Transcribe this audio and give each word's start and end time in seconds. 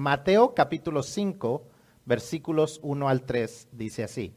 Mateo 0.00 0.54
capítulo 0.54 1.02
5, 1.02 1.62
versículos 2.06 2.80
1 2.82 3.06
al 3.06 3.20
3. 3.24 3.68
Dice 3.72 4.02
así. 4.02 4.32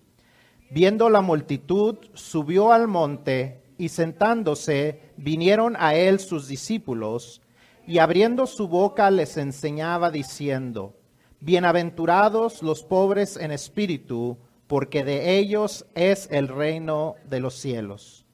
Viendo 0.69 1.09
la 1.09 1.21
multitud, 1.21 1.99
subió 2.13 2.73
al 2.73 2.89
monte 2.89 3.63
y 3.77 3.87
sentándose, 3.87 5.13
vinieron 5.15 5.77
a 5.79 5.95
él 5.95 6.19
sus 6.19 6.49
discípulos, 6.49 7.41
y 7.87 7.99
abriendo 7.99 8.45
su 8.45 8.67
boca 8.67 9.09
les 9.09 9.37
enseñaba 9.37 10.11
diciendo, 10.11 10.97
Bienaventurados 11.39 12.61
los 12.61 12.83
pobres 12.83 13.37
en 13.37 13.51
espíritu, 13.51 14.37
porque 14.67 15.05
de 15.05 15.37
ellos 15.37 15.85
es 15.95 16.27
el 16.29 16.49
reino 16.49 17.15
de 17.23 17.39
los 17.39 17.53
cielos. 17.53 18.25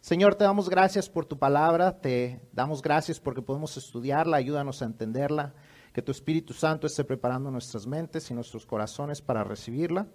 Señor, 0.00 0.36
te 0.36 0.44
damos 0.44 0.70
gracias 0.70 1.08
por 1.08 1.26
tu 1.26 1.40
palabra, 1.40 2.00
te 2.00 2.40
damos 2.52 2.82
gracias 2.82 3.18
porque 3.18 3.42
podemos 3.42 3.76
estudiarla, 3.76 4.36
ayúdanos 4.36 4.80
a 4.80 4.84
entenderla, 4.84 5.54
que 5.92 6.02
tu 6.02 6.12
Espíritu 6.12 6.52
Santo 6.52 6.86
esté 6.86 7.04
preparando 7.04 7.50
nuestras 7.50 7.86
mentes 7.86 8.30
y 8.30 8.34
nuestros 8.34 8.66
corazones 8.66 9.20
para 9.20 9.44
recibirla 9.44 10.06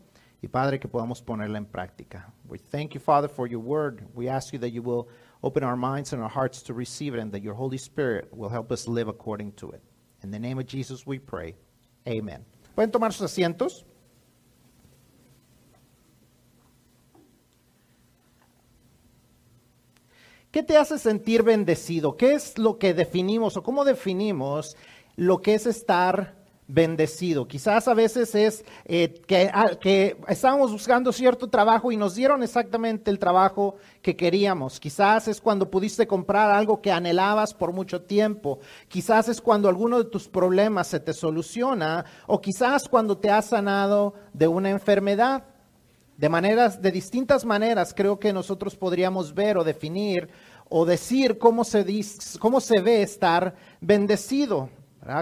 y 0.42 0.48
Padre 0.50 0.78
que 0.78 0.90
podamos 0.90 1.22
ponerla 1.22 1.58
en 1.58 1.66
práctica. 1.66 2.34
We 2.50 2.60
thank 2.60 2.92
you, 2.94 3.00
Father, 3.00 3.30
for 3.30 3.48
your 3.48 3.62
word. 3.62 4.04
We 4.14 4.30
ask 4.30 4.54
you 4.54 4.60
that 4.60 4.72
you 4.72 4.84
will 4.84 5.08
open 5.42 5.64
our 5.64 5.78
minds 5.78 6.12
and 6.12 6.22
our 6.22 6.30
hearts 6.30 6.62
to 6.64 6.74
receive 6.74 7.16
it 7.16 7.22
and 7.22 7.32
that 7.32 7.42
your 7.42 7.56
Holy 7.56 7.78
Spirit 7.78 8.28
will 8.32 8.50
help 8.50 8.72
us 8.72 8.88
live 8.88 9.08
according 9.08 9.54
to 9.54 9.72
it. 9.72 9.82
In 10.22 10.32
the 10.32 10.40
name 10.40 10.60
of 10.60 10.66
Jesus 10.66 11.08
we 11.08 11.18
pray. 11.18 11.56
Amen. 12.08 12.46
¿Pueden 12.76 12.92
tomar 12.92 13.14
sus 13.14 13.32
asientos? 13.32 13.86
¿Qué 20.52 20.62
te 20.62 20.78
hace 20.78 21.00
sentir 21.00 21.42
bendecido? 21.42 22.16
¿Qué 22.16 22.34
es 22.34 22.60
lo 22.60 22.78
que 22.78 22.94
definimos 22.94 23.58
o 23.58 23.64
cómo 23.64 23.84
definimos 23.86 24.78
lo 25.16 25.42
que 25.42 25.56
es 25.56 25.66
estar 25.66 26.36
bendecido? 26.68 27.48
Quizás 27.48 27.88
a 27.88 27.94
veces 27.94 28.34
es 28.36 28.66
eh, 28.86 29.22
que, 29.28 29.50
ah, 29.54 29.72
que 29.80 30.18
estábamos 30.28 30.72
buscando 30.72 31.12
cierto 31.12 31.50
trabajo 31.50 31.92
y 31.92 31.98
nos 31.98 32.16
dieron 32.16 32.44
exactamente 32.44 33.12
el 33.12 33.20
trabajo 33.20 33.76
que 34.02 34.16
queríamos. 34.16 34.80
Quizás 34.80 35.28
es 35.28 35.42
cuando 35.42 35.70
pudiste 35.70 36.08
comprar 36.08 36.52
algo 36.52 36.82
que 36.82 36.92
anhelabas 36.92 37.54
por 37.54 37.72
mucho 37.74 38.02
tiempo. 38.02 38.60
Quizás 38.88 39.30
es 39.30 39.42
cuando 39.42 39.70
alguno 39.70 39.98
de 39.98 40.10
tus 40.10 40.28
problemas 40.28 40.88
se 40.88 41.00
te 41.00 41.14
soluciona 41.14 42.06
o 42.28 42.42
quizás 42.42 42.88
cuando 42.88 43.18
te 43.18 43.30
has 43.30 43.46
sanado 43.46 44.14
de 44.34 44.48
una 44.48 44.70
enfermedad. 44.70 45.46
De 46.18 46.30
maneras, 46.30 46.80
de 46.80 46.92
distintas 46.92 47.44
maneras, 47.44 47.92
creo 47.92 48.20
que 48.20 48.32
nosotros 48.32 48.76
podríamos 48.76 49.34
ver 49.34 49.58
o 49.58 49.64
definir 49.64 50.30
o 50.70 50.86
decir 50.86 51.38
cómo 51.38 51.64
se, 51.64 51.86
cómo 52.40 52.62
se 52.62 52.82
ve 52.82 53.02
estar 53.02 53.56
bendecido. 53.82 54.70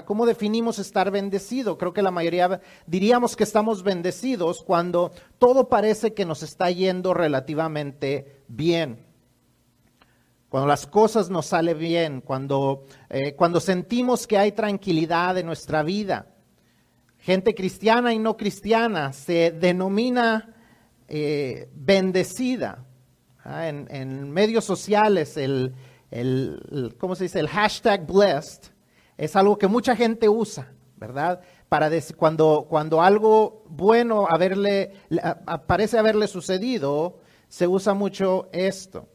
¿Cómo 0.06 0.28
definimos 0.28 0.78
estar 0.78 1.10
bendecido? 1.10 1.78
Creo 1.78 1.92
que 1.92 2.04
la 2.04 2.12
mayoría 2.12 2.62
diríamos 2.86 3.36
que 3.36 3.44
estamos 3.44 3.82
bendecidos 3.82 4.62
cuando 4.62 5.12
todo 5.40 5.70
parece 5.70 6.14
que 6.14 6.24
nos 6.24 6.44
está 6.44 6.70
yendo 6.70 7.16
relativamente 7.16 8.44
bien. 8.48 9.08
Cuando 10.50 10.68
las 10.68 10.86
cosas 10.86 11.32
nos 11.32 11.48
salen 11.48 11.80
bien, 11.80 12.22
cuando, 12.22 12.86
eh, 13.10 13.34
cuando 13.36 13.60
sentimos 13.60 14.28
que 14.28 14.38
hay 14.38 14.52
tranquilidad 14.52 15.38
en 15.40 15.48
nuestra 15.48 15.82
vida. 15.82 16.28
Gente 17.18 17.56
cristiana 17.56 18.14
y 18.14 18.20
no 18.20 18.38
cristiana 18.38 19.14
se 19.14 19.52
denomina 19.52 20.54
eh, 21.08 21.70
bendecida. 21.74 22.86
En, 23.46 23.88
en, 23.90 24.30
medios 24.30 24.66
sociales, 24.66 25.38
el, 25.38 25.74
el, 26.12 26.96
¿cómo 27.00 27.16
se 27.16 27.24
dice? 27.24 27.40
El 27.40 27.48
hashtag 27.48 28.06
blessed 28.06 28.71
es 29.24 29.36
algo 29.36 29.58
que 29.58 29.68
mucha 29.68 29.96
gente 29.96 30.28
usa, 30.28 30.74
¿verdad? 30.98 31.42
Para 31.70 31.90
cuando, 32.18 32.66
cuando 32.70 33.02
algo 33.02 33.64
bueno 33.70 34.28
parece 35.68 35.98
haberle 35.98 36.28
sucedido, 36.28 37.20
se 37.48 37.68
usa 37.68 37.94
mucho 37.94 38.50
esto. 38.52 39.08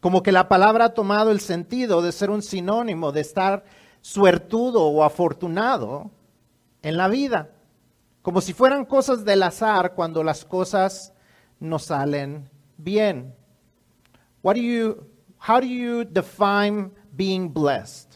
Como 0.00 0.22
que 0.22 0.32
la 0.32 0.48
palabra 0.48 0.86
ha 0.86 0.94
tomado 0.94 1.30
el 1.30 1.40
sentido 1.40 2.00
de 2.00 2.12
ser 2.12 2.30
un 2.30 2.42
sinónimo 2.42 3.10
de 3.12 3.20
estar 3.20 3.64
suertudo 4.00 4.84
o 4.86 5.02
afortunado 5.02 6.10
en 6.82 6.96
la 6.96 7.08
vida 7.08 7.50
como 8.28 8.40
si 8.40 8.52
fueran 8.52 8.84
cosas 8.84 9.24
del 9.24 9.42
azar 9.42 9.94
cuando 9.94 10.22
las 10.22 10.44
cosas 10.44 11.14
no 11.60 11.78
salen 11.78 12.50
bien. 12.76 13.34
What 14.42 14.56
do 14.56 14.60
you, 14.60 15.06
how 15.38 15.60
do 15.60 15.66
you 15.66 16.04
define 16.04 16.90
being 17.16 17.52
blessed? 17.52 18.07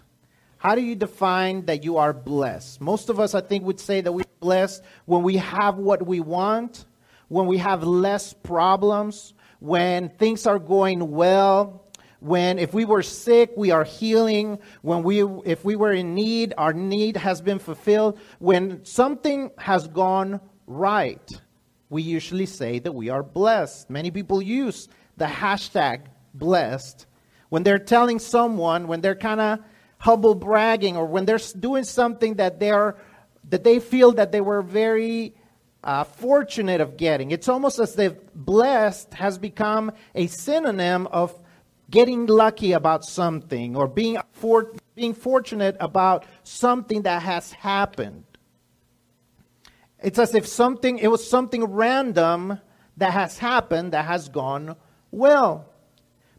How 0.62 0.76
do 0.76 0.80
you 0.80 0.94
define 0.94 1.66
that 1.66 1.82
you 1.82 1.96
are 1.96 2.12
blessed? 2.12 2.80
Most 2.80 3.08
of 3.08 3.18
us, 3.18 3.34
I 3.34 3.40
think, 3.40 3.64
would 3.64 3.80
say 3.80 4.00
that 4.00 4.12
we're 4.12 4.22
blessed 4.38 4.80
when 5.06 5.24
we 5.24 5.38
have 5.38 5.76
what 5.76 6.06
we 6.06 6.20
want, 6.20 6.84
when 7.26 7.46
we 7.46 7.58
have 7.58 7.82
less 7.82 8.32
problems, 8.32 9.34
when 9.58 10.10
things 10.10 10.46
are 10.46 10.60
going 10.60 11.10
well, 11.10 11.84
when 12.20 12.60
if 12.60 12.72
we 12.72 12.84
were 12.84 13.02
sick 13.02 13.50
we 13.56 13.72
are 13.72 13.82
healing 13.82 14.56
when 14.82 15.02
we 15.02 15.24
if 15.44 15.64
we 15.64 15.74
were 15.74 15.90
in 15.90 16.14
need 16.14 16.54
our 16.56 16.72
need 16.72 17.16
has 17.16 17.40
been 17.40 17.58
fulfilled 17.58 18.16
when 18.38 18.84
something 18.84 19.50
has 19.58 19.88
gone 19.88 20.40
right 20.68 21.28
we 21.90 22.00
usually 22.00 22.46
say 22.46 22.78
that 22.78 22.92
we 22.92 23.08
are 23.08 23.24
blessed 23.24 23.90
many 23.90 24.12
people 24.12 24.40
use 24.40 24.88
the 25.16 25.24
hashtag 25.24 26.02
blessed 26.32 27.06
when 27.48 27.64
they're 27.64 27.76
telling 27.80 28.20
someone 28.20 28.86
when 28.86 29.00
they're 29.00 29.16
kind 29.16 29.40
of 29.40 29.58
humble 30.02 30.34
bragging 30.34 30.96
or 30.96 31.06
when 31.06 31.24
they're 31.24 31.40
doing 31.58 31.84
something 31.84 32.34
that 32.34 32.60
they're 32.60 32.96
that 33.48 33.64
they 33.64 33.78
feel 33.80 34.12
that 34.12 34.32
they 34.32 34.40
were 34.40 34.62
very 34.62 35.34
uh, 35.84 36.04
fortunate 36.04 36.80
of 36.80 36.96
getting 36.96 37.30
it's 37.30 37.48
almost 37.48 37.78
as 37.78 37.98
if 37.98 38.14
blessed 38.34 39.14
has 39.14 39.38
become 39.38 39.92
a 40.14 40.26
synonym 40.26 41.06
of 41.08 41.36
getting 41.92 42.26
lucky 42.26 42.72
about 42.72 43.04
something 43.04 43.76
or 43.76 43.86
being, 43.86 44.16
for, 44.32 44.72
being 44.96 45.14
fortunate 45.14 45.76
about 45.78 46.24
something 46.42 47.02
that 47.02 47.22
has 47.22 47.52
happened. 47.52 48.24
It's 50.02 50.18
as 50.18 50.34
if 50.34 50.46
something, 50.46 50.98
it 50.98 51.08
was 51.08 51.28
something 51.28 51.62
random 51.62 52.58
that 52.96 53.12
has 53.12 53.38
happened 53.38 53.92
that 53.92 54.06
has 54.06 54.30
gone 54.30 54.74
well. 55.10 55.66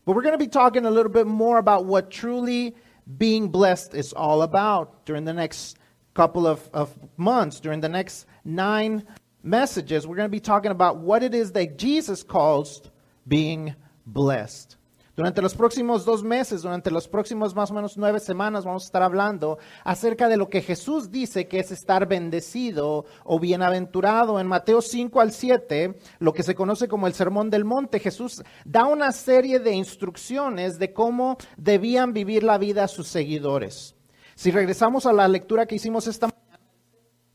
But 0.06 0.16
we're 0.16 0.24
going 0.24 0.34
to 0.34 0.44
be 0.44 0.48
talking 0.48 0.86
a 0.86 0.92
little 0.92 1.12
bit 1.12 1.28
more 1.28 1.60
about 1.60 1.86
what 1.86 2.10
truly 2.10 2.76
being 3.18 3.50
blessed 3.50 3.94
is 3.94 4.14
all 4.14 4.42
about 4.42 5.06
during 5.06 5.26
the 5.26 5.34
next 5.34 5.78
couple 6.14 6.48
of, 6.48 6.70
of 6.74 6.96
months, 7.18 7.60
during 7.60 7.82
the 7.82 7.90
next 7.90 8.26
nine 8.46 9.06
messages. 9.42 10.08
We're 10.08 10.16
going 10.16 10.28
to 10.28 10.32
be 10.32 10.40
talking 10.40 10.72
about 10.72 10.98
what 10.98 11.24
it 11.24 11.34
is 11.34 11.52
that 11.54 11.78
Jesus 11.78 12.24
calls 12.24 12.82
being 13.28 13.76
blessed. 14.06 14.78
Durante 15.16 15.44
los 15.44 15.54
próximos 15.54 16.06
dos 16.06 16.24
meses, 16.24 16.64
durante 16.64 16.90
los 16.90 17.08
próximos 17.08 17.54
más 17.54 17.70
o 17.70 17.76
menos 17.76 17.98
nueve 17.98 18.20
semanas, 18.20 18.66
vamos 18.66 18.82
a 18.84 18.88
estar 18.88 19.04
hablando 19.04 19.60
acerca 19.84 20.28
de 20.28 20.38
lo 20.38 20.50
que 20.50 20.64
Jesús 20.64 21.12
dice 21.12 21.48
que 21.48 21.60
es 21.60 21.72
estar 21.72 22.08
bendecido 22.08 23.06
o 23.24 23.40
bienaventurado. 23.40 24.40
En 24.40 24.48
Mateo 24.48 24.82
5 24.82 25.22
al 25.22 25.32
7, 25.32 26.00
lo 26.18 26.34
que 26.34 26.42
se 26.42 26.56
conoce 26.56 26.88
como 26.88 27.06
el 27.06 27.14
Sermón 27.14 27.52
del 27.52 27.64
Monte, 27.64 28.00
Jesús 28.00 28.42
da 28.66 28.86
una 28.86 29.12
serie 29.12 29.60
de 29.60 29.74
instrucciones 29.74 30.80
de 30.80 30.94
cómo 30.94 31.38
debían 31.58 32.12
vivir 32.14 32.42
la 32.42 32.58
vida 32.58 32.88
sus 32.88 33.08
seguidores. 33.08 33.96
Si 34.34 34.50
regresamos 34.50 35.06
a 35.06 35.14
la 35.14 35.28
lectura 35.28 35.68
que 35.68 35.76
hicimos 35.76 36.08
esta 36.08 36.26
mañana, 36.26 36.60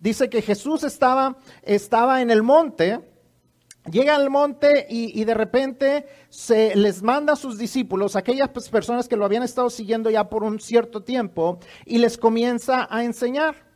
dice 0.00 0.28
que 0.28 0.42
Jesús 0.42 0.82
estaba, 0.82 1.36
estaba 1.62 2.22
en 2.22 2.32
el 2.32 2.42
monte 2.42 3.17
Llega 3.90 4.16
al 4.16 4.28
monte 4.28 4.86
y, 4.90 5.24
de 5.24 5.34
repente 5.34 6.06
se 6.28 6.76
les 6.76 7.02
manda 7.02 7.32
a 7.32 7.36
sus 7.36 7.56
discípulos, 7.56 8.16
aquellas 8.16 8.50
pues, 8.50 8.68
personas 8.68 9.08
que 9.08 9.16
lo 9.16 9.24
habían 9.24 9.42
estado 9.42 9.70
siguiendo 9.70 10.10
ya 10.10 10.28
por 10.28 10.42
un 10.42 10.60
cierto 10.60 11.02
tiempo, 11.02 11.58
y 11.86 11.98
les 11.98 12.18
comienza 12.18 12.86
a 12.90 13.04
enseñar. 13.04 13.68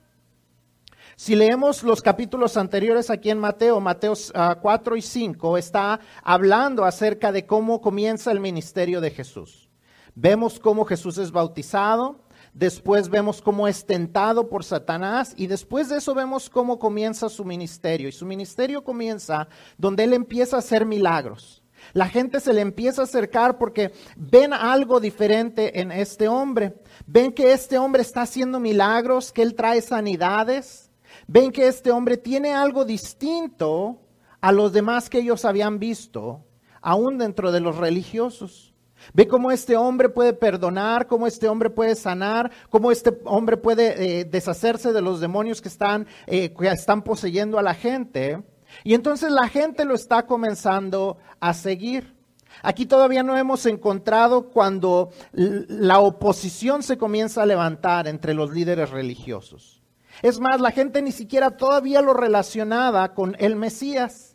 Si 1.16 1.34
leemos 1.34 1.82
los 1.82 2.02
capítulos 2.02 2.56
anteriores 2.56 3.08
aquí 3.08 3.30
en 3.30 3.38
Mateo, 3.38 3.80
Mateo 3.80 4.14
4 4.14 4.94
ah, 4.94 4.98
y 4.98 5.02
5, 5.02 5.56
está 5.56 6.00
hablando 6.22 6.84
acerca 6.84 7.32
de 7.32 7.46
cómo 7.46 7.80
comienza 7.80 8.32
el 8.32 8.40
ministerio 8.40 9.00
de 9.00 9.10
Jesús. 9.10 9.70
Vemos 10.14 10.58
cómo 10.58 10.84
Jesús 10.84 11.18
es 11.18 11.30
bautizado, 11.30 12.20
Después 12.52 13.08
vemos 13.08 13.40
cómo 13.40 13.66
es 13.66 13.86
tentado 13.86 14.48
por 14.48 14.62
Satanás 14.62 15.32
y 15.36 15.46
después 15.46 15.88
de 15.88 15.96
eso 15.98 16.14
vemos 16.14 16.50
cómo 16.50 16.78
comienza 16.78 17.28
su 17.30 17.44
ministerio. 17.44 18.08
Y 18.08 18.12
su 18.12 18.26
ministerio 18.26 18.84
comienza 18.84 19.48
donde 19.78 20.04
él 20.04 20.12
empieza 20.12 20.56
a 20.56 20.58
hacer 20.58 20.84
milagros. 20.84 21.62
La 21.94 22.08
gente 22.08 22.40
se 22.40 22.52
le 22.52 22.60
empieza 22.60 23.02
a 23.02 23.04
acercar 23.04 23.58
porque 23.58 23.92
ven 24.16 24.52
algo 24.52 25.00
diferente 25.00 25.80
en 25.80 25.90
este 25.90 26.28
hombre. 26.28 26.74
Ven 27.06 27.32
que 27.32 27.52
este 27.52 27.78
hombre 27.78 28.02
está 28.02 28.22
haciendo 28.22 28.60
milagros, 28.60 29.32
que 29.32 29.42
él 29.42 29.54
trae 29.54 29.80
sanidades. 29.80 30.90
Ven 31.26 31.52
que 31.52 31.66
este 31.66 31.90
hombre 31.90 32.16
tiene 32.16 32.52
algo 32.52 32.84
distinto 32.84 34.00
a 34.40 34.52
los 34.52 34.72
demás 34.72 35.08
que 35.08 35.18
ellos 35.18 35.44
habían 35.44 35.78
visto, 35.78 36.44
aún 36.80 37.16
dentro 37.18 37.52
de 37.52 37.60
los 37.60 37.76
religiosos. 37.76 38.71
Ve 39.12 39.26
cómo 39.26 39.50
este 39.50 39.76
hombre 39.76 40.08
puede 40.08 40.32
perdonar, 40.32 41.06
cómo 41.06 41.26
este 41.26 41.48
hombre 41.48 41.70
puede 41.70 41.94
sanar, 41.94 42.50
cómo 42.70 42.90
este 42.90 43.18
hombre 43.24 43.56
puede 43.56 44.20
eh, 44.20 44.24
deshacerse 44.24 44.92
de 44.92 45.02
los 45.02 45.20
demonios 45.20 45.60
que 45.60 45.68
están, 45.68 46.06
eh, 46.26 46.52
que 46.52 46.68
están 46.68 47.02
poseyendo 47.02 47.58
a 47.58 47.62
la 47.62 47.74
gente. 47.74 48.42
Y 48.84 48.94
entonces 48.94 49.30
la 49.30 49.48
gente 49.48 49.84
lo 49.84 49.94
está 49.94 50.26
comenzando 50.26 51.18
a 51.40 51.54
seguir. 51.54 52.14
Aquí 52.62 52.86
todavía 52.86 53.22
no 53.22 53.36
hemos 53.36 53.66
encontrado 53.66 54.50
cuando 54.50 55.10
la 55.32 56.00
oposición 56.00 56.82
se 56.82 56.98
comienza 56.98 57.42
a 57.42 57.46
levantar 57.46 58.06
entre 58.06 58.34
los 58.34 58.52
líderes 58.52 58.90
religiosos. 58.90 59.82
Es 60.20 60.38
más, 60.38 60.60
la 60.60 60.70
gente 60.70 61.00
ni 61.00 61.12
siquiera 61.12 61.56
todavía 61.56 62.02
lo 62.02 62.12
relacionaba 62.12 63.14
con 63.14 63.34
el 63.38 63.56
Mesías. 63.56 64.31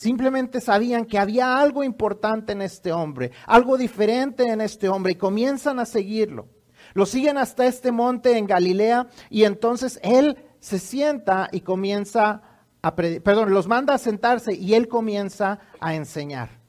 Simplemente 0.00 0.62
sabían 0.62 1.04
que 1.04 1.18
había 1.18 1.58
algo 1.58 1.84
importante 1.84 2.52
en 2.52 2.62
este 2.62 2.90
hombre, 2.90 3.32
algo 3.44 3.76
diferente 3.76 4.44
en 4.44 4.62
este 4.62 4.88
hombre 4.88 5.12
y 5.12 5.16
comienzan 5.16 5.78
a 5.78 5.84
seguirlo. 5.84 6.48
Lo 6.94 7.04
siguen 7.04 7.36
hasta 7.36 7.66
este 7.66 7.92
monte 7.92 8.38
en 8.38 8.46
Galilea 8.46 9.08
y 9.28 9.44
entonces 9.44 10.00
él 10.02 10.42
se 10.58 10.78
sienta 10.78 11.50
y 11.52 11.60
comienza 11.60 12.40
a, 12.80 12.96
perdón, 12.96 13.52
los 13.52 13.68
manda 13.68 13.92
a 13.92 13.98
sentarse 13.98 14.54
y 14.54 14.72
él 14.72 14.88
comienza 14.88 15.58
a 15.80 15.94
enseñar 15.94 16.59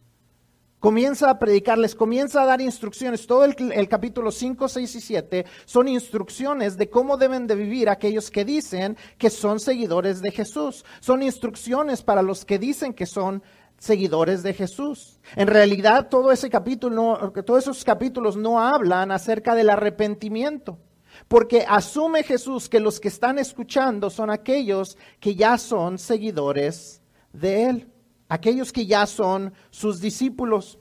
comienza 0.82 1.30
a 1.30 1.40
predicarles, 1.40 1.96
comienza 1.96 2.42
a 2.42 2.46
dar 2.46 2.60
instrucciones. 2.60 3.26
Todo 3.28 3.46
el, 3.46 3.88
capítulo 3.88 4.32
5, 4.32 4.68
6 4.68 4.96
y 4.96 5.02
7 5.02 5.46
son 5.64 5.88
instrucciones 5.88 6.76
de 6.76 6.90
cómo 6.90 7.16
deben 7.16 7.48
de 7.48 7.56
vivir 7.56 7.88
aquellos 7.88 8.30
que 8.30 8.44
dicen 8.44 8.98
que 9.18 9.30
son 9.30 9.62
seguidores 9.62 10.22
de 10.22 10.32
Jesús. 10.32 10.84
Son 11.00 11.22
instrucciones 11.22 12.02
para 12.02 12.24
los 12.24 12.44
que 12.44 12.60
dicen 12.60 12.94
que 12.94 13.06
son 13.06 13.44
seguidores 13.78 14.42
de 14.44 14.54
Jesús. 14.54 15.20
En 15.36 15.48
realidad, 15.48 16.10
todo 16.10 16.32
ese 16.32 16.50
capítulo, 16.50 17.32
todos 17.46 17.64
esos 17.64 17.84
capítulos 17.84 18.36
no 18.36 18.60
hablan 18.60 19.12
acerca 19.12 19.54
del 19.56 19.70
arrepentimiento. 19.70 20.80
Porque 21.28 21.64
asume 21.68 22.24
Jesús 22.24 22.68
que 22.68 22.80
los 22.80 23.00
que 23.00 23.10
están 23.10 23.38
escuchando 23.38 24.10
son 24.10 24.32
aquellos 24.32 24.98
que 25.20 25.36
ya 25.36 25.60
son 25.60 26.00
seguidores 26.00 27.02
de 27.34 27.70
Él 27.70 27.91
aquellos 28.32 28.72
que 28.72 28.86
ya 28.86 29.06
son 29.08 29.54
sus 29.72 30.00
discípulos. 30.00 30.80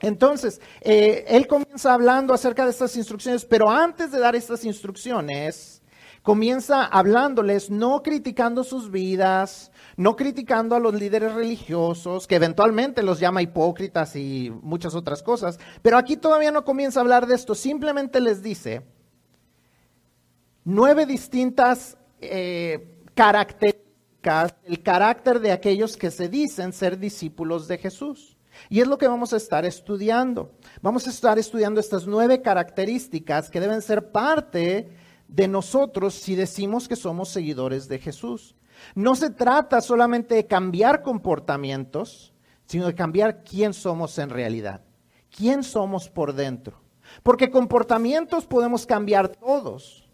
Entonces, 0.00 0.62
eh, 0.80 1.26
él 1.28 1.46
comienza 1.46 1.92
hablando 1.92 2.32
acerca 2.32 2.64
de 2.64 2.70
estas 2.70 2.96
instrucciones, 2.96 3.44
pero 3.44 3.68
antes 3.68 4.10
de 4.10 4.18
dar 4.18 4.34
estas 4.34 4.64
instrucciones, 4.64 5.82
comienza 6.22 6.86
hablándoles, 6.86 7.68
no 7.68 8.02
criticando 8.02 8.64
sus 8.64 8.90
vidas, 8.90 9.72
no 9.98 10.16
criticando 10.16 10.74
a 10.74 10.80
los 10.80 10.94
líderes 10.94 11.34
religiosos, 11.34 12.26
que 12.26 12.36
eventualmente 12.36 13.02
los 13.02 13.20
llama 13.20 13.42
hipócritas 13.42 14.16
y 14.16 14.50
muchas 14.62 14.94
otras 14.94 15.22
cosas, 15.22 15.58
pero 15.82 15.98
aquí 15.98 16.16
todavía 16.16 16.50
no 16.50 16.64
comienza 16.64 17.00
a 17.00 17.02
hablar 17.02 17.26
de 17.26 17.34
esto, 17.34 17.54
simplemente 17.54 18.20
les 18.20 18.42
dice 18.42 18.86
nueve 20.64 21.04
distintas 21.04 21.98
eh, 22.22 23.04
características 23.14 23.89
el 24.64 24.82
carácter 24.82 25.40
de 25.40 25.52
aquellos 25.52 25.96
que 25.96 26.10
se 26.10 26.28
dicen 26.28 26.72
ser 26.72 26.98
discípulos 26.98 27.68
de 27.68 27.78
Jesús. 27.78 28.36
Y 28.68 28.80
es 28.80 28.88
lo 28.88 28.98
que 28.98 29.08
vamos 29.08 29.32
a 29.32 29.36
estar 29.36 29.64
estudiando. 29.64 30.52
Vamos 30.82 31.06
a 31.06 31.10
estar 31.10 31.38
estudiando 31.38 31.80
estas 31.80 32.06
nueve 32.06 32.42
características 32.42 33.50
que 33.50 33.60
deben 33.60 33.82
ser 33.82 34.10
parte 34.10 34.90
de 35.28 35.48
nosotros 35.48 36.14
si 36.14 36.34
decimos 36.34 36.88
que 36.88 36.96
somos 36.96 37.28
seguidores 37.28 37.88
de 37.88 37.98
Jesús. 37.98 38.56
No 38.94 39.14
se 39.14 39.30
trata 39.30 39.80
solamente 39.80 40.34
de 40.34 40.46
cambiar 40.46 41.02
comportamientos, 41.02 42.32
sino 42.66 42.86
de 42.86 42.94
cambiar 42.94 43.42
quién 43.44 43.72
somos 43.72 44.18
en 44.18 44.30
realidad, 44.30 44.82
quién 45.34 45.62
somos 45.62 46.08
por 46.08 46.34
dentro. 46.34 46.80
Porque 47.22 47.50
comportamientos 47.50 48.46
podemos 48.46 48.86
cambiar 48.86 49.28
todos 49.28 50.09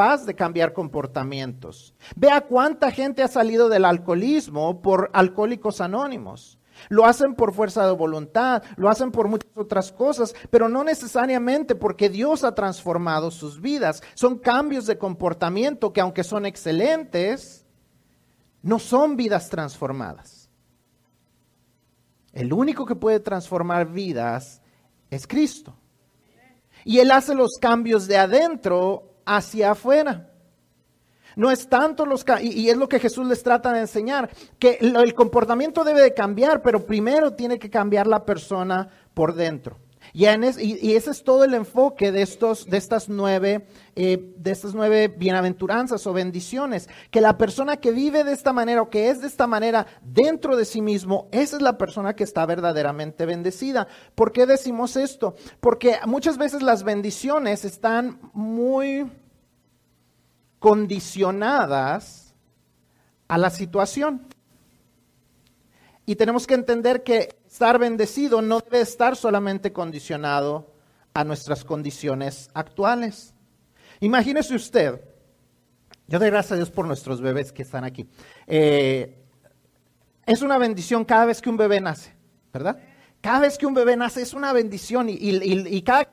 de 0.00 0.34
cambiar 0.34 0.72
comportamientos. 0.72 1.94
Vea 2.16 2.40
cuánta 2.40 2.90
gente 2.90 3.22
ha 3.22 3.28
salido 3.28 3.68
del 3.68 3.84
alcoholismo 3.84 4.80
por 4.80 5.10
alcohólicos 5.12 5.82
anónimos. 5.82 6.58
Lo 6.88 7.04
hacen 7.04 7.34
por 7.34 7.52
fuerza 7.52 7.84
de 7.84 7.92
voluntad, 7.92 8.62
lo 8.76 8.88
hacen 8.88 9.12
por 9.12 9.28
muchas 9.28 9.50
otras 9.54 9.92
cosas, 9.92 10.34
pero 10.48 10.70
no 10.70 10.82
necesariamente 10.84 11.74
porque 11.74 12.08
Dios 12.08 12.44
ha 12.44 12.54
transformado 12.54 13.30
sus 13.30 13.60
vidas. 13.60 14.02
Son 14.14 14.38
cambios 14.38 14.86
de 14.86 14.96
comportamiento 14.96 15.92
que 15.92 16.00
aunque 16.00 16.24
son 16.24 16.46
excelentes, 16.46 17.66
no 18.62 18.78
son 18.78 19.16
vidas 19.16 19.50
transformadas. 19.50 20.48
El 22.32 22.54
único 22.54 22.86
que 22.86 22.96
puede 22.96 23.20
transformar 23.20 23.86
vidas 23.92 24.62
es 25.10 25.26
Cristo. 25.26 25.74
Y 26.84 27.00
Él 27.00 27.10
hace 27.10 27.34
los 27.34 27.58
cambios 27.60 28.06
de 28.06 28.16
adentro 28.16 29.09
hacia 29.24 29.72
afuera. 29.72 30.30
No 31.36 31.50
es 31.50 31.68
tanto 31.68 32.06
los... 32.06 32.24
Y, 32.42 32.48
y 32.60 32.70
es 32.70 32.76
lo 32.76 32.88
que 32.88 32.98
Jesús 32.98 33.26
les 33.26 33.42
trata 33.42 33.72
de 33.72 33.80
enseñar, 33.80 34.30
que 34.58 34.78
el, 34.80 35.14
comportamiento 35.14 35.84
debe 35.84 36.02
de 36.02 36.14
cambiar, 36.14 36.62
pero 36.62 36.84
primero 36.84 37.32
tiene 37.34 37.58
que 37.58 37.70
cambiar 37.70 38.06
la 38.06 38.24
persona 38.24 38.88
por 39.14 39.34
dentro. 39.34 39.78
Y, 40.12 40.24
ese 40.94 41.10
es 41.10 41.22
todo 41.22 41.44
el 41.44 41.54
enfoque 41.54 42.12
de, 42.12 42.22
estos, 42.22 42.66
de, 42.66 42.76
estas 42.76 43.08
nueve, 43.08 43.66
eh, 43.94 44.32
de 44.36 44.50
estas 44.50 44.74
nueve 44.74 45.08
bienaventuranzas 45.08 46.06
o 46.06 46.12
bendiciones. 46.12 46.88
Que 47.10 47.20
la 47.20 47.38
persona 47.38 47.76
que 47.76 47.92
vive 47.92 48.24
de 48.24 48.32
esta 48.32 48.52
manera 48.52 48.82
o 48.82 48.90
que 48.90 49.10
es 49.10 49.20
de 49.20 49.26
esta 49.26 49.46
manera 49.46 49.86
dentro 50.02 50.56
de 50.56 50.64
sí 50.64 50.82
mismo, 50.82 51.28
esa 51.30 51.56
es 51.56 51.62
la 51.62 51.78
persona 51.78 52.14
que 52.14 52.24
está 52.24 52.44
verdaderamente 52.46 53.26
bendecida. 53.26 53.86
¿Por 54.14 54.32
qué 54.32 54.46
decimos 54.46 54.96
esto? 54.96 55.34
Porque 55.60 55.96
muchas 56.06 56.38
veces 56.38 56.62
las 56.62 56.82
bendiciones 56.82 57.64
están 57.64 58.18
muy 58.32 59.10
condicionadas 60.58 62.34
a 63.28 63.38
la 63.38 63.50
situación. 63.50 64.26
Y 66.04 66.16
tenemos 66.16 66.46
que 66.46 66.54
entender 66.54 67.04
que 67.04 67.39
estar 67.60 67.78
bendecido 67.78 68.40
no 68.40 68.60
debe 68.60 68.80
estar 68.80 69.16
solamente 69.16 69.70
condicionado 69.70 70.72
a 71.12 71.24
nuestras 71.24 71.62
condiciones 71.62 72.48
actuales. 72.54 73.34
Imagínese 74.00 74.54
usted, 74.54 74.98
yo 76.08 76.18
doy 76.18 76.30
gracias 76.30 76.52
a 76.52 76.56
Dios 76.56 76.70
por 76.70 76.86
nuestros 76.86 77.20
bebés 77.20 77.52
que 77.52 77.60
están 77.60 77.84
aquí. 77.84 78.08
Eh, 78.46 79.14
es 80.24 80.40
una 80.40 80.56
bendición 80.56 81.04
cada 81.04 81.26
vez 81.26 81.42
que 81.42 81.50
un 81.50 81.58
bebé 81.58 81.82
nace, 81.82 82.16
¿verdad? 82.50 82.78
Cada 83.20 83.40
vez 83.40 83.58
que 83.58 83.66
un 83.66 83.74
bebé 83.74 83.94
nace 83.94 84.22
es 84.22 84.32
una 84.32 84.54
bendición 84.54 85.08
y, 85.10 85.82
cada, 85.82 86.08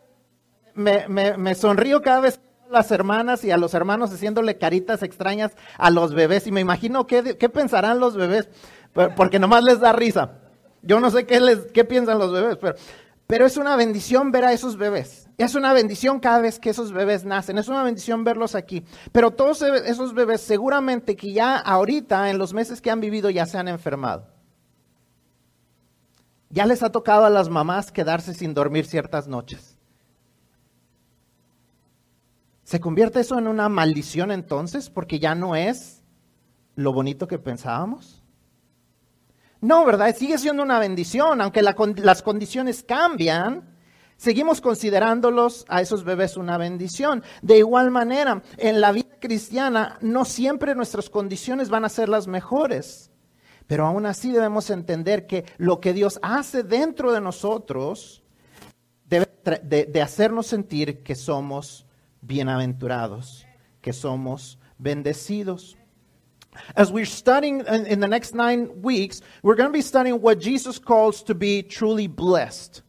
me, 0.73 1.07
me 1.07 1.55
sonrío 1.55 2.01
cada 2.01 2.19
vez 2.19 2.41
las 2.69 2.91
hermanas 2.91 3.45
y 3.45 3.51
a 3.51 3.57
los 3.57 3.73
hermanos 3.73 4.11
haciéndole 4.11 4.57
caritas 4.57 5.01
extrañas 5.01 5.53
a 5.77 5.91
los 5.91 6.13
bebés 6.13 6.45
y 6.45 6.51
me 6.51 6.59
imagino 6.59 7.07
qué, 7.07 7.37
qué 7.37 7.47
pensarán 7.47 8.01
los 8.01 8.17
bebés, 8.17 8.49
porque 9.15 9.39
nomás 9.39 9.63
les 9.63 9.79
da 9.79 9.93
risa. 9.93 10.41
Yo 10.87 11.01
no 11.01 11.11
sé 11.11 11.25
qué, 11.25 11.41
les, 11.41 11.59
piensan 11.85 12.17
los 12.17 12.31
bebés, 12.31 12.57
pero, 12.61 12.75
pero 13.27 13.45
es 13.45 13.57
una 13.57 13.75
bendición 13.75 14.31
ver 14.31 14.45
a 14.45 14.53
esos 14.53 14.77
bebés. 14.77 15.27
Es 15.37 15.53
una 15.53 15.73
bendición 15.73 16.21
cada 16.21 16.39
vez 16.39 16.59
que 16.59 16.69
esos 16.69 16.93
bebés 16.93 17.25
nacen. 17.25 17.57
Es 17.57 17.67
una 17.67 17.83
bendición 17.83 18.23
verlos 18.23 18.55
aquí. 18.55 18.85
Pero 19.11 19.31
todos 19.31 19.61
esos 19.61 20.13
bebés 20.13 20.39
seguramente 20.39 21.17
que 21.17 21.33
ya 21.33 21.57
ahorita, 21.57 22.29
en 22.29 22.37
los 22.37 22.53
meses 22.53 22.79
que 22.79 22.89
han 22.89 23.01
vivido, 23.01 23.29
ya 23.29 23.45
se 23.45 23.57
han 23.57 23.67
enfermado. 23.67 24.27
Ya 26.49 26.65
les 26.65 26.81
ha 26.81 26.91
tocado 26.91 27.25
a 27.25 27.29
las 27.29 27.49
mamás 27.49 27.91
quedarse 27.91 28.33
sin 28.33 28.53
dormir 28.53 28.85
ciertas 28.85 29.27
noches. 29.27 29.77
¿Se 32.63 32.79
convierte 32.79 33.19
eso 33.19 33.37
en 33.37 33.47
una 33.47 33.67
maldición 33.67 34.31
entonces 34.31 34.89
porque 34.89 35.19
ya 35.19 35.35
no 35.35 35.55
es 35.55 36.01
lo 36.75 36.93
bonito 36.93 37.27
que 37.27 37.39
pensábamos? 37.39 38.16
No, 39.61 39.85
¿verdad? 39.85 40.15
Sigue 40.15 40.37
siendo 40.37 40.63
una 40.63 40.79
bendición, 40.79 41.41
aunque 41.41 41.61
las 41.61 42.21
condiciones 42.21 42.83
cambian, 42.83 43.75
seguimos 44.15 44.61
considerándolos 44.61 45.65
a 45.67 45.81
esos 45.81 46.03
bebés 46.03 46.37
una 46.37 46.57
bendición. 46.57 47.23
De 47.41 47.57
igual 47.57 47.89
manera, 47.91 48.43
en 48.57 48.81
la 48.81 48.91
vida 48.91 49.17
cristiana 49.19 49.97
no 50.01 50.25
siempre 50.25 50.75
nuestras 50.75 51.09
condiciones 51.09 51.69
van 51.69 51.85
a 51.85 51.89
ser 51.89 52.07
las 52.09 52.27
mejores, 52.27 53.11
pero 53.65 53.85
aún 53.85 54.05
así 54.05 54.31
debemos 54.31 54.69
entender 54.69 55.25
que 55.25 55.45
lo 55.57 55.79
que 55.79 55.93
Dios 55.93 56.19
hace 56.21 56.63
dentro 56.63 57.11
de 57.11 57.21
nosotros 57.21 58.23
debe 59.05 59.27
de 59.63 60.01
hacernos 60.01 60.47
sentir 60.47 61.03
que 61.03 61.15
somos 61.15 61.85
bienaventurados, 62.21 63.45
que 63.81 63.93
somos 63.93 64.59
bendecidos. 64.77 65.77
As 66.75 66.91
we're 66.91 67.05
studying 67.05 67.61
in, 67.61 67.99
the 67.99 68.07
next 68.07 68.33
nine 68.33 68.81
weeks, 68.81 69.21
we're 69.43 69.55
going 69.55 69.69
to 69.69 69.73
be 69.73 69.81
studying 69.81 70.21
what 70.21 70.39
Jesus 70.39 70.79
calls 70.79 71.23
to 71.23 71.35
be 71.35 71.61
truly 71.61 72.07
blessed. 72.07 72.81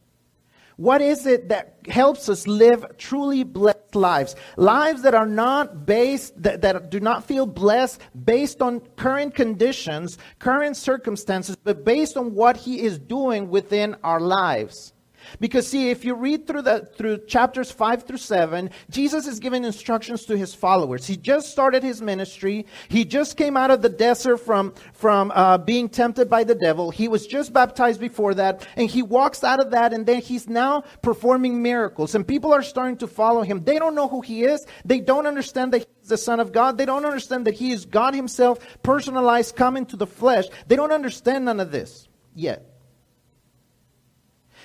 What 0.79 1.01
is 1.01 1.25
it 1.25 1.49
that 1.49 1.75
helps 1.89 2.29
us 2.29 2.47
live 2.47 2.85
truly 2.97 3.43
blessed 3.43 3.95
lives? 3.95 4.37
Lives 4.55 5.01
that 5.01 5.13
are 5.13 5.25
not 5.25 5.85
based, 5.85 6.41
that, 6.41 6.61
that 6.61 6.89
do 6.89 7.01
not 7.01 7.25
feel 7.25 7.45
blessed 7.45 7.99
based 8.23 8.61
on 8.61 8.79
current 8.95 9.35
conditions, 9.35 10.17
current 10.39 10.77
circumstances, 10.77 11.57
but 11.61 11.83
based 11.83 12.15
on 12.15 12.33
what 12.33 12.55
He 12.55 12.79
is 12.79 12.97
doing 12.97 13.49
within 13.49 13.97
our 14.05 14.21
lives. 14.21 14.93
Because 15.39 15.67
see, 15.67 15.89
if 15.89 16.05
you 16.05 16.15
read 16.15 16.47
through 16.47 16.63
the 16.63 16.89
through 16.97 17.25
chapters 17.25 17.71
five 17.71 18.03
through 18.03 18.17
seven, 18.17 18.69
Jesus 18.89 19.27
is 19.27 19.39
giving 19.39 19.63
instructions 19.63 20.25
to 20.25 20.37
his 20.37 20.53
followers. 20.53 21.05
He 21.05 21.17
just 21.17 21.51
started 21.51 21.83
his 21.83 22.01
ministry. 22.01 22.65
He 22.87 23.05
just 23.05 23.37
came 23.37 23.57
out 23.57 23.71
of 23.71 23.81
the 23.81 23.89
desert 23.89 24.37
from 24.37 24.73
from 24.93 25.31
uh, 25.35 25.57
being 25.57 25.89
tempted 25.89 26.29
by 26.29 26.43
the 26.43 26.55
devil. 26.55 26.91
He 26.91 27.07
was 27.07 27.27
just 27.27 27.53
baptized 27.53 27.99
before 27.99 28.33
that, 28.35 28.67
and 28.75 28.89
he 28.89 29.01
walks 29.01 29.43
out 29.43 29.59
of 29.59 29.71
that, 29.71 29.93
and 29.93 30.05
then 30.05 30.21
he's 30.21 30.47
now 30.47 30.83
performing 31.01 31.61
miracles, 31.61 32.15
and 32.15 32.27
people 32.27 32.53
are 32.53 32.63
starting 32.63 32.97
to 32.97 33.07
follow 33.07 33.41
him. 33.41 33.63
They 33.63 33.79
don't 33.79 33.95
know 33.95 34.07
who 34.07 34.21
he 34.21 34.43
is. 34.43 34.65
They 34.85 34.99
don't 34.99 35.27
understand 35.27 35.73
that 35.73 35.79
he's 35.79 36.09
the 36.09 36.17
Son 36.17 36.39
of 36.39 36.51
God. 36.51 36.77
They 36.77 36.85
don't 36.85 37.05
understand 37.05 37.45
that 37.45 37.53
he 37.55 37.71
is 37.71 37.85
God 37.85 38.13
Himself, 38.13 38.59
personalized, 38.83 39.55
come 39.55 39.77
into 39.77 39.95
the 39.95 40.07
flesh. 40.07 40.45
They 40.67 40.75
don't 40.75 40.91
understand 40.91 41.45
none 41.45 41.59
of 41.59 41.71
this 41.71 42.07
yet. 42.35 42.78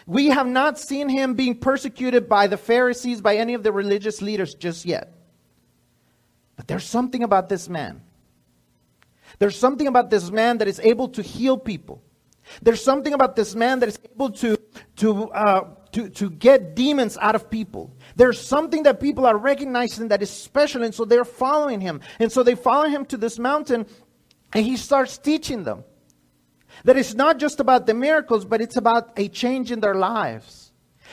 We 0.07 0.29
have 0.29 0.47
not 0.47 0.79
seen 0.79 1.09
him 1.09 1.35
being 1.35 1.59
persecuted 1.59 2.29
by 2.29 2.47
the 2.47 2.57
Pharisees, 2.57 3.21
by 3.21 3.37
any 3.37 3.55
of 3.55 3.63
the 3.63 3.73
religious 3.73 4.21
leaders 4.21 4.55
just 4.55 4.85
yet. 4.85 5.13
But 6.57 6.69
there's 6.69 6.85
something 6.85 7.23
about 7.23 7.49
this 7.49 7.69
man. 7.69 8.03
There's 9.39 9.59
something 9.59 9.87
about 9.87 10.11
this 10.11 10.31
man 10.31 10.59
that 10.59 10.69
is 10.69 10.79
able 10.81 11.09
to 11.09 11.23
heal 11.23 11.59
people. 11.59 12.03
There's 12.63 12.83
something 12.83 13.15
about 13.15 13.37
this 13.37 13.55
man 13.55 13.81
that 13.81 13.89
is 13.89 13.99
able 14.13 14.31
to, 14.31 14.59
to, 14.97 15.31
uh, 15.31 15.75
to, 15.93 16.11
to 16.11 16.31
get 16.31 16.77
demons 16.77 17.17
out 17.19 17.35
of 17.35 17.51
people. 17.51 17.91
There's 18.17 18.39
something 18.39 18.83
that 18.83 19.01
people 19.01 19.25
are 19.25 19.37
recognizing 19.37 20.09
that 20.09 20.23
is 20.23 20.31
special, 20.31 20.83
and 20.83 20.95
so 20.95 21.05
they're 21.05 21.25
following 21.25 21.81
him. 21.81 22.01
And 22.19 22.31
so 22.31 22.43
they 22.43 22.55
follow 22.55 22.89
him 22.89 23.07
to 23.07 23.17
this 23.17 23.39
mountain, 23.39 23.87
and 24.53 24.65
he 24.65 24.77
starts 24.77 25.17
teaching 25.17 25.65
them. 25.65 25.85
That 26.85 26.97
it's 26.97 27.15
not 27.15 27.39
just 27.39 27.61
about 27.61 27.87
the 27.87 27.95
miracles, 27.95 28.45
but 28.45 28.61
it's 28.61 28.77
about 28.77 29.13
a 29.17 29.29
change 29.29 29.71
in 29.71 29.81
their 29.81 29.95
lives. 29.95 30.73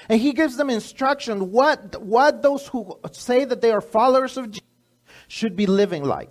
And 0.10 0.20
he 0.20 0.34
gives 0.34 0.58
them 0.58 0.70
instruction 0.70 1.52
what, 1.52 2.02
what 2.02 2.42
those 2.42 2.68
who 2.68 3.00
say 3.12 3.46
that 3.46 3.62
they 3.62 3.72
are 3.72 3.82
followers 3.82 4.38
of 4.38 4.52
Jesus 4.52 4.68
should 5.28 5.56
be 5.56 5.68
living 5.68 6.04
like. 6.04 6.30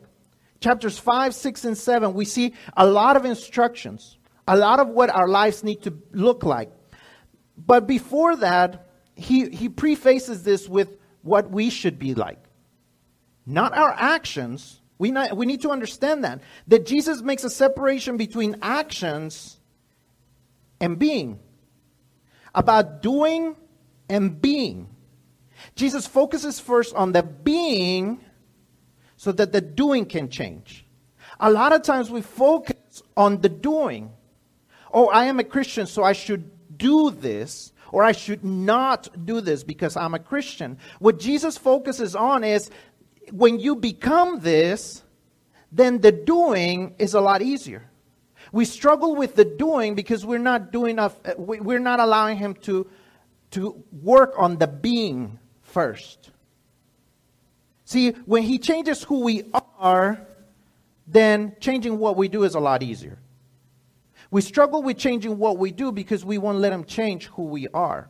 Chapters 0.60 0.98
5, 0.98 1.34
6, 1.34 1.64
and 1.64 1.78
7, 1.78 2.12
we 2.12 2.24
see 2.24 2.54
a 2.76 2.86
lot 2.86 3.16
of 3.16 3.24
instructions, 3.24 4.18
a 4.46 4.56
lot 4.56 4.78
of 4.78 4.88
what 4.88 5.08
our 5.08 5.28
lives 5.28 5.64
need 5.64 5.82
to 5.82 5.96
look 6.12 6.42
like. 6.44 6.70
But 7.56 7.86
before 7.86 8.36
that, 8.36 8.88
he, 9.14 9.48
he 9.48 9.68
prefaces 9.68 10.42
this 10.42 10.68
with 10.68 10.98
what 11.22 11.50
we 11.50 11.70
should 11.70 11.98
be 11.98 12.14
like. 12.14 12.38
Not 13.46 13.76
our 13.76 13.94
actions, 13.96 14.79
we, 15.00 15.10
not, 15.10 15.34
we 15.34 15.46
need 15.46 15.62
to 15.62 15.70
understand 15.70 16.24
that. 16.24 16.42
That 16.68 16.84
Jesus 16.84 17.22
makes 17.22 17.42
a 17.42 17.48
separation 17.48 18.18
between 18.18 18.56
actions 18.60 19.58
and 20.78 20.98
being. 20.98 21.40
About 22.54 23.00
doing 23.00 23.56
and 24.10 24.42
being. 24.42 24.90
Jesus 25.74 26.06
focuses 26.06 26.60
first 26.60 26.94
on 26.94 27.12
the 27.12 27.22
being 27.22 28.20
so 29.16 29.32
that 29.32 29.52
the 29.52 29.62
doing 29.62 30.04
can 30.04 30.28
change. 30.28 30.84
A 31.40 31.50
lot 31.50 31.72
of 31.72 31.80
times 31.80 32.10
we 32.10 32.20
focus 32.20 33.02
on 33.16 33.40
the 33.40 33.48
doing. 33.48 34.12
Oh, 34.92 35.08
I 35.08 35.24
am 35.24 35.40
a 35.40 35.44
Christian, 35.44 35.86
so 35.86 36.04
I 36.04 36.12
should 36.12 36.76
do 36.76 37.10
this, 37.10 37.72
or 37.90 38.02
I 38.02 38.12
should 38.12 38.44
not 38.44 39.08
do 39.24 39.40
this 39.40 39.64
because 39.64 39.96
I'm 39.96 40.12
a 40.12 40.18
Christian. 40.18 40.76
What 40.98 41.18
Jesus 41.18 41.56
focuses 41.56 42.14
on 42.14 42.44
is 42.44 42.68
when 43.30 43.60
you 43.60 43.76
become 43.76 44.40
this, 44.40 45.02
then 45.72 46.00
the 46.00 46.12
doing 46.12 46.94
is 46.98 47.14
a 47.14 47.20
lot 47.20 47.42
easier. 47.42 47.90
We 48.52 48.64
struggle 48.64 49.14
with 49.14 49.36
the 49.36 49.44
doing 49.44 49.94
because 49.94 50.26
we're 50.26 50.38
not 50.38 50.72
doing 50.72 50.92
enough, 50.92 51.18
uh, 51.24 51.34
we're 51.36 51.78
not 51.78 52.00
allowing 52.00 52.36
Him 52.36 52.54
to, 52.62 52.88
to 53.52 53.82
work 54.02 54.34
on 54.36 54.56
the 54.56 54.66
being 54.66 55.38
first. 55.62 56.30
See, 57.84 58.10
when 58.26 58.42
He 58.42 58.58
changes 58.58 59.02
who 59.02 59.20
we 59.20 59.44
are, 59.78 60.20
then 61.06 61.54
changing 61.60 61.98
what 61.98 62.16
we 62.16 62.28
do 62.28 62.42
is 62.44 62.54
a 62.54 62.60
lot 62.60 62.82
easier. 62.82 63.18
We 64.30 64.40
struggle 64.40 64.82
with 64.82 64.96
changing 64.96 65.38
what 65.38 65.58
we 65.58 65.70
do 65.70 65.92
because 65.92 66.24
we 66.24 66.38
won't 66.38 66.58
let 66.58 66.72
Him 66.72 66.84
change 66.84 67.26
who 67.26 67.44
we 67.44 67.68
are. 67.68 68.08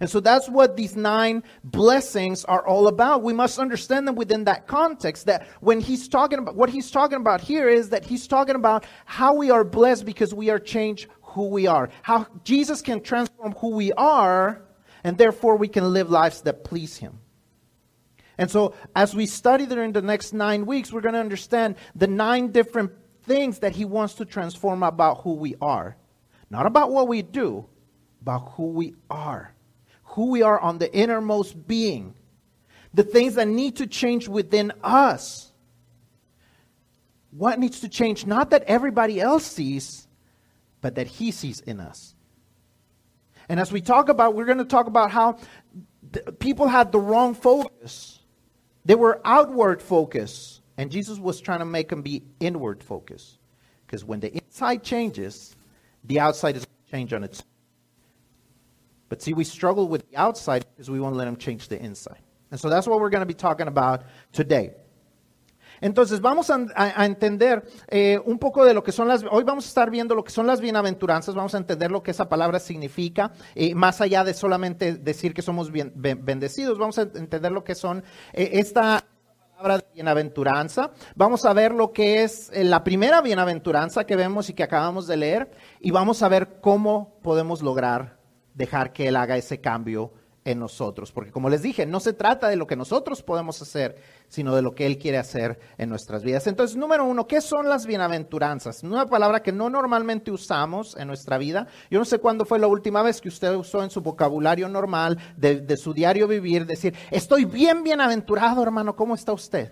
And 0.00 0.10
so 0.10 0.20
that's 0.20 0.48
what 0.48 0.76
these 0.76 0.96
nine 0.96 1.42
blessings 1.64 2.44
are 2.44 2.66
all 2.66 2.88
about. 2.88 3.22
We 3.22 3.32
must 3.32 3.58
understand 3.58 4.06
them 4.06 4.14
within 4.14 4.44
that 4.44 4.66
context 4.66 5.26
that 5.26 5.46
when 5.60 5.80
he's 5.80 6.08
talking 6.08 6.38
about 6.38 6.54
what 6.54 6.70
he's 6.70 6.90
talking 6.90 7.18
about 7.18 7.40
here 7.40 7.68
is 7.68 7.90
that 7.90 8.04
he's 8.04 8.26
talking 8.26 8.56
about 8.56 8.84
how 9.04 9.34
we 9.34 9.50
are 9.50 9.64
blessed 9.64 10.04
because 10.04 10.34
we 10.34 10.50
are 10.50 10.58
changed 10.58 11.08
who 11.22 11.48
we 11.48 11.66
are. 11.66 11.88
How 12.02 12.26
Jesus 12.44 12.82
can 12.82 13.02
transform 13.02 13.52
who 13.52 13.70
we 13.70 13.92
are 13.92 14.62
and 15.02 15.16
therefore 15.16 15.56
we 15.56 15.68
can 15.68 15.92
live 15.92 16.10
lives 16.10 16.42
that 16.42 16.64
please 16.64 16.96
him. 16.96 17.20
And 18.38 18.50
so 18.50 18.74
as 18.94 19.14
we 19.14 19.24
study 19.24 19.64
during 19.64 19.92
the 19.92 20.02
next 20.02 20.34
9 20.34 20.66
weeks, 20.66 20.92
we're 20.92 21.00
going 21.00 21.14
to 21.14 21.20
understand 21.20 21.76
the 21.94 22.06
nine 22.06 22.52
different 22.52 22.92
things 23.22 23.60
that 23.60 23.74
he 23.74 23.86
wants 23.86 24.14
to 24.14 24.26
transform 24.26 24.82
about 24.82 25.22
who 25.22 25.34
we 25.34 25.54
are. 25.60 25.96
Not 26.50 26.66
about 26.66 26.90
what 26.90 27.08
we 27.08 27.22
do, 27.22 27.66
about 28.20 28.52
who 28.52 28.66
we 28.68 28.94
are 29.08 29.55
who 30.16 30.30
we 30.30 30.40
are 30.40 30.58
on 30.58 30.78
the 30.78 30.90
innermost 30.94 31.68
being, 31.68 32.14
the 32.94 33.02
things 33.02 33.34
that 33.34 33.46
need 33.46 33.76
to 33.76 33.86
change 33.86 34.26
within 34.26 34.72
us. 34.82 35.52
What 37.32 37.58
needs 37.58 37.80
to 37.80 37.88
change? 37.90 38.24
Not 38.24 38.48
that 38.48 38.62
everybody 38.62 39.20
else 39.20 39.44
sees, 39.44 40.08
but 40.80 40.94
that 40.94 41.06
He 41.06 41.32
sees 41.32 41.60
in 41.60 41.80
us. 41.80 42.14
And 43.50 43.60
as 43.60 43.70
we 43.70 43.82
talk 43.82 44.08
about, 44.08 44.34
we're 44.34 44.46
going 44.46 44.56
to 44.56 44.64
talk 44.64 44.86
about 44.86 45.10
how 45.10 45.38
people 46.38 46.66
had 46.66 46.92
the 46.92 46.98
wrong 46.98 47.34
focus. 47.34 48.18
They 48.86 48.94
were 48.94 49.20
outward 49.22 49.82
focus, 49.82 50.62
and 50.78 50.90
Jesus 50.90 51.18
was 51.18 51.42
trying 51.42 51.58
to 51.58 51.66
make 51.66 51.90
them 51.90 52.00
be 52.00 52.22
inward 52.40 52.82
focus. 52.82 53.36
Because 53.86 54.02
when 54.02 54.20
the 54.20 54.32
inside 54.32 54.82
changes, 54.82 55.54
the 56.04 56.20
outside 56.20 56.56
is 56.56 56.64
going 56.64 56.84
to 56.86 56.90
change 56.90 57.12
on 57.12 57.22
its 57.22 57.40
own. 57.40 57.55
But 59.08 59.22
see, 59.22 59.34
we 59.34 59.44
struggle 59.44 59.88
with 59.88 60.08
the 60.10 60.16
outside 60.16 60.66
because 60.74 60.90
we 60.90 61.00
won't 61.00 61.16
let 61.16 61.28
him 61.28 61.36
change 61.36 61.68
the 61.68 61.80
inside. 61.80 62.20
And 62.50 62.60
so 62.60 62.68
that's 62.68 62.86
what 62.86 63.00
we're 63.00 63.10
going 63.10 63.20
to 63.20 63.26
be 63.26 63.34
talking 63.34 63.68
about 63.68 64.02
today. 64.32 64.74
Entonces 65.80 66.20
vamos 66.20 66.50
a, 66.50 66.66
a, 66.74 67.04
entender 67.04 67.64
eh, 67.88 68.18
un 68.24 68.38
poco 68.38 68.64
de 68.64 68.74
lo 68.74 68.82
que 68.82 68.92
son 68.92 69.08
las, 69.08 69.24
hoy 69.30 69.44
vamos 69.44 69.66
a 69.66 69.68
estar 69.68 69.90
viendo 69.90 70.14
lo 70.14 70.24
que 70.24 70.30
son 70.30 70.46
las 70.46 70.60
bienaventuranzas, 70.60 71.34
vamos 71.34 71.54
a 71.54 71.58
entender 71.58 71.90
lo 71.90 72.02
que 72.02 72.12
esa 72.12 72.28
palabra 72.28 72.58
significa, 72.58 73.32
eh, 73.54 73.74
más 73.74 74.00
allá 74.00 74.24
de 74.24 74.34
solamente 74.34 74.94
decir 74.94 75.34
que 75.34 75.42
somos 75.42 75.70
bien, 75.70 75.92
bendecidos, 75.94 76.78
vamos 76.78 76.98
a 76.98 77.02
entender 77.02 77.52
lo 77.52 77.62
que 77.62 77.74
son 77.74 78.02
eh, 78.32 78.50
esta 78.54 79.04
palabra 79.50 79.78
de 79.78 79.86
bienaventuranza, 79.94 80.92
vamos 81.14 81.44
a 81.44 81.52
ver 81.52 81.72
lo 81.72 81.92
que 81.92 82.22
es 82.22 82.50
eh, 82.54 82.64
la 82.64 82.82
primera 82.82 83.20
bienaventuranza 83.20 84.04
que 84.04 84.16
vemos 84.16 84.48
y 84.48 84.54
que 84.54 84.62
acabamos 84.62 85.06
de 85.06 85.16
leer, 85.18 85.50
y 85.80 85.90
vamos 85.90 86.22
a 86.22 86.28
ver 86.28 86.60
cómo 86.60 87.18
podemos 87.22 87.60
lograr 87.60 88.15
dejar 88.56 88.92
que 88.92 89.06
Él 89.06 89.16
haga 89.16 89.36
ese 89.36 89.60
cambio 89.60 90.12
en 90.46 90.60
nosotros. 90.60 91.12
Porque 91.12 91.32
como 91.32 91.50
les 91.50 91.60
dije, 91.60 91.84
no 91.86 92.00
se 92.00 92.12
trata 92.12 92.48
de 92.48 92.56
lo 92.56 92.66
que 92.66 92.76
nosotros 92.76 93.22
podemos 93.22 93.60
hacer, 93.60 93.96
sino 94.28 94.54
de 94.54 94.62
lo 94.62 94.74
que 94.74 94.86
Él 94.86 94.96
quiere 94.96 95.18
hacer 95.18 95.58
en 95.76 95.88
nuestras 95.88 96.22
vidas. 96.22 96.46
Entonces, 96.46 96.76
número 96.76 97.04
uno, 97.04 97.26
¿qué 97.26 97.40
son 97.40 97.68
las 97.68 97.84
bienaventuranzas? 97.84 98.82
Una 98.84 99.06
palabra 99.06 99.42
que 99.42 99.52
no 99.52 99.68
normalmente 99.68 100.30
usamos 100.30 100.96
en 100.96 101.08
nuestra 101.08 101.36
vida. 101.36 101.66
Yo 101.90 101.98
no 101.98 102.04
sé 102.04 102.18
cuándo 102.18 102.44
fue 102.44 102.60
la 102.60 102.68
última 102.68 103.02
vez 103.02 103.20
que 103.20 103.28
usted 103.28 103.54
usó 103.54 103.82
en 103.82 103.90
su 103.90 104.00
vocabulario 104.00 104.68
normal 104.68 105.18
de, 105.36 105.76
su 105.76 105.92
diario 105.92 106.28
vivir, 106.28 106.64
decir, 106.64 106.94
estoy 107.10 107.44
bien 107.44 107.82
bienaventurado, 107.82 108.62
hermano, 108.62 108.94
¿cómo 108.94 109.16
está 109.16 109.32
usted? 109.32 109.70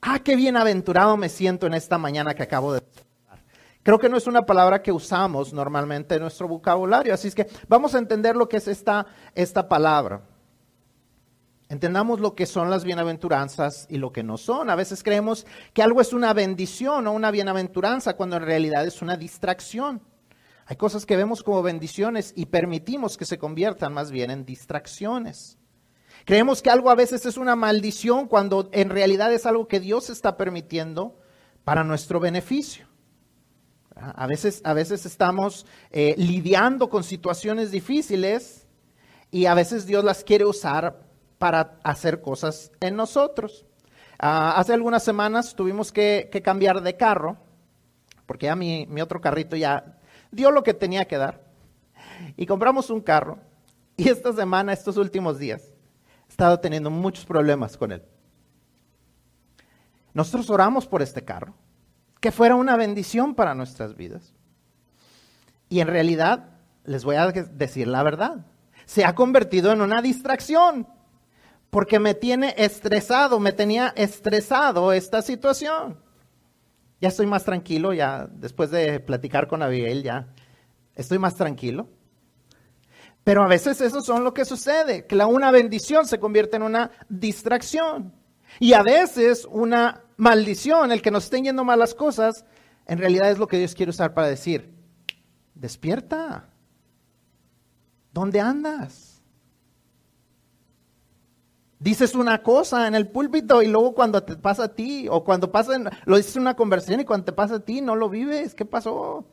Ah, 0.00 0.20
qué 0.20 0.36
bienaventurado 0.36 1.16
me 1.16 1.28
siento 1.28 1.66
en 1.66 1.74
esta 1.74 1.98
mañana 1.98 2.34
que 2.34 2.42
acabo 2.42 2.72
de 2.72 2.82
Creo 3.84 3.98
que 3.98 4.08
no 4.08 4.16
es 4.16 4.26
una 4.26 4.46
palabra 4.46 4.82
que 4.82 4.90
usamos 4.90 5.52
normalmente 5.52 6.14
en 6.14 6.22
nuestro 6.22 6.48
vocabulario, 6.48 7.12
así 7.12 7.28
es 7.28 7.34
que 7.34 7.46
vamos 7.68 7.94
a 7.94 7.98
entender 7.98 8.34
lo 8.34 8.48
que 8.48 8.56
es 8.56 8.66
esta, 8.66 9.06
esta 9.34 9.68
palabra. 9.68 10.22
Entendamos 11.68 12.18
lo 12.18 12.34
que 12.34 12.46
son 12.46 12.70
las 12.70 12.82
bienaventuranzas 12.84 13.86
y 13.90 13.98
lo 13.98 14.10
que 14.10 14.22
no 14.22 14.38
son. 14.38 14.70
A 14.70 14.74
veces 14.74 15.02
creemos 15.02 15.46
que 15.74 15.82
algo 15.82 16.00
es 16.00 16.14
una 16.14 16.32
bendición 16.32 17.06
o 17.06 17.12
una 17.12 17.30
bienaventuranza 17.30 18.16
cuando 18.16 18.36
en 18.36 18.44
realidad 18.44 18.86
es 18.86 19.02
una 19.02 19.18
distracción. 19.18 20.00
Hay 20.64 20.76
cosas 20.76 21.04
que 21.04 21.16
vemos 21.16 21.42
como 21.42 21.62
bendiciones 21.62 22.32
y 22.34 22.46
permitimos 22.46 23.18
que 23.18 23.26
se 23.26 23.36
conviertan 23.36 23.92
más 23.92 24.10
bien 24.10 24.30
en 24.30 24.46
distracciones. 24.46 25.58
Creemos 26.24 26.62
que 26.62 26.70
algo 26.70 26.88
a 26.88 26.94
veces 26.94 27.26
es 27.26 27.36
una 27.36 27.54
maldición 27.54 28.28
cuando 28.28 28.70
en 28.72 28.88
realidad 28.88 29.30
es 29.30 29.44
algo 29.44 29.68
que 29.68 29.80
Dios 29.80 30.08
está 30.08 30.38
permitiendo 30.38 31.18
para 31.64 31.84
nuestro 31.84 32.18
beneficio. 32.18 32.93
A 33.96 34.26
veces, 34.26 34.60
a 34.64 34.74
veces 34.74 35.06
estamos 35.06 35.66
eh, 35.90 36.14
lidiando 36.18 36.88
con 36.88 37.04
situaciones 37.04 37.70
difíciles 37.70 38.66
y 39.30 39.46
a 39.46 39.54
veces 39.54 39.86
Dios 39.86 40.02
las 40.04 40.24
quiere 40.24 40.44
usar 40.44 41.00
para 41.38 41.78
hacer 41.84 42.20
cosas 42.20 42.72
en 42.80 42.96
nosotros. 42.96 43.64
Ah, 44.18 44.54
hace 44.56 44.72
algunas 44.72 45.04
semanas 45.04 45.54
tuvimos 45.54 45.92
que, 45.92 46.28
cambiar 46.44 46.82
de 46.82 46.96
carro, 46.96 47.36
porque 48.26 48.46
ya 48.46 48.56
mi, 48.56 48.86
mi 48.86 49.00
otro 49.00 49.20
carrito 49.20 49.54
ya 49.54 49.98
dio 50.30 50.50
lo 50.50 50.62
que 50.62 50.74
tenía 50.74 51.06
que 51.06 51.18
dar. 51.18 51.44
Y 52.36 52.46
compramos 52.46 52.90
un 52.90 53.00
carro. 53.00 53.38
Y 53.96 54.08
esta 54.08 54.32
semana, 54.32 54.72
estos 54.72 54.96
últimos 54.96 55.38
días, 55.38 55.62
he 56.26 56.30
estado 56.30 56.58
teniendo 56.58 56.90
muchos 56.90 57.24
problemas 57.24 57.76
con 57.76 57.92
él. 57.92 58.02
Nosotros 60.12 60.48
oramos 60.50 60.86
por 60.86 61.02
este 61.02 61.24
carro, 61.24 61.54
que 62.24 62.32
fuera 62.32 62.54
una 62.54 62.78
bendición 62.78 63.34
para 63.34 63.54
nuestras 63.54 63.96
vidas. 63.96 64.32
Y 65.68 65.80
en 65.80 65.88
realidad, 65.88 66.54
les 66.86 67.04
voy 67.04 67.16
a 67.16 67.30
decir 67.30 67.86
la 67.86 68.02
verdad, 68.02 68.46
se 68.86 69.04
ha 69.04 69.14
convertido 69.14 69.72
en 69.72 69.82
una 69.82 70.00
distracción, 70.00 70.88
porque 71.68 72.00
me 72.00 72.14
tiene 72.14 72.54
estresado, 72.56 73.40
me 73.40 73.52
tenía 73.52 73.92
estresado 73.94 74.94
esta 74.94 75.20
situación. 75.20 76.00
Ya 76.98 77.08
estoy 77.08 77.26
más 77.26 77.44
tranquilo, 77.44 77.92
ya 77.92 78.26
después 78.32 78.70
de 78.70 79.00
platicar 79.00 79.46
con 79.46 79.62
Abigail, 79.62 80.02
ya 80.02 80.28
estoy 80.94 81.18
más 81.18 81.34
tranquilo. 81.34 81.90
Pero 83.22 83.42
a 83.42 83.48
veces 83.48 83.82
eso 83.82 84.00
son 84.00 84.24
lo 84.24 84.32
que 84.32 84.46
sucede, 84.46 85.06
que 85.06 85.14
la 85.14 85.26
una 85.26 85.50
bendición 85.50 86.06
se 86.06 86.18
convierte 86.18 86.56
en 86.56 86.62
una 86.62 86.90
distracción. 87.10 88.14
Y 88.60 88.72
a 88.72 88.82
veces 88.82 89.46
una 89.50 90.03
maldición, 90.16 90.92
el 90.92 91.02
que 91.02 91.10
nos 91.10 91.24
estén 91.24 91.44
yendo 91.44 91.64
mal 91.64 91.78
las 91.78 91.94
cosas, 91.94 92.44
en 92.86 92.98
realidad 92.98 93.30
es 93.30 93.38
lo 93.38 93.46
que 93.46 93.58
Dios 93.58 93.74
quiere 93.74 93.90
usar 93.90 94.14
para 94.14 94.28
decir, 94.28 94.72
despierta. 95.54 96.48
¿Dónde 98.12 98.40
andas? 98.40 99.22
Dices 101.78 102.14
una 102.14 102.42
cosa 102.42 102.86
en 102.86 102.94
el 102.94 103.08
púlpito 103.08 103.60
y 103.60 103.66
luego 103.66 103.94
cuando 103.94 104.22
te 104.22 104.36
pasa 104.36 104.64
a 104.64 104.74
ti, 104.74 105.06
o 105.10 105.24
cuando 105.24 105.50
pasa, 105.50 105.72
lo 106.04 106.16
dices 106.16 106.36
en 106.36 106.42
una 106.42 106.54
conversación 106.54 107.00
y 107.00 107.04
cuando 107.04 107.26
te 107.26 107.32
pasa 107.32 107.56
a 107.56 107.60
ti 107.60 107.80
no 107.80 107.96
lo 107.96 108.08
vives. 108.08 108.54
¿Qué 108.54 108.64
pasó? 108.64 109.26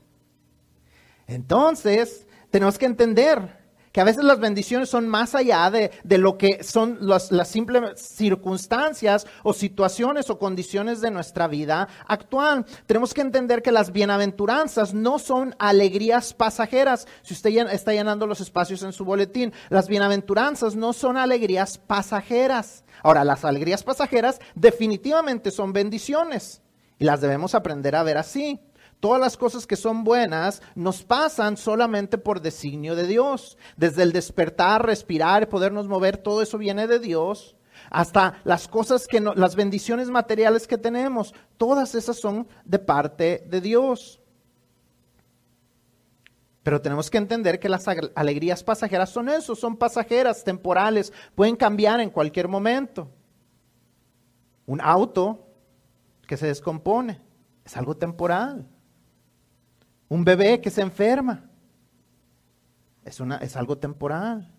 Entonces, 1.28 2.28
tenemos 2.50 2.78
que 2.78 2.88
entender 2.88 3.61
que 3.92 4.02
a 4.02 4.06
veces 4.06 4.24
las 4.24 4.40
bendiciones 4.40 4.90
son 4.90 5.08
más 5.08 5.36
allá 5.36 5.70
de, 5.70 5.92
lo 6.18 6.38
que 6.38 6.64
son 6.64 6.98
las, 7.02 7.30
simples 7.48 8.00
circunstancias 8.00 9.28
o 9.44 9.54
situaciones 9.54 10.30
o 10.30 10.40
condiciones 10.40 11.02
de 11.02 11.12
nuestra 11.12 11.48
vida 11.48 11.88
actual. 12.08 12.66
Tenemos 12.86 13.14
que 13.14 13.22
entender 13.22 13.62
que 13.62 13.72
las 13.72 13.92
bienaventuranzas 13.92 14.94
no 14.94 15.20
son 15.20 15.56
alegrías 15.60 16.34
pasajeras. 16.34 17.08
Si 17.22 17.34
usted 17.34 17.52
está 17.72 17.92
llenando 17.92 18.28
los 18.28 18.40
espacios 18.40 18.84
en 18.84 18.94
su 18.94 19.04
boletín, 19.04 19.52
las 19.70 19.88
bienaventuranzas 19.88 20.76
no 20.76 20.94
son 20.94 21.18
alegrías 21.18 21.78
pasajeras. 21.78 22.84
Ahora, 23.04 23.26
las 23.26 23.44
alegrías 23.44 23.84
pasajeras 23.84 24.40
definitivamente 24.56 25.52
son 25.52 25.74
bendiciones 25.74 26.62
y 26.98 27.04
las 27.04 27.20
debemos 27.20 27.56
aprender 27.56 27.96
a 27.96 28.04
ver 28.04 28.18
así 28.18 28.60
todas 29.02 29.20
las 29.20 29.36
cosas 29.36 29.68
que 29.68 29.76
son 29.76 30.06
buenas 30.06 30.62
nos 30.76 31.04
pasan 31.04 31.58
solamente 31.58 32.18
por 32.18 32.40
designio 32.40 32.96
de 32.96 33.08
Dios. 33.08 33.58
Desde 33.76 34.04
el 34.04 34.14
despertar, 34.14 34.86
respirar, 34.86 35.50
podernos 35.50 35.88
mover, 35.90 36.18
todo 36.18 36.42
eso 36.42 36.58
viene 36.58 36.88
de 36.88 37.00
Dios. 37.00 37.58
Hasta 37.90 38.40
las 38.46 38.68
cosas 38.68 39.08
que 39.08 39.20
las 39.20 39.56
bendiciones 39.56 40.10
materiales 40.10 40.68
que 40.68 40.78
tenemos, 40.78 41.34
todas 41.58 41.96
esas 41.96 42.18
son 42.18 42.48
de 42.64 42.80
parte 42.80 43.44
de 43.50 43.60
Dios. 43.60 44.22
Pero 46.64 46.80
tenemos 46.80 47.10
que 47.10 47.18
entender 47.18 47.60
que 47.60 47.70
las 47.70 47.88
alegrías 48.14 48.64
pasajeras 48.64 49.10
son 49.10 49.30
eso, 49.30 49.56
son 49.56 49.78
pasajeras, 49.78 50.44
temporales, 50.44 51.12
pueden 51.34 51.56
cambiar 51.56 52.00
en 52.02 52.12
cualquier 52.12 52.48
momento. 52.48 53.10
Un 54.68 54.80
auto 54.80 55.48
que 56.28 56.38
se 56.38 56.46
descompone 56.46 57.20
es 57.66 57.76
algo 57.76 57.98
temporal. 57.98 58.68
Un 60.12 60.26
bebé 60.26 60.60
que 60.60 60.70
se 60.70 60.82
enferma. 60.82 61.46
Es, 63.06 63.22
algo 63.56 63.78
temporal. 63.78 64.52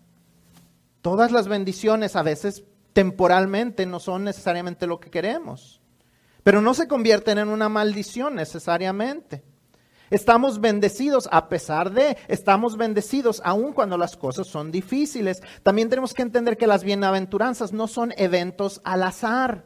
Todas 1.03 1.31
las 1.31 1.47
bendiciones 1.47 2.15
a 2.15 2.23
veces 2.23 2.63
temporalmente 2.91 3.85
no 3.85 3.99
son 3.99 4.23
necesariamente 4.23 4.87
lo 4.87 4.99
que 4.99 5.11
queremos. 5.11 5.79
Pero 6.41 6.59
no 6.59 6.73
se 6.73 6.87
convierten 6.87 7.37
en 7.37 7.49
una 7.49 7.69
maldición 7.69 8.33
necesariamente. 8.33 9.43
Estamos 10.09 10.59
bendecidos 10.59 11.29
a 11.31 11.49
pesar 11.49 11.91
de, 11.91 12.17
estamos 12.27 12.75
bendecidos 12.75 13.39
aun 13.45 13.73
cuando 13.73 13.95
las 13.95 14.17
cosas 14.17 14.47
son 14.47 14.71
difíciles. 14.71 15.43
También 15.61 15.87
tenemos 15.87 16.15
que 16.15 16.23
entender 16.23 16.57
que 16.57 16.65
las 16.65 16.83
bienaventuranzas 16.83 17.73
no 17.73 17.87
son 17.87 18.11
eventos 18.17 18.81
al 18.83 19.03
azar. 19.03 19.65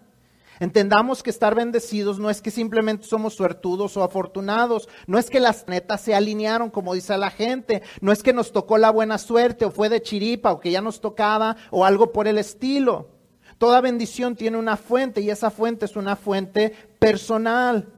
Entendamos 0.59 1.21
que 1.21 1.29
estar 1.29 1.53
bendecidos 1.53 2.19
no 2.19 2.29
es 2.29 2.41
que 2.41 2.49
simplemente 2.49 3.05
somos 3.05 3.35
suertudos 3.35 3.95
o 3.95 4.03
afortunados, 4.03 4.89
no 5.05 5.19
es 5.19 5.29
que 5.29 5.39
las 5.39 5.67
netas 5.67 6.01
se 6.01 6.15
alinearon 6.15 6.69
como 6.69 6.93
dice 6.93 7.17
la 7.17 7.29
gente, 7.29 7.83
no 8.01 8.11
es 8.11 8.23
que 8.23 8.33
nos 8.33 8.51
tocó 8.51 8.77
la 8.77 8.89
buena 8.89 9.17
suerte 9.17 9.65
o 9.65 9.71
fue 9.71 9.89
de 9.89 10.01
chiripa 10.01 10.51
o 10.51 10.59
que 10.59 10.71
ya 10.71 10.81
nos 10.81 10.99
tocaba 10.99 11.57
o 11.69 11.85
algo 11.85 12.11
por 12.11 12.27
el 12.27 12.37
estilo. 12.37 13.09
Toda 13.57 13.81
bendición 13.81 14.35
tiene 14.35 14.57
una 14.57 14.77
fuente 14.77 15.21
y 15.21 15.29
esa 15.29 15.49
fuente 15.51 15.85
es 15.85 15.95
una 15.95 16.15
fuente 16.15 16.73
personal. 16.99 17.93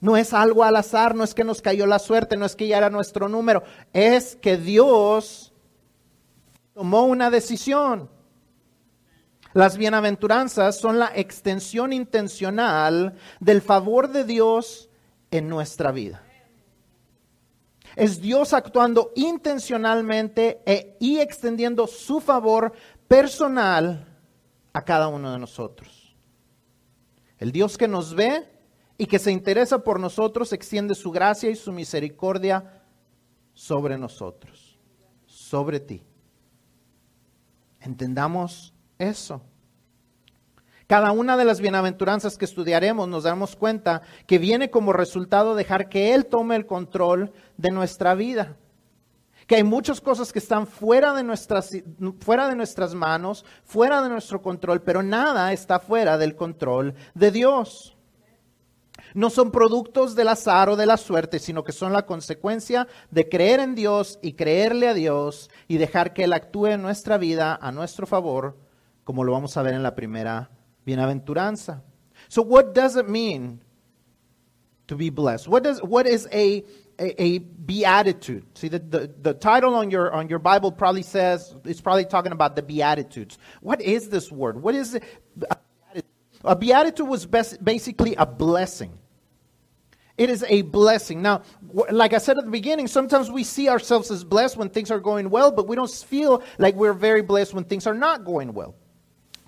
No 0.00 0.16
es 0.16 0.32
algo 0.32 0.64
al 0.64 0.76
azar, 0.76 1.14
no 1.14 1.24
es 1.24 1.34
que 1.34 1.44
nos 1.44 1.60
cayó 1.60 1.86
la 1.86 1.98
suerte, 1.98 2.36
no 2.36 2.46
es 2.46 2.56
que 2.56 2.66
ya 2.66 2.78
era 2.78 2.90
nuestro 2.90 3.28
número, 3.28 3.62
es 3.92 4.34
que 4.36 4.56
Dios 4.56 5.52
tomó 6.74 7.04
una 7.04 7.30
decisión. 7.30 8.08
Las 9.52 9.76
bienaventuranzas 9.76 10.78
son 10.78 10.98
la 10.98 11.12
extensión 11.14 11.92
intencional 11.92 13.14
del 13.40 13.62
favor 13.62 14.10
de 14.10 14.24
Dios 14.24 14.88
en 15.30 15.48
nuestra 15.48 15.90
vida. 15.90 16.22
Es 17.96 18.20
Dios 18.20 18.52
actuando 18.52 19.12
intencionalmente 19.16 20.62
e, 20.64 20.96
y 21.00 21.18
extendiendo 21.18 21.88
su 21.88 22.20
favor 22.20 22.72
personal 23.08 24.06
a 24.72 24.82
cada 24.84 25.08
uno 25.08 25.32
de 25.32 25.38
nosotros. 25.38 26.16
El 27.38 27.50
Dios 27.50 27.76
que 27.76 27.88
nos 27.88 28.14
ve 28.14 28.48
y 28.96 29.06
que 29.06 29.18
se 29.18 29.32
interesa 29.32 29.82
por 29.82 29.98
nosotros 29.98 30.52
extiende 30.52 30.94
su 30.94 31.10
gracia 31.10 31.50
y 31.50 31.56
su 31.56 31.72
misericordia 31.72 32.84
sobre 33.52 33.98
nosotros, 33.98 34.78
sobre 35.26 35.80
ti. 35.80 36.04
Entendamos 37.80 38.74
eso. 39.00 39.42
Cada 40.90 41.12
una 41.12 41.36
de 41.36 41.44
las 41.44 41.60
bienaventuranzas 41.60 42.36
que 42.36 42.44
estudiaremos 42.44 43.06
nos 43.06 43.22
damos 43.22 43.54
cuenta 43.54 44.02
que 44.26 44.38
viene 44.38 44.70
como 44.70 44.92
resultado 44.92 45.54
dejar 45.54 45.88
que 45.88 46.14
Él 46.14 46.26
tome 46.26 46.56
el 46.56 46.66
control 46.66 47.32
de 47.56 47.70
nuestra 47.70 48.16
vida. 48.16 48.56
Que 49.46 49.54
hay 49.54 49.62
muchas 49.62 50.00
cosas 50.00 50.32
que 50.32 50.40
están 50.40 50.66
fuera 50.66 51.14
de, 51.14 51.22
nuestras, 51.22 51.70
fuera 52.18 52.48
de 52.48 52.56
nuestras 52.56 52.92
manos, 52.96 53.44
fuera 53.62 54.02
de 54.02 54.08
nuestro 54.08 54.42
control, 54.42 54.82
pero 54.82 55.00
nada 55.00 55.52
está 55.52 55.78
fuera 55.78 56.18
del 56.18 56.34
control 56.34 56.96
de 57.14 57.30
Dios. 57.30 57.96
No 59.14 59.30
son 59.30 59.52
productos 59.52 60.16
del 60.16 60.26
azar 60.26 60.70
o 60.70 60.76
de 60.76 60.86
la 60.86 60.96
suerte, 60.96 61.38
sino 61.38 61.62
que 61.62 61.70
son 61.70 61.92
la 61.92 62.04
consecuencia 62.04 62.88
de 63.12 63.28
creer 63.28 63.60
en 63.60 63.76
Dios 63.76 64.18
y 64.22 64.32
creerle 64.32 64.88
a 64.88 64.94
Dios 64.94 65.50
y 65.68 65.78
dejar 65.78 66.14
que 66.14 66.24
Él 66.24 66.32
actúe 66.32 66.66
en 66.66 66.82
nuestra 66.82 67.16
vida 67.16 67.56
a 67.62 67.70
nuestro 67.70 68.08
favor 68.08 68.56
como 69.10 69.24
lo 69.24 69.32
vamos 69.32 69.56
a 69.56 69.62
ver 69.64 69.74
en 69.74 69.82
la 69.82 69.92
primera 69.92 70.48
bienaventuranza. 70.86 71.82
So 72.28 72.42
what 72.42 72.72
does 72.72 72.94
it 72.94 73.08
mean 73.08 73.60
to 74.86 74.94
be 74.94 75.10
blessed? 75.10 75.48
What 75.48 75.64
does 75.64 75.82
what 75.82 76.06
is 76.06 76.28
a 76.32 76.62
a, 77.00 77.20
a 77.20 77.38
beatitude? 77.38 78.44
See 78.54 78.68
the, 78.68 78.78
the, 78.78 79.10
the 79.20 79.34
title 79.34 79.74
on 79.74 79.90
your 79.90 80.12
on 80.12 80.28
your 80.28 80.38
Bible 80.38 80.70
probably 80.70 81.02
says 81.02 81.56
it's 81.64 81.80
probably 81.80 82.04
talking 82.04 82.30
about 82.30 82.54
the 82.54 82.62
beatitudes. 82.62 83.36
What 83.62 83.80
is 83.80 84.10
this 84.10 84.30
word? 84.30 84.62
What 84.62 84.76
is 84.76 84.94
it? 84.94 85.02
A 86.44 86.54
beatitude 86.54 87.08
was 87.08 87.26
best, 87.26 87.64
basically 87.64 88.14
a 88.14 88.26
blessing. 88.26 88.96
It 90.16 90.30
is 90.30 90.44
a 90.48 90.62
blessing. 90.62 91.20
Now, 91.20 91.42
like 91.90 92.12
I 92.12 92.18
said 92.18 92.38
at 92.38 92.44
the 92.44 92.50
beginning, 92.52 92.86
sometimes 92.86 93.28
we 93.28 93.42
see 93.42 93.68
ourselves 93.68 94.08
as 94.12 94.22
blessed 94.22 94.56
when 94.56 94.68
things 94.68 94.92
are 94.92 95.00
going 95.00 95.30
well, 95.30 95.50
but 95.50 95.66
we 95.66 95.74
don't 95.74 95.90
feel 95.90 96.44
like 96.58 96.76
we're 96.76 96.92
very 96.92 97.22
blessed 97.22 97.54
when 97.54 97.64
things 97.64 97.88
are 97.88 97.94
not 97.94 98.24
going 98.24 98.54
well. 98.54 98.76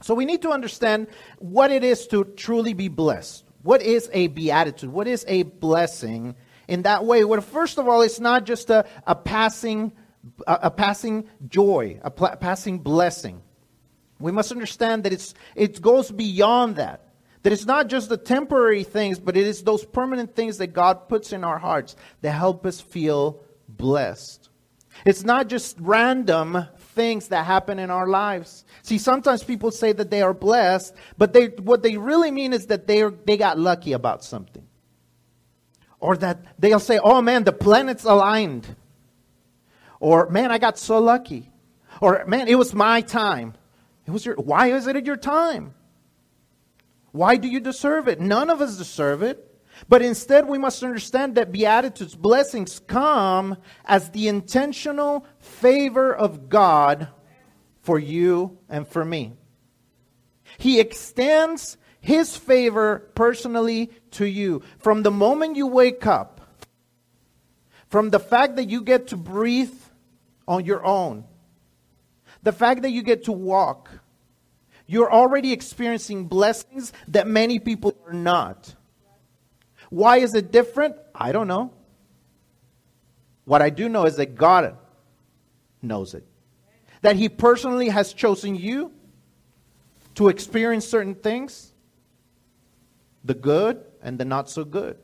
So 0.03 0.15
we 0.15 0.25
need 0.25 0.43
to 0.43 0.51
understand 0.51 1.07
what 1.39 1.71
it 1.71 1.85
is 1.85 2.07
to 2.09 2.25
truly 2.25 2.75
be 2.75 2.89
blessed. 2.89 3.45
What 3.63 3.83
is 3.83 4.11
a 4.13 4.27
beatitude? 4.29 4.91
What 4.91 5.07
is 5.07 5.25
a 5.29 5.45
blessing 5.45 6.35
in 6.67 6.83
that 6.83 7.05
way? 7.05 7.25
Well, 7.25 7.41
first 7.41 7.79
of 7.79 7.89
all, 7.89 8.03
it's 8.03 8.21
not 8.21 8.45
just 8.45 8.71
a, 8.71 8.85
a 9.07 9.15
passing 9.15 9.93
a, 10.47 10.59
a 10.65 10.71
passing 10.71 11.29
joy, 11.49 12.01
a 12.03 12.11
pl- 12.11 12.37
passing 12.37 12.79
blessing. 12.79 13.43
We 14.19 14.33
must 14.33 14.53
understand 14.53 15.05
that 15.05 15.13
it's, 15.13 15.35
it 15.55 15.81
goes 15.81 16.11
beyond 16.11 16.77
that. 16.77 17.09
That 17.43 17.53
it's 17.53 17.67
not 17.67 17.89
just 17.89 18.09
the 18.09 18.17
temporary 18.17 18.85
things, 18.85 19.19
but 19.19 19.37
it 19.37 19.47
is 19.47 19.65
those 19.65 19.85
permanent 19.85 20.37
things 20.37 20.59
that 20.59 20.69
God 20.69 21.09
puts 21.09 21.33
in 21.33 21.43
our 21.43 21.59
hearts 21.59 21.97
that 22.21 22.31
help 22.31 22.65
us 22.65 22.81
feel 22.81 23.43
blessed. 23.69 24.49
It's 25.05 25.25
not 25.25 25.49
just 25.49 25.77
random 25.81 26.69
things 26.95 27.29
that 27.29 27.45
happen 27.45 27.79
in 27.79 27.91
our 27.91 28.07
lives. 28.07 28.65
See, 28.83 28.99
sometimes 28.99 29.43
people 29.43 29.71
say 29.71 29.93
that 29.93 30.11
they 30.11 30.23
are 30.23 30.35
blessed, 30.35 30.95
but 31.19 31.33
they, 31.33 31.47
what 31.47 31.83
they 31.83 31.97
really 31.97 32.31
mean 32.31 32.53
is 32.53 32.67
that 32.67 32.87
they, 32.87 33.03
they 33.03 33.37
got 33.37 33.59
lucky 33.59 33.93
about 33.93 34.25
something. 34.25 34.67
Or 35.99 36.17
that 36.17 36.45
they'll 36.59 36.81
say, 36.81 36.99
oh 36.99 37.23
man, 37.23 37.45
the 37.45 37.53
planets 37.53 38.05
aligned. 38.05 38.77
Or 40.01 40.29
man, 40.29 40.51
I 40.51 40.59
got 40.59 40.79
so 40.79 40.99
lucky. 40.99 41.51
Or 42.01 42.25
man, 42.27 42.49
it 42.49 42.57
was 42.57 42.75
my 42.75 43.01
time. 43.01 43.55
It 44.07 44.11
was 44.11 44.27
your, 44.27 44.35
why 44.37 44.73
is 44.73 44.87
it 44.87 45.07
your 45.07 45.17
time? 45.17 45.75
Why 47.13 47.37
do 47.37 47.47
you 47.47 47.61
deserve 47.61 48.09
it? 48.09 48.21
None 48.21 48.51
of 48.51 48.61
us 48.61 48.77
deserve 48.77 49.23
it. 49.23 49.52
But 49.89 50.03
instead, 50.03 50.49
we 50.49 50.59
must 50.59 50.83
understand 50.83 51.35
that 51.35 51.53
Beatitudes, 51.53 52.15
blessings, 52.15 52.81
come 52.81 53.57
as 53.85 54.11
the 54.11 54.29
intentional 54.29 55.27
favor 55.39 56.15
of 56.15 56.49
God 56.49 57.09
for 57.81 57.99
you 57.99 58.59
and 58.69 58.87
for 58.87 59.05
me. 59.05 59.33
He 60.59 60.81
extends 60.81 61.77
His 62.01 62.37
favor 62.37 63.11
personally 63.15 63.91
to 64.13 64.25
you. 64.25 64.63
From 64.79 65.03
the 65.03 65.11
moment 65.11 65.57
you 65.57 65.67
wake 65.67 66.07
up, 66.07 66.41
from 67.89 68.11
the 68.11 68.21
fact 68.21 68.57
that 68.57 68.71
you 68.71 68.83
get 68.83 69.09
to 69.09 69.17
breathe 69.17 69.75
on 70.47 70.65
your 70.65 70.85
own, 70.85 71.25
the 72.43 72.53
fact 72.53 72.83
that 72.83 72.91
you 72.91 73.03
get 73.03 73.25
to 73.25 73.33
walk, 73.33 73.91
you're 74.87 75.13
already 75.13 75.53
experiencing 75.53 76.27
blessings 76.27 76.93
that 77.09 77.27
many 77.27 77.59
people 77.59 77.97
are 78.07 78.13
not. 78.13 78.75
Why 79.93 80.17
is 80.21 80.35
it 80.35 80.51
different? 80.51 80.97
I 81.15 81.33
don't 81.33 81.49
know. 81.49 81.71
What 83.45 83.61
I 83.61 83.69
do 83.69 83.91
know 83.91 84.07
is 84.07 84.17
that 84.17 84.37
God 84.37 84.75
knows 85.83 86.15
it. 86.15 86.25
That 87.03 87.17
He 87.17 87.29
personally 87.29 87.91
has 87.91 88.15
chosen 88.15 88.55
you 88.55 88.91
to 90.15 90.29
experience 90.29 90.89
certain 90.89 91.15
things, 91.15 91.75
the 93.23 93.35
good 93.35 93.85
and 94.03 94.17
the 94.19 94.25
not 94.25 94.49
so 94.49 94.65
good, 94.65 94.97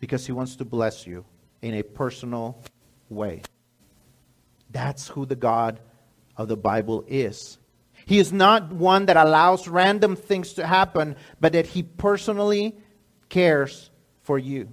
because 0.00 0.24
He 0.24 0.32
wants 0.32 0.56
to 0.56 0.64
bless 0.64 1.06
you 1.06 1.26
in 1.60 1.74
a 1.74 1.82
personal 1.82 2.62
way. 3.10 3.42
That's 4.70 5.06
who 5.06 5.26
the 5.26 5.36
God 5.36 5.80
of 6.34 6.48
the 6.48 6.56
Bible 6.56 7.04
is. 7.06 7.58
He 8.06 8.18
is 8.18 8.32
not 8.32 8.72
one 8.72 9.04
that 9.04 9.18
allows 9.18 9.68
random 9.68 10.16
things 10.16 10.54
to 10.54 10.66
happen, 10.66 11.14
but 11.38 11.52
that 11.52 11.66
He 11.66 11.82
personally 11.82 12.74
cares 13.28 13.90
for 14.22 14.38
you. 14.38 14.68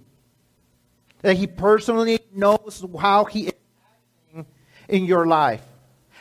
That 1.21 1.37
He 1.37 1.47
personally 1.47 2.19
knows 2.33 2.83
how 2.99 3.25
He 3.25 3.47
is 3.47 3.53
acting 4.33 4.45
in 4.87 5.05
your 5.05 5.25
life, 5.25 5.63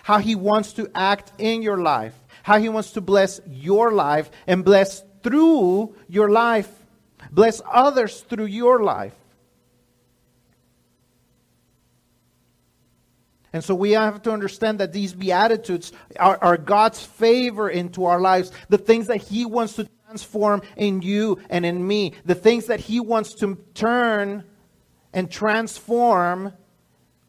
how 0.02 0.18
He 0.18 0.34
wants 0.34 0.72
to 0.74 0.90
act 0.94 1.32
in 1.38 1.62
your 1.62 1.78
life, 1.78 2.14
how 2.42 2.58
He 2.58 2.68
wants 2.68 2.92
to 2.92 3.00
bless 3.00 3.40
your 3.46 3.92
life 3.92 4.30
and 4.46 4.64
bless 4.64 5.02
through 5.22 5.94
your 6.08 6.30
life, 6.30 6.70
bless 7.30 7.60
others 7.70 8.20
through 8.20 8.46
your 8.46 8.82
life. 8.82 9.14
And 13.54 13.62
so 13.62 13.72
we 13.72 13.92
have 13.92 14.20
to 14.22 14.32
understand 14.32 14.80
that 14.80 14.92
these 14.92 15.14
Beatitudes 15.14 15.92
are, 16.18 16.36
are, 16.42 16.56
God's 16.56 17.00
favor 17.00 17.70
into 17.70 18.04
our 18.04 18.20
lives, 18.20 18.50
the 18.68 18.78
things 18.78 19.06
that 19.06 19.18
He 19.18 19.46
wants 19.46 19.74
to 19.74 19.88
transform 20.14 20.62
in 20.76 21.02
you 21.02 21.38
and 21.50 21.66
in 21.66 21.84
me, 21.86 22.12
the 22.24 22.34
things 22.34 22.66
that 22.66 22.78
He 22.78 23.00
wants 23.00 23.34
to 23.34 23.56
turn 23.74 24.44
and 25.12 25.30
transform 25.30 26.52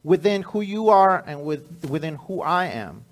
within 0.04 0.43
who 0.43 0.62
you 0.62 0.89
are 0.89 1.24
and 1.26 1.43
with, 1.43 1.89
within 1.89 2.15
who 2.15 2.41
I 2.41 2.67
am. 2.67 3.04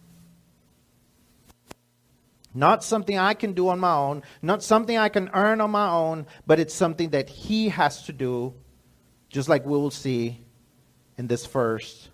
Not 2.53 2.83
something 2.83 3.17
I 3.17 3.33
can 3.33 3.53
do 3.53 3.69
on 3.69 3.79
my 3.79 3.95
own, 3.95 4.21
not 4.43 4.61
something 4.61 4.95
I 4.95 5.09
can 5.09 5.31
earn 5.33 5.59
on 5.59 5.71
my 5.71 5.89
own, 5.89 6.27
but 6.45 6.59
it's 6.59 6.73
something 6.73 7.09
that 7.09 7.29
He 7.29 7.69
has 7.69 8.03
to 8.03 8.13
do, 8.13 8.53
just 9.29 9.49
like 9.49 9.65
we 9.65 9.71
will 9.71 9.89
see 9.89 10.39
in 11.17 11.25
this 11.25 11.47
first 11.47 12.09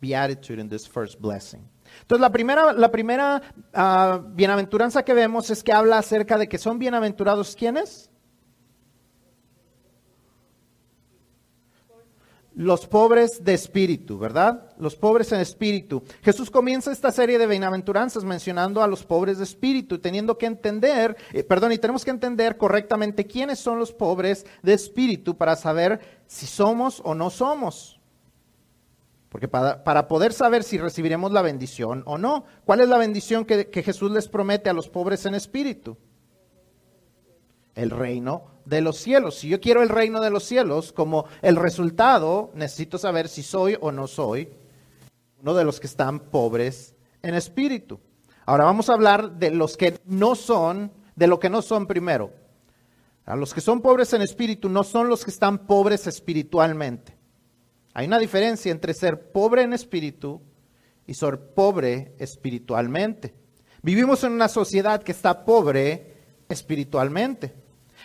beatitude, 0.00 0.58
in 0.58 0.68
this 0.68 0.84
first 0.84 1.22
blessing. 1.22 1.68
Entonces, 2.02 2.20
la 2.20 2.30
primera, 2.30 2.72
la 2.72 2.90
primera 2.90 3.42
uh, 3.74 4.34
bienaventuranza 4.34 5.04
que 5.04 5.14
vemos 5.14 5.50
es 5.50 5.62
que 5.62 5.72
habla 5.72 5.98
acerca 5.98 6.38
de 6.38 6.48
que 6.48 6.58
son 6.58 6.78
bienaventurados 6.78 7.56
¿quiénes? 7.56 8.10
Los 12.54 12.86
pobres 12.86 13.44
de 13.44 13.52
espíritu, 13.52 14.18
¿verdad? 14.18 14.70
Los 14.78 14.96
pobres 14.96 15.30
en 15.32 15.40
espíritu. 15.40 16.02
Jesús 16.22 16.50
comienza 16.50 16.90
esta 16.90 17.12
serie 17.12 17.38
de 17.38 17.46
bienaventuranzas 17.46 18.24
mencionando 18.24 18.82
a 18.82 18.86
los 18.86 19.04
pobres 19.04 19.36
de 19.36 19.44
espíritu, 19.44 19.98
teniendo 19.98 20.38
que 20.38 20.46
entender, 20.46 21.18
eh, 21.34 21.44
perdón, 21.44 21.72
y 21.72 21.78
tenemos 21.78 22.02
que 22.02 22.12
entender 22.12 22.56
correctamente 22.56 23.26
quiénes 23.26 23.58
son 23.58 23.78
los 23.78 23.92
pobres 23.92 24.46
de 24.62 24.72
espíritu 24.72 25.36
para 25.36 25.54
saber 25.54 26.00
si 26.26 26.46
somos 26.46 27.02
o 27.04 27.14
no 27.14 27.28
somos. 27.28 27.95
Porque 29.36 29.48
para, 29.48 29.84
para, 29.84 30.08
poder 30.08 30.32
saber 30.32 30.64
si 30.64 30.78
recibiremos 30.78 31.30
la 31.30 31.42
bendición 31.42 32.02
o 32.06 32.16
no, 32.16 32.46
¿cuál 32.64 32.80
es 32.80 32.88
la 32.88 32.96
bendición 32.96 33.44
que, 33.44 33.68
que 33.68 33.82
Jesús 33.82 34.10
les 34.10 34.28
promete 34.28 34.70
a 34.70 34.72
los 34.72 34.88
pobres 34.88 35.26
en 35.26 35.34
espíritu? 35.34 35.98
El 37.74 37.90
reino 37.90 38.44
de 38.64 38.80
los 38.80 38.96
cielos. 38.96 39.34
Si 39.34 39.48
yo 39.48 39.60
quiero 39.60 39.82
el 39.82 39.90
reino 39.90 40.22
de 40.22 40.30
los 40.30 40.44
cielos, 40.44 40.90
como 40.90 41.26
el 41.42 41.56
resultado, 41.56 42.50
necesito 42.54 42.96
saber 42.96 43.28
si 43.28 43.42
soy 43.42 43.76
o 43.78 43.92
no 43.92 44.06
soy 44.06 44.48
uno 45.42 45.52
de 45.52 45.64
los 45.64 45.80
que 45.80 45.86
están 45.86 46.18
pobres 46.18 46.94
en 47.20 47.34
espíritu. 47.34 48.00
Ahora 48.46 48.64
vamos 48.64 48.88
a 48.88 48.94
hablar 48.94 49.32
de 49.32 49.50
los 49.50 49.76
que 49.76 50.00
no 50.06 50.34
son, 50.34 50.90
de 51.14 51.26
lo 51.26 51.38
que 51.38 51.50
no 51.50 51.60
son 51.60 51.86
primero. 51.86 52.32
A 53.26 53.36
los 53.36 53.52
que 53.52 53.60
son 53.60 53.82
pobres 53.82 54.14
en 54.14 54.22
espíritu 54.22 54.70
no 54.70 54.82
son 54.82 55.10
los 55.10 55.26
que 55.26 55.30
están 55.30 55.66
pobres 55.66 56.06
espiritualmente. 56.06 57.15
Hay 57.98 58.08
una 58.08 58.18
diferencia 58.18 58.70
entre 58.70 58.92
ser 58.92 59.32
pobre 59.32 59.62
en 59.62 59.72
espíritu 59.72 60.42
y 61.06 61.14
ser 61.14 61.54
pobre 61.54 62.14
espiritualmente. 62.18 63.32
Vivimos 63.80 64.22
en 64.22 64.32
una 64.32 64.48
sociedad 64.48 65.02
que 65.02 65.12
está 65.12 65.46
pobre 65.46 66.14
espiritualmente. 66.46 67.54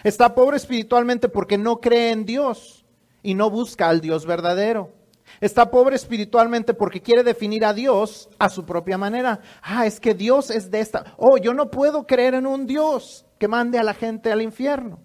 Está 0.06 0.34
pobre 0.34 0.56
espiritualmente 0.56 1.28
porque 1.28 1.58
no 1.58 1.82
cree 1.82 2.12
en 2.12 2.26
Dios 2.26 2.86
y 3.22 3.34
no 3.34 3.50
busca 3.50 3.90
al 3.90 4.00
Dios 4.00 4.26
verdadero. 4.26 4.94
Está 5.42 5.70
pobre 5.70 5.98
espiritualmente 5.98 6.74
porque 6.74 7.02
quiere 7.02 7.26
definir 7.26 7.66
a 7.66 7.74
Dios 7.74 8.30
a 8.40 8.48
su 8.48 8.66
propia 8.66 8.98
manera. 8.98 9.42
Ah, 9.62 9.86
es 9.86 10.00
que 10.00 10.14
Dios 10.14 10.52
es 10.52 10.72
de 10.72 10.80
esta. 10.80 11.16
Oh, 11.18 11.36
yo 11.36 11.54
no 11.54 11.70
puedo 11.70 12.08
creer 12.08 12.36
en 12.36 12.48
un 12.48 12.66
Dios 12.66 13.26
que 13.38 13.50
mande 13.50 13.78
a 13.78 13.84
la 13.84 13.94
gente 13.94 14.32
al 14.32 14.42
infierno. 14.42 15.02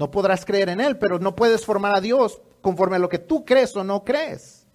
No 0.00 0.10
podrás 0.10 0.46
creer 0.46 0.70
en 0.70 0.80
Él, 0.80 0.96
pero 0.96 1.18
no 1.18 1.36
puedes 1.36 1.66
formar 1.66 1.94
a 1.94 2.00
Dios 2.00 2.40
conforme 2.62 2.96
a 2.96 2.98
lo 2.98 3.10
que 3.10 3.18
tú 3.18 3.44
crees 3.44 3.76
o 3.76 3.84
no 3.84 4.02
crees. 4.02 4.66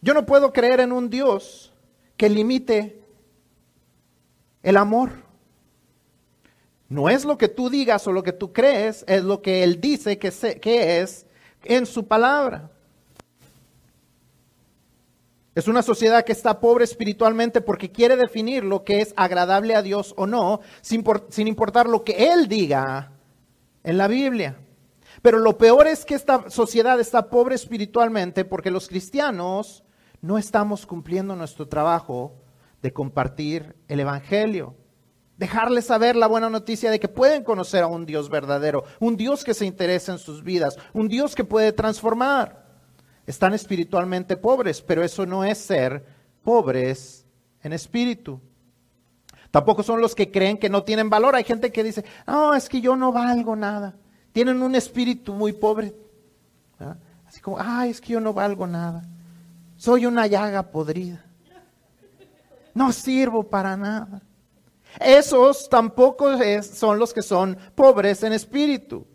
Yo 0.00 0.14
no 0.14 0.24
puedo 0.24 0.50
creer 0.50 0.80
en 0.80 0.92
un 0.92 1.10
Dios 1.10 1.74
que 2.16 2.30
limite 2.30 3.04
el 4.62 4.78
amor. 4.78 5.12
No 6.88 7.10
es 7.10 7.26
lo 7.26 7.36
que 7.36 7.48
tú 7.48 7.68
digas 7.68 8.06
o 8.06 8.12
lo 8.12 8.22
que 8.22 8.32
tú 8.32 8.54
crees, 8.54 9.04
es 9.06 9.22
lo 9.24 9.42
que 9.42 9.62
Él 9.62 9.78
dice 9.78 10.16
que, 10.18 10.30
que 10.58 11.02
es 11.02 11.26
en 11.64 11.84
su 11.84 12.06
palabra. 12.08 12.70
Es 15.56 15.68
una 15.68 15.80
sociedad 15.80 16.22
que 16.22 16.32
está 16.32 16.60
pobre 16.60 16.84
espiritualmente 16.84 17.62
porque 17.62 17.90
quiere 17.90 18.14
definir 18.14 18.62
lo 18.62 18.84
que 18.84 19.00
es 19.00 19.14
agradable 19.16 19.74
a 19.74 19.80
Dios 19.80 20.12
o 20.18 20.26
no, 20.26 20.60
sin, 20.82 21.02
importar 21.48 21.88
lo 21.88 22.04
que 22.04 22.30
Él 22.30 22.46
diga 22.46 23.12
en 23.82 23.96
la 23.96 24.06
Biblia. 24.06 24.58
Pero 25.22 25.38
lo 25.38 25.56
peor 25.56 25.86
es 25.86 26.04
que 26.04 26.14
esta 26.14 26.50
sociedad 26.50 27.00
está 27.00 27.30
pobre 27.30 27.54
espiritualmente 27.54 28.44
porque 28.44 28.70
los 28.70 28.86
cristianos 28.86 29.82
no 30.20 30.36
estamos 30.36 30.84
cumpliendo 30.84 31.34
nuestro 31.34 31.66
trabajo 31.66 32.34
de 32.82 32.92
compartir 32.92 33.76
el 33.88 34.00
Evangelio. 34.00 34.74
Dejarles 35.38 35.86
saber 35.86 36.16
la 36.16 36.26
buena 36.26 36.50
noticia 36.50 36.90
de 36.90 37.00
que 37.00 37.08
pueden 37.08 37.44
conocer 37.44 37.82
a 37.82 37.86
un 37.86 38.04
Dios 38.04 38.28
verdadero, 38.28 38.84
un 39.00 39.16
Dios 39.16 39.42
que 39.42 39.54
se 39.54 39.64
interesa 39.64 40.12
en 40.12 40.18
sus 40.18 40.42
vidas, 40.42 40.76
un 40.92 41.08
Dios 41.08 41.34
que 41.34 41.44
puede 41.44 41.72
transformar 41.72 42.65
están 43.26 43.54
espiritualmente 43.54 44.36
pobres, 44.36 44.80
pero 44.80 45.02
eso 45.02 45.26
no 45.26 45.44
es 45.44 45.58
ser 45.58 46.06
pobres 46.42 47.26
en 47.62 47.72
espíritu. 47.72 48.40
Tampoco 49.50 49.82
son 49.82 50.00
los 50.00 50.14
que 50.14 50.30
creen 50.30 50.58
que 50.58 50.68
no 50.68 50.84
tienen 50.84 51.10
valor. 51.10 51.34
Hay 51.34 51.44
gente 51.44 51.72
que 51.72 51.82
dice, 51.82 52.04
no, 52.26 52.54
es 52.54 52.68
que 52.68 52.80
yo 52.80 52.94
no 52.94 53.12
valgo 53.12 53.56
nada. 53.56 53.96
Tienen 54.32 54.62
un 54.62 54.74
espíritu 54.74 55.32
muy 55.32 55.52
pobre. 55.52 55.94
Así 57.26 57.40
como, 57.40 57.58
ay, 57.58 57.90
es 57.90 58.00
que 58.00 58.12
yo 58.12 58.20
no 58.20 58.32
valgo 58.32 58.66
nada. 58.66 59.02
Soy 59.76 60.06
una 60.06 60.26
llaga 60.26 60.70
podrida. 60.70 61.24
No 62.74 62.92
sirvo 62.92 63.44
para 63.44 63.76
nada. 63.76 64.22
Esos 65.00 65.68
tampoco 65.68 66.38
son 66.62 66.98
los 66.98 67.12
que 67.12 67.22
son 67.22 67.56
pobres 67.74 68.22
en 68.22 68.32
espíritu. 68.32 69.06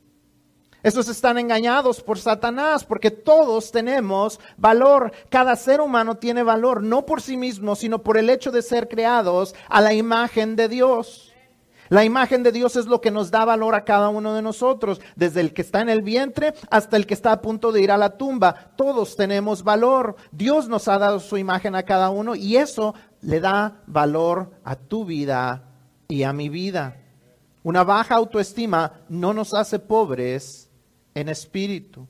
Esos 0.84 1.08
están 1.10 1.38
engañados 1.38 2.02
por 2.02 2.18
Satanás 2.18 2.84
porque 2.84 3.12
todos 3.12 3.72
tenemos 3.72 4.40
valor. 4.58 5.12
Cada 5.30 5.56
ser 5.56 5.80
humano 5.80 6.16
tiene 6.16 6.44
valor, 6.44 6.82
no 6.82 7.06
por 7.06 7.22
sí 7.22 7.38
mismo, 7.38 7.76
sino 7.76 8.02
por 8.02 8.18
el 8.18 8.30
hecho 8.30 8.52
de 8.52 8.64
ser 8.64 8.88
creados 8.88 9.54
a 9.70 9.82
la 9.82 9.94
imagen 9.94 10.56
de 10.56 10.68
Dios. 10.68 11.32
La 11.90 12.06
imagen 12.06 12.42
de 12.42 12.54
Dios 12.54 12.78
es 12.78 12.86
lo 12.86 13.02
que 13.02 13.12
nos 13.12 13.32
da 13.32 13.44
valor 13.44 13.76
a 13.76 13.84
cada 13.84 14.08
uno 14.08 14.34
de 14.34 14.42
nosotros, 14.42 15.02
desde 15.18 15.42
el 15.42 15.54
que 15.54 15.62
está 15.62 15.82
en 15.82 15.90
el 15.90 16.02
vientre 16.02 16.54
hasta 16.70 16.96
el 16.96 17.06
que 17.06 17.14
está 17.14 17.34
a 17.34 17.42
punto 17.42 17.74
de 17.74 17.82
ir 17.82 17.92
a 17.92 17.98
la 17.98 18.18
tumba. 18.18 18.72
Todos 18.78 19.18
tenemos 19.18 19.62
valor. 19.62 20.16
Dios 20.32 20.70
nos 20.70 20.88
ha 20.88 20.98
dado 20.98 21.20
su 21.20 21.38
imagen 21.38 21.76
a 21.76 21.84
cada 21.84 22.10
uno 22.10 22.34
y 22.34 22.56
eso 22.56 22.96
le 23.20 23.42
da 23.42 23.84
valor 23.88 24.52
a 24.64 24.78
tu 24.78 25.04
vida 25.04 25.66
y 26.08 26.24
a 26.24 26.32
mi 26.32 26.48
vida. 26.48 26.96
Una 27.62 27.84
baja 27.84 28.16
autoestima 28.16 28.94
no 29.10 29.34
nos 29.34 29.54
hace 29.54 29.78
pobres 29.78 30.71
en 31.14 31.30
espíritu. 31.30 32.08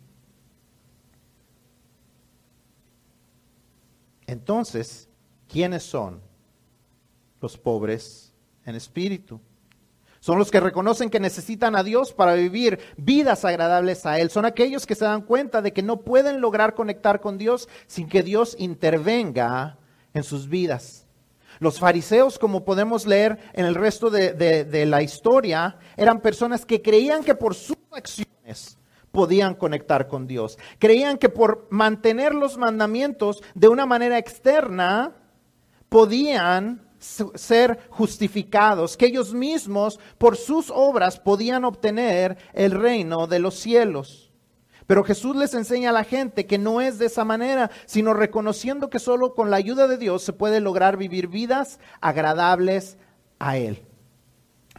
Entonces, 4.28 5.10
¿quiénes 5.48 5.84
son 5.84 6.22
los 7.42 7.58
pobres 7.58 8.34
en 8.66 8.76
espíritu? 8.76 9.42
Son 10.22 10.38
los 10.38 10.52
que 10.52 10.60
reconocen 10.60 11.10
que 11.10 11.20
necesitan 11.20 11.76
a 11.76 11.84
Dios 11.84 12.14
para 12.14 12.36
vivir 12.36 12.80
vidas 12.96 13.44
agradables 13.44 14.06
a 14.06 14.20
Él. 14.20 14.30
Son 14.30 14.46
aquellos 14.46 14.86
que 14.86 14.94
se 14.94 15.04
dan 15.04 15.24
cuenta 15.24 15.64
de 15.64 15.74
que 15.74 15.82
no 15.82 16.02
pueden 16.02 16.42
lograr 16.42 16.76
conectar 16.76 17.22
con 17.22 17.40
Dios 17.40 17.68
sin 17.88 18.08
que 18.08 18.22
Dios 18.22 18.56
intervenga 18.60 19.80
en 20.14 20.24
sus 20.24 20.48
vidas. 20.48 21.08
Los 21.60 21.80
fariseos, 21.80 22.40
como 22.40 22.64
podemos 22.64 23.06
leer 23.06 23.40
en 23.54 23.66
el 23.66 23.76
resto 23.76 24.10
de, 24.10 24.86
la 24.86 25.02
historia, 25.02 25.78
eran 25.98 26.22
personas 26.22 26.66
que 26.66 26.82
creían 26.82 27.24
que 27.24 27.36
por 27.36 27.56
sus 27.56 27.78
acciones 27.92 28.78
podían 29.12 29.56
conectar 29.56 30.08
con 30.08 30.28
Dios. 30.28 30.58
Creían 30.80 31.18
que 31.18 31.30
por 31.30 31.68
mantener 31.70 32.34
los 32.34 32.58
mandamientos 32.58 33.44
de 33.56 33.68
una 33.68 33.86
manera 33.86 34.18
externa, 34.18 35.16
podían 35.90 36.88
ser 37.00 37.80
justificados, 37.90 38.96
que 38.96 39.08
ellos 39.08 39.34
mismos 39.34 40.00
por 40.18 40.38
sus 40.38 40.72
obras 40.74 41.20
podían 41.20 41.66
obtener 41.66 42.38
el 42.54 42.72
reino 42.72 43.28
de 43.28 43.40
los 43.40 43.56
cielos. 43.56 44.32
Pero 44.88 45.04
Jesús 45.04 45.36
les 45.36 45.54
enseña 45.54 45.90
a 45.90 45.94
la 45.94 46.04
gente 46.04 46.46
que 46.46 46.58
no 46.58 46.80
es 46.80 47.00
de 47.00 47.08
esa 47.08 47.26
manera, 47.26 47.72
sino 47.86 48.14
reconociendo 48.14 48.90
que 48.90 49.00
solo 49.00 49.34
con 49.34 49.50
la 49.50 49.58
ayuda 49.58 49.88
de 49.88 49.98
Dios 49.98 50.24
se 50.24 50.34
puede 50.34 50.60
lograr 50.60 50.96
vivir 50.96 51.28
vidas 51.28 51.80
agradables 52.02 52.98
a 53.40 53.58
Él. 53.58 53.84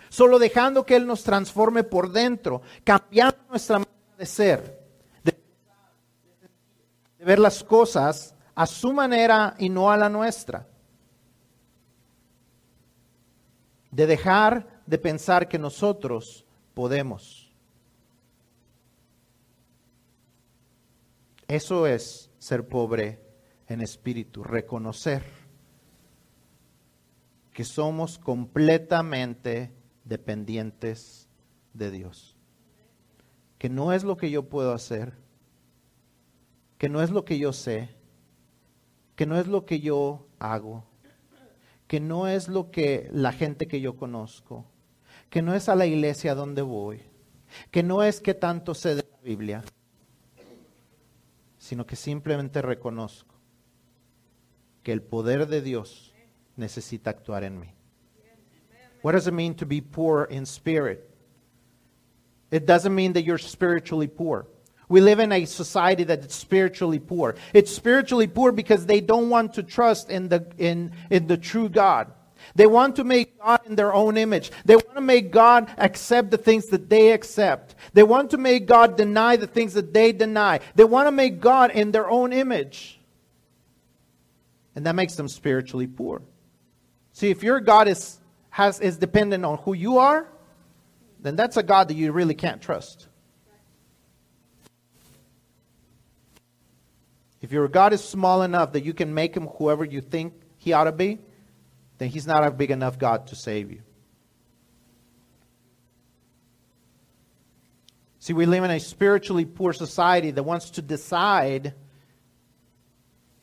Solo 0.09 0.39
dejando 0.39 0.87
que 0.87 0.97
Él 0.97 1.07
nos 1.07 1.25
transforme 1.25 1.85
por 1.85 2.13
dentro, 2.13 2.63
cambiando 2.85 3.39
nuestra 3.51 3.79
manera 3.79 3.92
de 4.19 4.27
ser, 4.27 4.81
de, 5.25 5.37
ver 7.25 7.39
las 7.39 7.63
cosas 7.63 8.35
a 8.55 8.67
su 8.67 8.93
manera 8.93 9.55
y 9.59 9.69
no 9.69 9.91
a 9.91 9.97
la 9.97 10.09
nuestra. 10.09 10.67
de 13.93 14.07
dejar 14.07 14.83
de 14.87 14.99
pensar 14.99 15.49
que 15.49 15.59
nosotros 15.59 16.45
podemos. 16.75 17.53
Eso 21.47 21.87
es 21.87 22.31
ser 22.39 22.67
pobre 22.67 23.21
en 23.69 23.83
espíritu, 23.83 24.43
reconocer 24.43 25.23
que 27.53 27.65
somos 27.65 28.19
completamente 28.19 29.71
dependientes 30.05 31.29
de 31.75 31.91
Dios. 31.91 32.32
Que 33.63 33.69
no 33.69 33.93
es 33.93 34.03
lo 34.03 34.17
que 34.17 34.29
yo 34.29 34.49
puedo 34.49 34.73
hacer, 34.73 35.13
que 36.79 36.89
no 36.89 37.01
es 37.01 37.11
lo 37.11 37.25
que 37.25 37.39
yo 37.39 37.53
sé, 37.53 37.91
que 39.15 39.25
no 39.25 39.39
es 39.39 39.47
lo 39.47 39.67
que 39.67 39.79
yo 39.79 40.27
hago, 40.41 40.85
que 41.87 42.01
no 42.01 42.27
es 42.27 42.49
lo 42.49 42.73
que 42.73 43.09
la 43.13 43.33
gente 43.33 43.69
que 43.69 43.81
yo 43.81 43.95
conozco, 43.95 44.67
que 45.31 45.43
no 45.43 45.55
es 45.55 45.69
a 45.69 45.77
la 45.77 45.87
iglesia 45.87 46.35
donde 46.35 46.63
voy, 46.63 47.03
que 47.71 47.85
no 47.85 48.03
es 48.03 48.21
que 48.21 48.35
tanto 48.35 48.75
sé 48.75 48.97
de 48.97 49.07
la 49.09 49.19
Biblia, 49.23 49.63
sino 51.57 51.87
que 51.87 51.95
simplemente 51.95 52.63
reconozco 52.63 53.37
que 54.83 54.91
el 54.91 55.03
poder 55.03 55.47
de 55.47 55.63
Dios 55.63 56.13
necesita 56.57 57.11
actuar 57.11 57.45
en 57.45 57.61
mí. 57.61 57.73
What 59.05 59.13
does 59.13 59.29
it 59.29 59.33
mean 59.33 59.55
to 59.55 59.65
be 59.65 59.81
poor 59.81 60.27
in 60.33 60.47
spirit? 60.47 61.12
It 62.53 62.67
doesn't 62.67 62.95
mean 62.95 63.15
that 63.15 63.25
you're 63.25 63.39
spiritually 63.39 64.07
poor. 64.07 64.47
We 64.89 65.01
live 65.01 65.21
in 65.21 65.33
a 65.33 65.47
society 65.47 66.05
that 66.05 66.27
is 66.27 66.35
spiritually 66.35 66.99
poor. 66.99 67.35
It's 67.55 67.73
spiritually 67.73 68.27
poor 68.27 68.53
because 68.53 68.85
they 68.85 69.01
don't 69.01 69.31
want 69.31 69.55
to 69.55 69.63
trust 69.63 70.11
in 70.11 70.29
the, 70.29 70.47
in, 70.59 70.93
in 71.11 71.27
the 71.27 71.39
true 71.39 71.71
God. 71.71 72.13
They 72.55 72.67
want 72.67 72.97
to 72.97 73.05
make 73.05 73.41
God 73.41 73.61
in 73.65 73.75
their 73.75 73.95
own 73.95 74.19
image. 74.19 74.51
They 74.67 74.77
want 74.77 74.95
to 74.97 75.01
make 75.01 75.31
God 75.31 75.71
accept 75.79 76.31
the 76.31 76.37
things 76.37 76.67
that 76.67 76.91
they 76.91 77.13
accept. 77.13 77.75
They 77.95 78.03
want 78.03 78.31
to 78.33 78.37
make 78.37 78.67
God 78.67 78.99
deny 78.99 79.37
the 79.37 79.47
things 79.47 79.73
that 79.73 79.95
they 79.95 80.13
deny. 80.13 80.61
They 80.75 80.85
want 80.85 81.07
to 81.07 81.13
make 81.13 81.41
God 81.41 81.71
in 81.71 81.91
their 81.91 82.11
own 82.11 82.35
image. 82.35 83.01
And 84.77 84.85
that 84.85 84.95
makes 84.95 85.15
them 85.15 85.29
spiritually 85.29 85.87
poor. 85.87 86.21
See, 87.13 87.31
if 87.31 87.43
your 87.43 87.61
God 87.61 87.89
is, 87.89 88.19
has, 88.51 88.79
is 88.81 88.99
dependent 88.99 89.47
on 89.47 89.57
who 89.59 89.73
you 89.73 89.97
are, 89.97 90.29
then 91.23 91.37
that's 91.37 91.57
a 91.57 91.63
God 91.63 91.89
that 91.89 91.95
you 91.95 92.13
really 92.13 92.35
can't 92.35 92.61
trust. 92.61 93.07
If 97.41 97.51
your 97.53 97.67
God 97.69 97.93
is 97.93 98.03
small 98.03 98.43
enough 98.43 98.73
that 98.73 98.85
you 98.85 98.93
can 98.93 99.15
make 99.15 99.37
him 99.37 99.47
whoever 99.47 99.85
you 99.85 100.01
think 100.01 100.35
he 100.59 100.73
ought 100.73 100.85
to 100.85 100.93
be, 100.93 101.19
then 101.99 102.09
he's 102.09 102.27
not 102.27 102.45
a 102.45 102.51
big 102.51 102.71
enough 102.71 102.99
God 102.99 103.29
to 103.29 103.37
save 103.37 103.71
you. 103.71 103.83
See, 108.21 108.33
we 108.33 108.47
live 108.47 108.63
in 108.63 108.71
a 108.71 108.79
spiritually 108.79 109.45
poor 109.45 109.73
society 109.73 110.31
that 110.31 110.45
wants 110.45 110.71
to 110.71 110.83
decide 110.83 111.75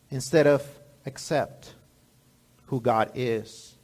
instead 0.09 0.47
of 0.47 0.65
accept 1.05 1.73
who 2.67 2.79
God 2.79 3.11
is. 3.15 3.75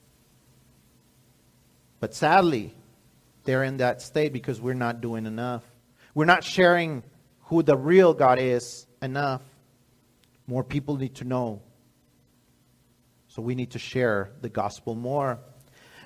But 1.99 2.13
sadly, 2.13 2.73
they're 3.45 3.63
in 3.63 3.77
that 3.77 4.01
state 4.01 4.33
because 4.33 4.59
we're 4.59 4.73
not 4.73 5.01
doing 5.01 5.25
enough. 5.25 5.63
We're 6.13 6.25
not 6.25 6.43
sharing 6.43 7.03
who 7.45 7.63
the 7.63 7.77
real 7.77 8.13
God 8.13 8.39
is 8.39 8.87
enough. 9.01 9.41
More 10.47 10.63
people 10.63 10.97
need 10.97 11.15
to 11.15 11.23
know. 11.23 11.61
So 13.27 13.41
we 13.41 13.55
need 13.55 13.71
to 13.71 13.79
share 13.79 14.31
the 14.41 14.49
gospel 14.49 14.95
more. 14.95 15.39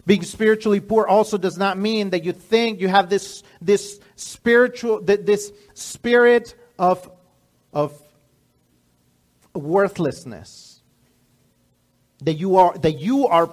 Being 0.05 0.23
spiritually 0.23 0.79
poor 0.79 1.05
also 1.05 1.37
does 1.37 1.57
not 1.57 1.77
mean 1.77 2.09
that 2.11 2.23
you 2.23 2.31
think 2.31 2.81
you 2.81 2.87
have 2.87 3.09
this, 3.09 3.43
this 3.61 3.99
spiritual, 4.15 5.01
this 5.01 5.51
spirit 5.75 6.55
of, 6.79 7.09
of 7.71 7.93
worthlessness. 9.53 10.81
That 12.23 12.33
you 12.33 12.57
are, 12.57 12.77
that 12.79 12.99
you 12.99 13.27
are, 13.27 13.49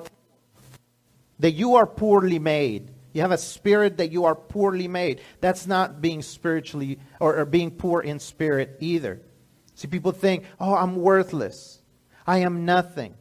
that 1.38 1.52
you 1.52 1.76
are 1.76 1.86
poorly 1.86 2.38
made. 2.38 2.90
You 3.16 3.22
have 3.22 3.32
a 3.32 3.38
spirit 3.38 3.96
that 3.96 4.12
you 4.12 4.26
are 4.26 4.34
poorly 4.34 4.88
made. 4.88 5.22
That's 5.40 5.66
not 5.66 6.02
being 6.02 6.20
spiritually 6.20 6.98
or, 7.18 7.38
or 7.38 7.44
being 7.46 7.70
poor 7.70 8.02
in 8.02 8.18
spirit 8.18 8.76
either. 8.80 9.22
See, 9.74 9.88
people 9.88 10.12
think, 10.12 10.44
oh, 10.60 10.74
I'm 10.74 10.96
worthless. 10.96 11.80
I 12.26 12.40
am 12.40 12.66
nothing. 12.66 13.14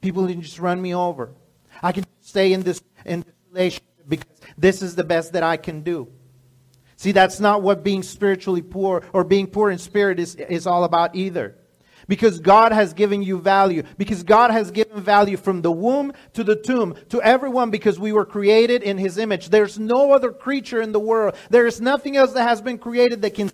People 0.00 0.26
can 0.26 0.40
just 0.40 0.58
run 0.58 0.80
me 0.80 0.94
over. 0.94 1.34
I 1.82 1.92
can 1.92 2.06
stay 2.22 2.54
in 2.54 2.62
this, 2.62 2.80
in 3.04 3.20
this 3.20 3.34
relationship 3.50 4.08
because 4.08 4.26
this 4.56 4.80
is 4.80 4.94
the 4.94 5.04
best 5.04 5.34
that 5.34 5.42
I 5.42 5.58
can 5.58 5.82
do. 5.82 6.08
See, 6.96 7.12
that's 7.12 7.38
not 7.38 7.60
what 7.60 7.84
being 7.84 8.02
spiritually 8.02 8.62
poor 8.62 9.04
or 9.12 9.22
being 9.22 9.48
poor 9.48 9.70
in 9.70 9.76
spirit 9.76 10.18
is, 10.18 10.34
is 10.36 10.66
all 10.66 10.84
about 10.84 11.14
either. 11.14 11.58
Because 12.08 12.38
God 12.38 12.72
has 12.72 12.92
given 12.92 13.22
you 13.22 13.40
value. 13.40 13.82
Because 13.98 14.22
God 14.22 14.50
has 14.50 14.70
given 14.70 15.00
value 15.00 15.36
from 15.36 15.62
the 15.62 15.72
womb 15.72 16.12
to 16.34 16.44
the 16.44 16.56
tomb 16.56 16.94
to 17.08 17.20
everyone 17.22 17.70
because 17.70 17.98
we 17.98 18.12
were 18.12 18.24
created 18.24 18.82
in 18.82 18.98
His 18.98 19.18
image. 19.18 19.48
There's 19.48 19.78
no 19.78 20.12
other 20.12 20.32
creature 20.32 20.80
in 20.80 20.92
the 20.92 21.00
world. 21.00 21.34
There 21.50 21.66
is 21.66 21.80
nothing 21.80 22.16
else 22.16 22.32
that 22.32 22.48
has 22.48 22.62
been 22.62 22.78
created 22.78 23.22
that 23.22 23.34
can 23.34 23.50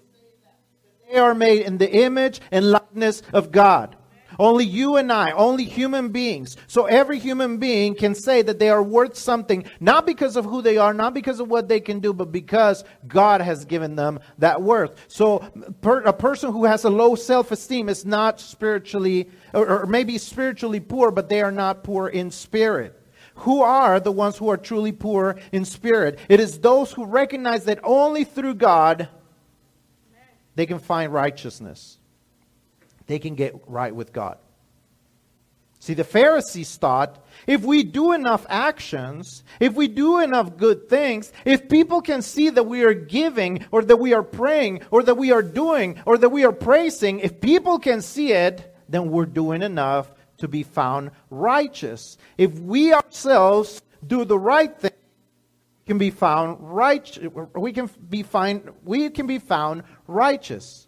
they 1.12 1.18
are 1.18 1.34
made 1.34 1.60
in 1.62 1.76
the 1.76 1.90
image 1.90 2.40
and 2.50 2.70
likeness 2.70 3.22
of 3.34 3.52
God. 3.52 3.96
Only 4.38 4.64
you 4.64 4.96
and 4.96 5.12
I, 5.12 5.32
only 5.32 5.64
human 5.64 6.08
beings. 6.08 6.56
So 6.66 6.86
every 6.86 7.18
human 7.18 7.58
being 7.58 7.94
can 7.94 8.14
say 8.14 8.42
that 8.42 8.58
they 8.58 8.70
are 8.70 8.82
worth 8.82 9.16
something, 9.16 9.64
not 9.80 10.06
because 10.06 10.36
of 10.36 10.44
who 10.44 10.62
they 10.62 10.78
are, 10.78 10.94
not 10.94 11.14
because 11.14 11.40
of 11.40 11.48
what 11.48 11.68
they 11.68 11.80
can 11.80 12.00
do, 12.00 12.12
but 12.12 12.32
because 12.32 12.84
God 13.06 13.40
has 13.40 13.64
given 13.64 13.96
them 13.96 14.20
that 14.38 14.62
worth. 14.62 14.94
So 15.08 15.40
per, 15.80 16.00
a 16.02 16.12
person 16.12 16.52
who 16.52 16.64
has 16.64 16.84
a 16.84 16.90
low 16.90 17.14
self 17.14 17.52
esteem 17.52 17.88
is 17.88 18.04
not 18.04 18.40
spiritually, 18.40 19.28
or, 19.52 19.82
or 19.82 19.86
maybe 19.86 20.18
spiritually 20.18 20.80
poor, 20.80 21.10
but 21.10 21.28
they 21.28 21.42
are 21.42 21.52
not 21.52 21.84
poor 21.84 22.08
in 22.08 22.30
spirit. 22.30 22.98
Who 23.36 23.62
are 23.62 23.98
the 23.98 24.12
ones 24.12 24.36
who 24.36 24.50
are 24.50 24.56
truly 24.56 24.92
poor 24.92 25.38
in 25.52 25.64
spirit? 25.64 26.18
It 26.28 26.38
is 26.38 26.58
those 26.58 26.92
who 26.92 27.06
recognize 27.06 27.64
that 27.64 27.80
only 27.82 28.24
through 28.24 28.54
God 28.54 29.08
they 30.54 30.66
can 30.66 30.78
find 30.78 31.12
righteousness 31.12 31.98
they 33.06 33.18
can 33.18 33.34
get 33.34 33.54
right 33.66 33.94
with 33.94 34.12
God. 34.12 34.38
See, 35.78 35.94
the 35.94 36.04
Pharisees 36.04 36.76
thought 36.76 37.26
if 37.44 37.62
we 37.64 37.82
do 37.82 38.12
enough 38.12 38.46
actions, 38.48 39.42
if 39.58 39.74
we 39.74 39.88
do 39.88 40.20
enough 40.20 40.56
good 40.56 40.88
things, 40.88 41.32
if 41.44 41.68
people 41.68 42.00
can 42.00 42.22
see 42.22 42.50
that 42.50 42.62
we 42.62 42.84
are 42.84 42.94
giving, 42.94 43.64
or 43.72 43.82
that 43.82 43.96
we 43.96 44.14
are 44.14 44.22
praying, 44.22 44.82
or 44.92 45.02
that 45.02 45.16
we 45.16 45.32
are 45.32 45.42
doing, 45.42 46.00
or 46.06 46.16
that 46.18 46.28
we 46.28 46.44
are 46.44 46.52
praising, 46.52 47.18
if 47.18 47.40
people 47.40 47.80
can 47.80 48.00
see 48.00 48.32
it, 48.32 48.76
then 48.88 49.10
we're 49.10 49.26
doing 49.26 49.60
enough 49.60 50.14
to 50.38 50.46
be 50.46 50.62
found 50.62 51.10
righteous. 51.30 52.16
If 52.38 52.58
we 52.60 52.92
ourselves 52.92 53.82
do 54.06 54.24
the 54.24 54.38
right 54.38 54.76
thing, 54.78 54.92
can 55.86 55.98
be 55.98 56.10
found 56.10 56.58
righteous. 56.60 57.26
We 57.54 57.72
can 57.72 57.90
be 58.08 58.22
find, 58.22 58.70
we 58.84 59.10
can 59.10 59.26
be 59.26 59.40
found 59.40 59.82
righteous. 60.06 60.86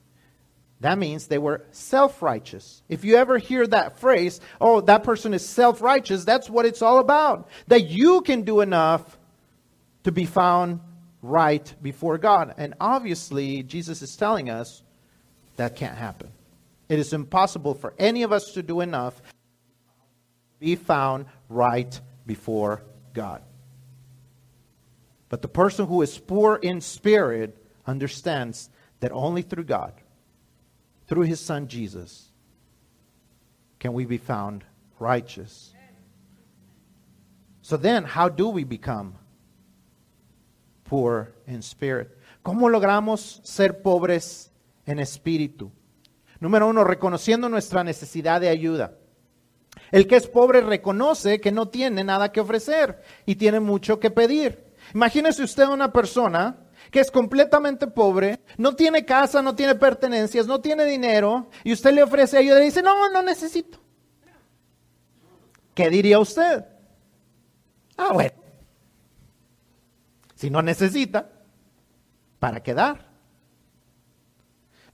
That 0.80 0.98
means 0.98 1.26
they 1.26 1.38
were 1.38 1.64
self 1.70 2.20
righteous. 2.20 2.82
If 2.88 3.04
you 3.04 3.16
ever 3.16 3.38
hear 3.38 3.66
that 3.66 3.98
phrase, 3.98 4.40
oh, 4.60 4.80
that 4.82 5.04
person 5.04 5.32
is 5.32 5.46
self 5.46 5.80
righteous, 5.80 6.24
that's 6.24 6.50
what 6.50 6.66
it's 6.66 6.82
all 6.82 6.98
about. 6.98 7.48
That 7.68 7.88
you 7.88 8.20
can 8.20 8.42
do 8.42 8.60
enough 8.60 9.18
to 10.02 10.12
be 10.12 10.26
found 10.26 10.80
right 11.22 11.74
before 11.80 12.18
God. 12.18 12.54
And 12.58 12.74
obviously, 12.80 13.62
Jesus 13.62 14.02
is 14.02 14.16
telling 14.16 14.50
us 14.50 14.82
that 15.56 15.76
can't 15.76 15.96
happen. 15.96 16.30
It 16.88 16.98
is 16.98 17.12
impossible 17.12 17.74
for 17.74 17.94
any 17.98 18.22
of 18.22 18.32
us 18.32 18.52
to 18.52 18.62
do 18.62 18.80
enough 18.80 19.16
to 19.16 19.22
be 20.60 20.76
found 20.76 21.26
right 21.48 21.98
before 22.26 22.82
God. 23.14 23.42
But 25.30 25.40
the 25.40 25.48
person 25.48 25.86
who 25.86 26.02
is 26.02 26.18
poor 26.18 26.56
in 26.56 26.80
spirit 26.80 27.56
understands 27.86 28.68
that 29.00 29.12
only 29.12 29.42
through 29.42 29.64
God 29.64 29.94
through 31.06 31.24
his 31.24 31.40
son 31.40 31.68
Jesus, 31.68 32.30
can 33.78 33.92
we 33.92 34.04
be 34.04 34.18
found 34.18 34.64
righteous. 34.98 35.74
So 37.62 37.76
then, 37.76 38.04
how 38.04 38.28
do 38.28 38.48
we 38.48 38.64
become 38.64 39.14
poor 40.84 41.34
in 41.46 41.62
spirit? 41.62 42.10
¿Cómo 42.42 42.68
logramos 42.68 43.40
ser 43.42 43.82
pobres 43.82 44.50
en 44.86 44.98
espíritu? 44.98 45.70
Número 46.40 46.68
uno, 46.68 46.84
reconociendo 46.84 47.48
nuestra 47.48 47.82
necesidad 47.82 48.40
de 48.40 48.50
ayuda. 48.50 48.98
El 49.90 50.06
que 50.06 50.16
es 50.16 50.26
pobre 50.26 50.60
reconoce 50.60 51.40
que 51.40 51.52
no 51.52 51.68
tiene 51.68 52.04
nada 52.04 52.32
que 52.32 52.40
ofrecer 52.40 53.00
y 53.24 53.36
tiene 53.36 53.60
mucho 53.60 53.98
que 53.98 54.10
pedir. 54.10 54.62
Imagínese 54.94 55.42
usted 55.42 55.66
una 55.66 55.90
persona 55.92 56.63
que 56.90 57.00
es 57.00 57.10
completamente 57.10 57.86
pobre, 57.86 58.40
no 58.56 58.74
tiene 58.74 59.04
casa, 59.04 59.42
no 59.42 59.54
tiene 59.54 59.74
pertenencias, 59.74 60.46
no 60.46 60.60
tiene 60.60 60.84
dinero, 60.84 61.50
y 61.64 61.72
usted 61.72 61.92
le 61.92 62.02
ofrece 62.02 62.38
ayuda 62.38 62.60
y 62.60 62.66
dice, 62.66 62.82
no, 62.82 63.10
no 63.10 63.22
necesito. 63.22 63.80
¿Qué 65.74 65.90
diría 65.90 66.18
usted? 66.18 66.64
Ah, 67.96 68.12
bueno. 68.12 68.32
Si 70.34 70.50
no 70.50 70.62
necesita, 70.62 71.30
¿para 72.38 72.62
qué 72.62 72.74
dar? 72.74 73.14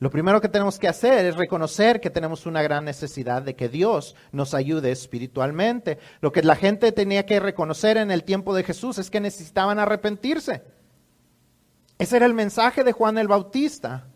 Lo 0.01 0.11
primero 0.11 0.41
que 0.41 0.49
tenemos 0.49 0.79
que 0.79 0.89
hacer 0.89 1.27
es 1.27 1.37
reconocer 1.37 2.01
que 2.01 2.09
tenemos 2.09 2.47
una 2.47 2.63
gran 2.63 2.87
necesidad 2.87 3.43
de 3.43 3.55
que 3.55 3.69
Dios 3.69 4.17
nos 4.33 4.55
ayude 4.55 4.91
espiritualmente. 4.91 5.99
Lo 6.23 6.33
que 6.33 6.43
la 6.43 6.57
gente 6.57 6.91
tenía 6.93 7.27
que 7.27 7.39
reconocer 7.39 7.99
en 7.99 8.11
el 8.11 8.25
tiempo 8.25 8.55
de 8.55 8.65
Jesús 8.65 8.97
es 8.97 9.11
que 9.11 9.21
necesitaban 9.21 9.79
arrepentirse. 9.79 10.63
Ese 12.01 12.17
era 12.17 12.25
el 12.25 12.33
mensaje 12.33 12.83
de 12.83 12.93
Juan 12.93 13.19
el 13.19 13.29
Bautista, 13.29 14.07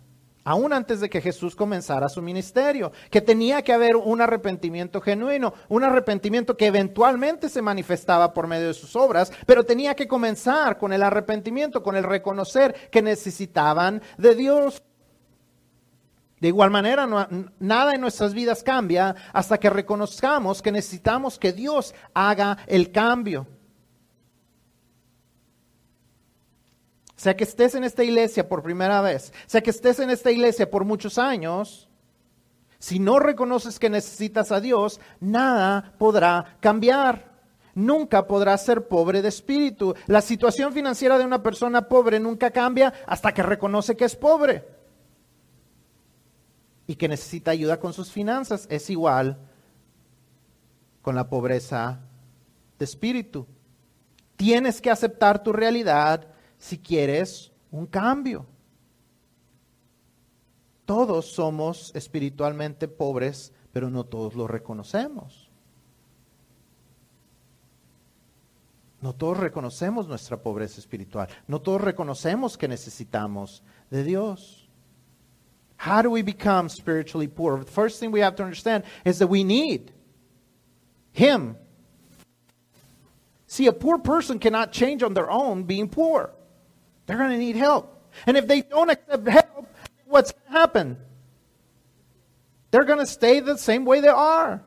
aún 0.42 0.72
antes 0.72 1.00
de 1.00 1.10
que 1.10 1.20
Jesús 1.20 1.54
comenzara 1.54 2.08
su 2.08 2.22
ministerio, 2.22 2.92
que 3.10 3.20
tenía 3.20 3.60
que 3.60 3.74
haber 3.74 3.96
un 3.96 4.22
arrepentimiento 4.22 5.02
genuino, 5.02 5.52
un 5.68 5.84
arrepentimiento 5.84 6.56
que 6.56 6.64
eventualmente 6.64 7.50
se 7.50 7.60
manifestaba 7.60 8.32
por 8.32 8.46
medio 8.46 8.68
de 8.68 8.72
sus 8.72 8.96
obras, 8.96 9.30
pero 9.44 9.64
tenía 9.64 9.94
que 9.94 10.08
comenzar 10.08 10.78
con 10.78 10.94
el 10.94 11.02
arrepentimiento, 11.02 11.82
con 11.82 11.94
el 11.94 12.04
reconocer 12.04 12.88
que 12.90 13.02
necesitaban 13.02 14.00
de 14.16 14.34
Dios. 14.34 14.82
De 16.40 16.48
igual 16.48 16.70
manera, 16.70 17.06
nada 17.58 17.94
en 17.94 18.00
nuestras 18.00 18.32
vidas 18.32 18.62
cambia 18.62 19.14
hasta 19.34 19.58
que 19.58 19.68
reconozcamos 19.68 20.62
que 20.62 20.72
necesitamos 20.72 21.38
que 21.38 21.52
Dios 21.52 21.94
haga 22.14 22.56
el 22.66 22.92
cambio. 22.92 23.46
Sea 27.24 27.38
que 27.38 27.44
estés 27.44 27.74
en 27.74 27.84
esta 27.84 28.04
iglesia 28.04 28.46
por 28.50 28.62
primera 28.62 29.00
vez, 29.00 29.32
sea 29.46 29.62
que 29.62 29.70
estés 29.70 29.98
en 29.98 30.10
esta 30.10 30.30
iglesia 30.30 30.70
por 30.70 30.84
muchos 30.84 31.16
años, 31.16 31.88
si 32.78 32.98
no 32.98 33.18
reconoces 33.18 33.78
que 33.78 33.88
necesitas 33.88 34.52
a 34.52 34.60
Dios, 34.60 35.00
nada 35.20 35.94
podrá 35.96 36.58
cambiar. 36.60 37.32
Nunca 37.74 38.26
podrás 38.26 38.62
ser 38.62 38.88
pobre 38.88 39.22
de 39.22 39.28
espíritu. 39.28 39.94
La 40.06 40.20
situación 40.20 40.74
financiera 40.74 41.16
de 41.16 41.24
una 41.24 41.42
persona 41.42 41.88
pobre 41.88 42.20
nunca 42.20 42.50
cambia 42.50 42.92
hasta 43.06 43.32
que 43.32 43.42
reconoce 43.42 43.96
que 43.96 44.04
es 44.04 44.16
pobre 44.16 44.68
y 46.86 46.94
que 46.96 47.08
necesita 47.08 47.52
ayuda 47.52 47.80
con 47.80 47.94
sus 47.94 48.12
finanzas. 48.12 48.66
Es 48.68 48.90
igual 48.90 49.38
con 51.00 51.14
la 51.14 51.30
pobreza 51.30 52.00
de 52.78 52.84
espíritu. 52.84 53.46
Tienes 54.36 54.82
que 54.82 54.90
aceptar 54.90 55.42
tu 55.42 55.54
realidad 55.54 56.33
si 56.64 56.78
quieres 56.78 57.52
un 57.70 57.86
cambio. 57.86 58.46
Todos 60.86 61.26
somos 61.26 61.94
espiritualmente 61.94 62.88
pobres, 62.88 63.52
pero 63.70 63.90
no 63.90 64.04
todos 64.04 64.34
lo 64.34 64.46
reconocemos. 64.46 65.50
No 69.02 69.14
todos 69.14 69.36
reconocemos 69.36 70.08
nuestra 70.08 70.38
pobreza 70.38 70.80
espiritual. 70.80 71.28
No 71.46 71.60
todos 71.60 71.82
reconocemos 71.82 72.56
que 72.56 72.66
necesitamos 72.66 73.62
de 73.90 74.02
Dios. 74.02 74.66
How 75.76 76.00
do 76.00 76.10
we 76.10 76.22
become 76.22 76.70
spiritually 76.70 77.28
poor? 77.28 77.62
The 77.62 77.70
first 77.70 78.00
thing 78.00 78.10
we 78.10 78.22
have 78.22 78.36
to 78.36 78.42
understand 78.42 78.84
is 79.04 79.18
that 79.18 79.28
we 79.28 79.44
need 79.44 79.92
Him. 81.12 81.56
See, 83.46 83.66
a 83.66 83.72
poor 83.72 83.98
person 83.98 84.38
cannot 84.38 84.72
change 84.72 85.02
on 85.02 85.12
their 85.12 85.30
own 85.30 85.64
being 85.64 85.90
poor. 85.90 86.32
They're 87.06 87.18
going 87.18 87.30
to 87.30 87.38
need 87.38 87.56
help. 87.56 87.90
And 88.26 88.36
if 88.36 88.46
they 88.46 88.62
don't 88.62 88.90
accept 88.90 89.28
help, 89.28 89.68
what's 90.06 90.32
going 90.32 90.44
to 90.46 90.52
happen? 90.52 90.96
They're 92.70 92.84
going 92.84 92.98
to 92.98 93.06
stay 93.06 93.40
the 93.40 93.58
same 93.58 93.84
way 93.84 94.00
they 94.00 94.08
are. 94.08 94.62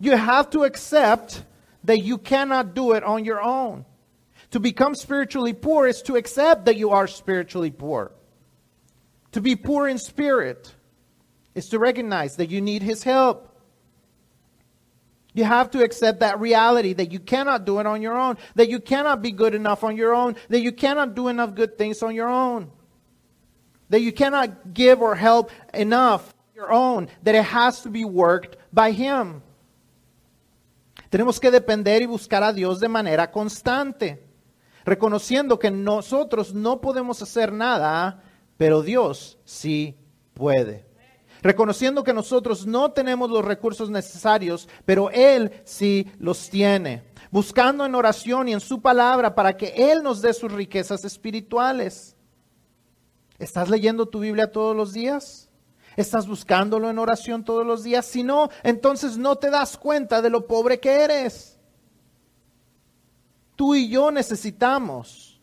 You 0.00 0.16
have 0.16 0.50
to 0.50 0.64
accept 0.64 1.44
that 1.84 2.00
you 2.00 2.18
cannot 2.18 2.74
do 2.74 2.92
it 2.92 3.04
on 3.04 3.24
your 3.24 3.40
own. 3.40 3.84
To 4.52 4.60
become 4.60 4.94
spiritually 4.94 5.52
poor 5.52 5.86
is 5.86 6.02
to 6.02 6.16
accept 6.16 6.66
that 6.66 6.76
you 6.76 6.90
are 6.90 7.06
spiritually 7.06 7.70
poor. 7.70 8.12
To 9.32 9.40
be 9.40 9.56
poor 9.56 9.88
in 9.88 9.98
spirit 9.98 10.74
is 11.54 11.68
to 11.68 11.78
recognize 11.78 12.36
that 12.36 12.50
you 12.50 12.60
need 12.60 12.82
His 12.82 13.02
help. 13.02 13.51
You 15.34 15.44
have 15.44 15.70
to 15.70 15.82
accept 15.82 16.20
that 16.20 16.40
reality 16.40 16.92
that 16.92 17.10
you 17.10 17.18
cannot 17.18 17.64
do 17.64 17.78
it 17.78 17.86
on 17.86 18.02
your 18.02 18.18
own, 18.18 18.36
that 18.54 18.68
you 18.68 18.80
cannot 18.80 19.22
be 19.22 19.32
good 19.32 19.54
enough 19.54 19.82
on 19.82 19.96
your 19.96 20.14
own, 20.14 20.36
that 20.48 20.60
you 20.60 20.72
cannot 20.72 21.14
do 21.14 21.28
enough 21.28 21.54
good 21.54 21.78
things 21.78 22.02
on 22.02 22.14
your 22.14 22.28
own, 22.28 22.70
that 23.88 24.00
you 24.00 24.12
cannot 24.12 24.74
give 24.74 25.00
or 25.00 25.14
help 25.14 25.50
enough 25.72 26.34
on 26.34 26.54
your 26.54 26.72
own, 26.72 27.08
that 27.22 27.34
it 27.34 27.44
has 27.44 27.80
to 27.80 27.88
be 27.88 28.04
worked 28.04 28.56
by 28.72 28.92
Him. 28.92 29.42
Tenemos 31.10 31.40
que 31.40 31.50
depender 31.50 32.02
y 32.02 32.06
buscar 32.06 32.42
a 32.42 32.52
Dios 32.52 32.80
de 32.80 32.88
manera 32.88 33.30
constante, 33.30 34.22
reconociendo 34.84 35.58
que 35.58 35.70
nosotros 35.70 36.52
no 36.52 36.80
podemos 36.80 37.22
hacer 37.22 37.52
nada, 37.52 38.22
pero 38.58 38.82
Dios 38.82 39.38
sí 39.44 39.96
puede 40.34 40.91
reconociendo 41.42 42.04
que 42.04 42.14
nosotros 42.14 42.66
no 42.66 42.92
tenemos 42.92 43.28
los 43.28 43.44
recursos 43.44 43.90
necesarios, 43.90 44.68
pero 44.84 45.10
Él 45.10 45.52
sí 45.64 46.10
los 46.18 46.48
tiene, 46.48 47.02
buscando 47.30 47.84
en 47.84 47.94
oración 47.94 48.48
y 48.48 48.52
en 48.52 48.60
su 48.60 48.80
palabra 48.80 49.34
para 49.34 49.56
que 49.56 49.74
Él 49.76 50.02
nos 50.02 50.22
dé 50.22 50.32
sus 50.32 50.50
riquezas 50.50 51.04
espirituales. 51.04 52.16
¿Estás 53.38 53.68
leyendo 53.68 54.06
tu 54.06 54.20
Biblia 54.20 54.52
todos 54.52 54.76
los 54.76 54.92
días? 54.92 55.48
¿Estás 55.96 56.26
buscándolo 56.26 56.88
en 56.88 56.98
oración 56.98 57.44
todos 57.44 57.66
los 57.66 57.82
días? 57.82 58.06
Si 58.06 58.22
no, 58.22 58.48
entonces 58.62 59.18
no 59.18 59.36
te 59.36 59.50
das 59.50 59.76
cuenta 59.76 60.22
de 60.22 60.30
lo 60.30 60.46
pobre 60.46 60.78
que 60.78 60.90
eres. 60.90 61.58
Tú 63.56 63.74
y 63.74 63.88
yo 63.88 64.10
necesitamos. 64.10 65.40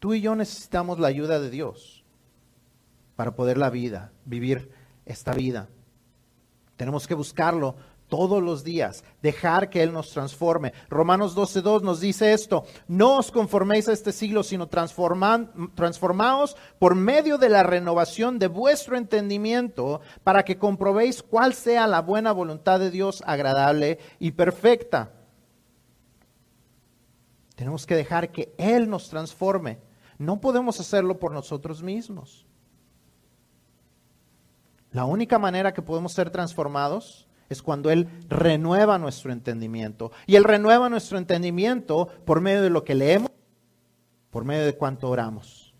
Tú 0.00 0.12
y 0.12 0.20
yo 0.20 0.34
necesitamos 0.34 0.98
la 0.98 1.08
ayuda 1.08 1.38
de 1.38 1.50
Dios 1.50 1.99
para 3.20 3.34
poder 3.34 3.58
la 3.58 3.68
vida, 3.68 4.12
vivir 4.24 4.70
esta 5.04 5.34
vida. 5.34 5.68
Tenemos 6.78 7.06
que 7.06 7.12
buscarlo 7.12 7.76
todos 8.08 8.42
los 8.42 8.64
días, 8.64 9.04
dejar 9.20 9.68
que 9.68 9.82
Él 9.82 9.92
nos 9.92 10.10
transforme. 10.10 10.72
Romanos 10.88 11.36
12.2 11.36 11.82
nos 11.82 12.00
dice 12.00 12.32
esto, 12.32 12.64
no 12.88 13.18
os 13.18 13.30
conforméis 13.30 13.90
a 13.90 13.92
este 13.92 14.12
siglo, 14.12 14.42
sino 14.42 14.68
transformaos 14.68 16.56
por 16.78 16.94
medio 16.94 17.36
de 17.36 17.50
la 17.50 17.62
renovación 17.62 18.38
de 18.38 18.46
vuestro 18.46 18.96
entendimiento 18.96 20.00
para 20.24 20.42
que 20.42 20.56
comprobéis 20.56 21.22
cuál 21.22 21.52
sea 21.52 21.86
la 21.86 22.00
buena 22.00 22.32
voluntad 22.32 22.80
de 22.80 22.90
Dios 22.90 23.22
agradable 23.26 23.98
y 24.18 24.30
perfecta. 24.30 25.12
Tenemos 27.54 27.84
que 27.84 27.96
dejar 27.96 28.32
que 28.32 28.54
Él 28.56 28.88
nos 28.88 29.10
transforme. 29.10 29.78
No 30.16 30.40
podemos 30.40 30.80
hacerlo 30.80 31.18
por 31.18 31.32
nosotros 31.32 31.82
mismos. 31.82 32.46
La 34.92 35.04
única 35.04 35.38
manera 35.38 35.72
que 35.72 35.82
podemos 35.82 36.12
ser 36.12 36.30
transformados 36.30 37.28
es 37.48 37.62
cuando 37.62 37.90
Él 37.90 38.08
renueva 38.28 38.98
nuestro 38.98 39.32
entendimiento. 39.32 40.12
Y 40.26 40.36
Él 40.36 40.44
renueva 40.44 40.88
nuestro 40.88 41.18
entendimiento 41.18 42.08
por 42.24 42.40
medio 42.40 42.62
de 42.62 42.70
lo 42.70 42.84
que 42.84 42.94
leemos, 42.94 43.30
por 44.30 44.44
medio 44.44 44.64
de 44.64 44.76
cuánto 44.76 45.08
oramos, 45.08 45.74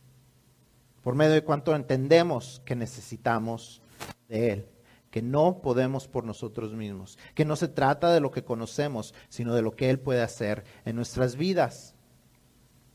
por 1.03 1.15
medio 1.15 1.33
de 1.33 1.45
cuánto 1.45 1.75
entendemos 1.75 2.61
que 2.65 2.77
necesitamos 2.77 3.83
de 4.29 4.53
Él, 4.53 4.69
que 5.11 5.23
no 5.23 5.61
podemos 5.61 6.09
por 6.09 6.25
nosotros 6.25 6.75
mismos, 6.75 7.19
que 7.35 7.45
no 7.45 7.57
se 7.57 7.69
trata 7.69 8.13
de 8.13 8.21
lo 8.21 8.31
que 8.31 8.45
conocemos, 8.45 9.15
sino 9.29 9.55
de 9.55 9.63
lo 9.63 9.73
que 9.73 9.91
Él 9.91 9.99
puede 10.01 10.23
hacer 10.23 10.65
en 10.85 10.97
nuestras 10.97 11.37
vidas. 11.37 11.95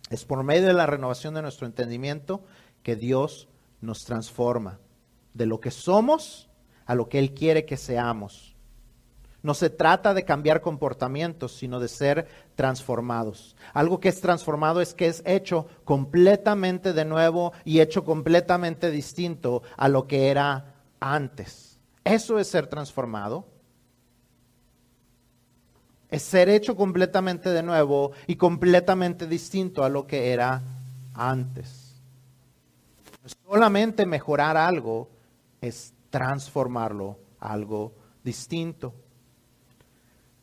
Es 0.09 0.23
por 0.23 0.43
medio 0.43 0.67
de 0.67 0.73
la 0.73 0.85
renovación 0.85 1.33
de 1.33 1.41
nuestro 1.41 1.65
entendimiento 1.65 2.43
que 2.83 2.95
Dios 2.95 3.47
nos 3.81 4.05
transforma 4.05 4.79
de 5.35 5.45
lo 5.45 5.59
que 5.59 5.69
somos 5.69 6.49
a 6.85 6.95
lo 6.95 7.07
que 7.07 7.19
Él 7.19 7.33
quiere 7.33 7.65
que 7.65 7.77
seamos. 7.77 8.55
No 9.43 9.53
se 9.53 9.69
trata 9.69 10.15
de 10.15 10.25
cambiar 10.25 10.61
comportamientos, 10.61 11.55
sino 11.55 11.79
de 11.79 11.87
ser 11.87 12.27
transformados. 12.55 13.55
Algo 13.73 13.99
que 13.99 14.09
es 14.09 14.19
transformado 14.19 14.81
es 14.81 14.95
que 14.95 15.05
es 15.05 15.21
hecho 15.23 15.67
completamente 15.83 16.93
de 16.93 17.05
nuevo 17.05 17.53
y 17.63 17.79
hecho 17.79 18.03
completamente 18.03 18.89
distinto 18.89 19.61
a 19.77 19.87
lo 19.87 20.07
que 20.07 20.29
era 20.29 20.73
antes. 20.99 21.79
Eso 22.03 22.39
es 22.39 22.47
ser 22.47 22.65
transformado. 22.65 23.45
Es 26.09 26.23
ser 26.23 26.49
hecho 26.49 26.75
completamente 26.75 27.49
de 27.49 27.61
nuevo 27.61 28.13
y 28.25 28.37
completamente 28.37 29.27
distinto 29.27 29.83
a 29.83 29.89
lo 29.89 30.07
que 30.07 30.31
era 30.33 30.63
antes. 31.13 32.01
solamente 33.47 34.05
mejorar 34.05 34.57
algo, 34.57 35.14
es 35.67 35.93
transformarlo 36.11 37.17
a 37.41 37.53
algo 37.53 37.93
distinto. 38.23 38.93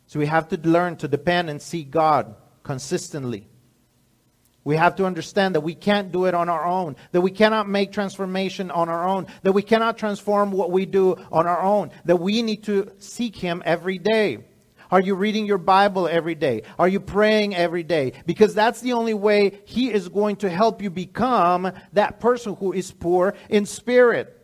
So 0.07 0.19
we 0.19 0.27
have 0.27 0.49
to 0.49 0.57
learn 0.69 0.97
to 0.97 1.09
depend 1.09 1.49
and 1.49 1.61
see 1.61 1.85
God 1.85 2.35
consistently. 2.63 3.49
We 4.65 4.77
have 4.77 4.95
to 4.97 5.07
understand 5.07 5.55
that 5.57 5.63
we 5.63 5.75
can't 5.75 6.13
do 6.13 6.27
it 6.27 6.35
on 6.35 6.49
our 6.49 6.65
own, 6.65 6.97
that 7.11 7.21
we 7.21 7.33
cannot 7.33 7.69
make 7.69 7.91
transformation 7.91 8.71
on 8.71 8.89
our 8.89 9.09
own, 9.09 9.27
that 9.43 9.53
we 9.53 9.63
cannot 9.63 9.99
transform 9.99 10.53
what 10.53 10.71
we 10.71 10.87
do 10.87 11.17
on 11.33 11.47
our 11.47 11.61
own, 11.61 11.91
that 12.05 12.17
we 12.17 12.43
need 12.43 12.63
to 12.65 12.93
seek 12.99 13.35
Him 13.35 13.63
every 13.65 13.99
day. 13.99 14.45
Are 14.91 15.01
you 15.01 15.15
reading 15.15 15.47
your 15.47 15.59
Bible 15.59 16.07
every 16.07 16.35
day? 16.35 16.63
Are 16.79 16.87
you 16.87 17.01
praying 17.01 17.57
every 17.57 17.83
day? 17.83 18.13
Because 18.27 18.55
that's 18.55 18.83
the 18.83 18.93
only 18.93 19.15
way 19.15 19.63
He 19.65 19.91
is 19.91 20.09
going 20.09 20.37
to 20.37 20.51
help 20.51 20.83
you 20.83 20.91
become 20.91 21.73
that 21.95 22.21
person 22.21 22.55
who 22.57 22.73
is 22.73 22.93
poor 22.93 23.35
in 23.49 23.67
spirit. 23.67 24.42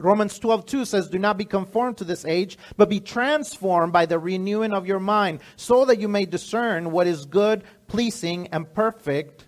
Romans 0.00 0.38
12, 0.38 0.66
2 0.66 0.84
says, 0.86 1.08
Do 1.08 1.18
not 1.18 1.36
be 1.36 1.44
conformed 1.44 1.98
to 1.98 2.04
this 2.04 2.24
age, 2.24 2.56
but 2.76 2.88
be 2.88 3.00
transformed 3.00 3.92
by 3.92 4.06
the 4.06 4.18
renewing 4.18 4.72
of 4.72 4.86
your 4.86 4.98
mind, 4.98 5.40
so 5.56 5.84
that 5.84 6.00
you 6.00 6.08
may 6.08 6.24
discern 6.24 6.90
what 6.90 7.06
is 7.06 7.26
good, 7.26 7.64
pleasing, 7.86 8.48
and 8.48 8.72
perfect 8.72 9.46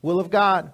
will 0.00 0.18
of 0.18 0.30
God. 0.30 0.72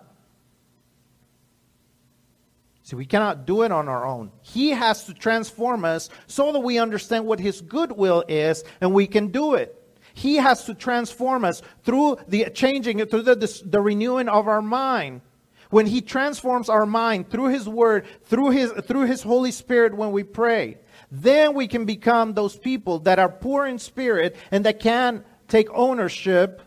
See, 2.85 2.95
we 2.95 3.05
cannot 3.05 3.47
do 3.47 3.63
it 3.63 3.73
on 3.73 3.89
our 3.89 4.07
own. 4.07 4.31
He 4.43 4.71
has 4.71 5.05
to 5.07 5.15
transform 5.15 5.85
us 5.85 6.09
so 6.29 6.53
that 6.53 6.61
we 6.61 6.79
understand 6.79 7.27
what 7.27 7.41
His 7.41 7.61
good 7.61 7.91
will 7.91 8.23
is 8.29 8.63
and 8.81 8.95
we 8.95 9.09
can 9.09 9.33
do 9.33 9.55
it. 9.55 9.83
He 10.15 10.37
has 10.37 10.65
to 10.67 10.75
transform 10.75 11.45
us 11.45 11.63
through 11.83 12.19
the 12.29 12.49
changing, 12.51 13.05
through 13.07 13.23
the, 13.23 13.63
the 13.65 13.81
renewing 13.81 14.29
of 14.29 14.47
our 14.47 14.63
mind 14.63 15.23
when 15.71 15.87
he 15.87 16.01
transforms 16.01 16.69
our 16.69 16.87
mind 16.87 17.31
through 17.31 17.49
his 17.49 17.69
word, 17.69 18.07
through 18.25 18.51
his, 18.51 18.73
through 18.73 19.07
his 19.07 19.23
Holy 19.23 19.51
Spirit 19.51 19.97
when 19.97 20.13
we 20.13 20.23
pray, 20.23 20.79
then 21.11 21.55
we 21.55 21.69
can 21.69 21.85
become 21.85 22.35
those 22.35 22.57
people 22.57 23.01
that 23.01 23.19
are 23.19 23.29
poor 23.29 23.67
in 23.67 23.79
spirit 23.79 24.37
and 24.51 24.65
that 24.65 24.81
can 24.81 25.25
take 25.49 25.69
ownership 25.73 26.63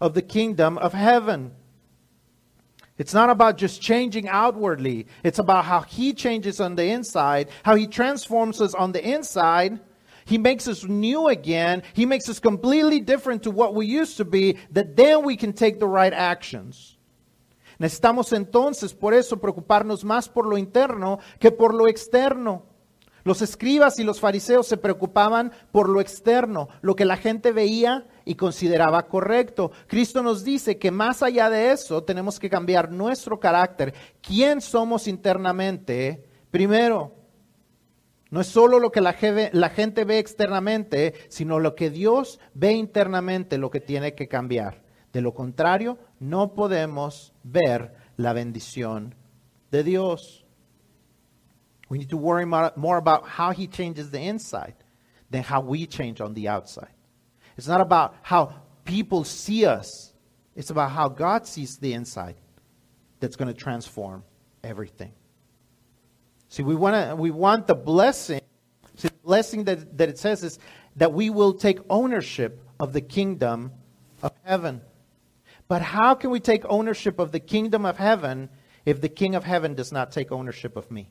of 0.00 0.14
the 0.14 0.22
kingdom 0.22 0.78
of 0.78 0.92
heaven. 0.92 1.52
It's 2.96 3.14
not 3.14 3.30
about 3.30 3.58
just 3.58 3.80
changing 3.82 4.28
outwardly. 4.28 5.08
It's 5.24 5.40
about 5.40 5.64
how 5.64 5.80
he 5.80 6.12
changes 6.12 6.60
on 6.60 6.76
the 6.76 6.84
inside, 6.84 7.48
how 7.64 7.74
he 7.74 7.88
transforms 7.88 8.60
us 8.60 8.74
on 8.74 8.92
the 8.92 9.04
inside. 9.04 9.80
He 10.26 10.38
makes 10.38 10.68
us 10.68 10.84
new 10.84 11.26
again. 11.26 11.82
He 11.92 12.06
makes 12.06 12.28
us 12.28 12.38
completely 12.38 13.00
different 13.00 13.42
to 13.42 13.50
what 13.50 13.74
we 13.74 13.86
used 13.86 14.16
to 14.18 14.24
be, 14.24 14.58
that 14.70 14.96
then 14.96 15.24
we 15.24 15.36
can 15.36 15.52
take 15.52 15.80
the 15.80 15.88
right 15.88 16.12
actions. 16.12 16.93
Necesitamos 17.78 18.32
entonces 18.32 18.94
por 18.94 19.14
eso 19.14 19.40
preocuparnos 19.40 20.04
más 20.04 20.28
por 20.28 20.46
lo 20.46 20.58
interno 20.58 21.18
que 21.38 21.50
por 21.50 21.74
lo 21.74 21.88
externo. 21.88 22.66
Los 23.24 23.40
escribas 23.40 23.98
y 23.98 24.04
los 24.04 24.20
fariseos 24.20 24.66
se 24.66 24.76
preocupaban 24.76 25.50
por 25.72 25.88
lo 25.88 26.02
externo, 26.02 26.68
lo 26.82 26.94
que 26.94 27.06
la 27.06 27.16
gente 27.16 27.52
veía 27.52 28.06
y 28.26 28.34
consideraba 28.34 29.06
correcto. 29.06 29.72
Cristo 29.86 30.22
nos 30.22 30.44
dice 30.44 30.78
que 30.78 30.90
más 30.90 31.22
allá 31.22 31.48
de 31.48 31.72
eso 31.72 32.04
tenemos 32.04 32.38
que 32.38 32.50
cambiar 32.50 32.92
nuestro 32.92 33.40
carácter. 33.40 33.94
¿Quién 34.20 34.60
somos 34.60 35.08
internamente? 35.08 36.28
Primero, 36.50 37.14
no 38.34 38.40
es 38.40 38.48
solo 38.48 38.78
lo 38.78 38.90
que 38.90 39.00
la, 39.00 39.12
gente 39.12 40.04
ve 40.04 40.18
externamente, 40.18 41.14
sino 41.28 41.60
lo 41.60 41.74
que 41.74 41.88
Dios 41.88 42.40
ve 42.52 42.72
internamente, 42.72 43.58
lo 43.58 43.70
que 43.70 43.80
tiene 43.80 44.14
que 44.14 44.28
cambiar. 44.28 44.82
De 45.12 45.20
lo 45.22 45.32
contrario, 45.32 45.98
no 46.20 46.48
podemos 46.48 47.30
ver 47.44 47.92
la 48.16 48.32
bendición 48.32 49.12
de 49.70 49.82
Dios. 49.82 50.42
We 51.88 51.98
need 51.98 52.10
to 52.10 52.16
worry 52.16 52.46
more 52.46 52.96
about 52.96 53.28
how 53.28 53.50
He 53.50 53.66
changes 53.66 54.10
the 54.10 54.20
inside 54.20 54.74
than 55.30 55.42
how 55.42 55.60
we 55.60 55.86
change 55.86 56.20
on 56.20 56.34
the 56.34 56.48
outside. 56.48 56.92
It's 57.56 57.68
not 57.68 57.80
about 57.80 58.16
how 58.22 58.54
people 58.84 59.24
see 59.24 59.66
us, 59.66 60.12
it's 60.54 60.70
about 60.70 60.90
how 60.90 61.08
God 61.08 61.46
sees 61.46 61.78
the 61.78 61.92
inside 61.92 62.36
that's 63.20 63.36
going 63.36 63.52
to 63.52 63.58
transform 63.58 64.24
everything. 64.62 65.12
See, 66.48 66.62
we, 66.62 66.74
wanna, 66.74 67.16
we 67.16 67.30
want 67.30 67.66
the 67.66 67.74
blessing. 67.74 68.40
See, 68.96 69.08
the 69.08 69.14
blessing 69.24 69.64
that, 69.64 69.98
that 69.98 70.08
it 70.08 70.18
says 70.18 70.44
is 70.44 70.58
that 70.96 71.12
we 71.12 71.30
will 71.30 71.54
take 71.54 71.80
ownership 71.90 72.62
of 72.78 72.92
the 72.92 73.00
kingdom 73.00 73.72
of 74.22 74.32
heaven. 74.44 74.80
But 75.68 75.82
how 75.82 76.14
can 76.14 76.30
we 76.30 76.40
take 76.40 76.64
ownership 76.68 77.18
of 77.18 77.32
the 77.32 77.40
kingdom 77.40 77.86
of 77.86 77.98
heaven 77.98 78.50
if 78.84 79.00
the 79.00 79.08
king 79.08 79.34
of 79.34 79.44
heaven 79.44 79.74
does 79.74 79.92
not 79.92 80.10
take 80.10 80.30
ownership 80.30 80.76
of 80.76 80.90
me? 80.90 81.10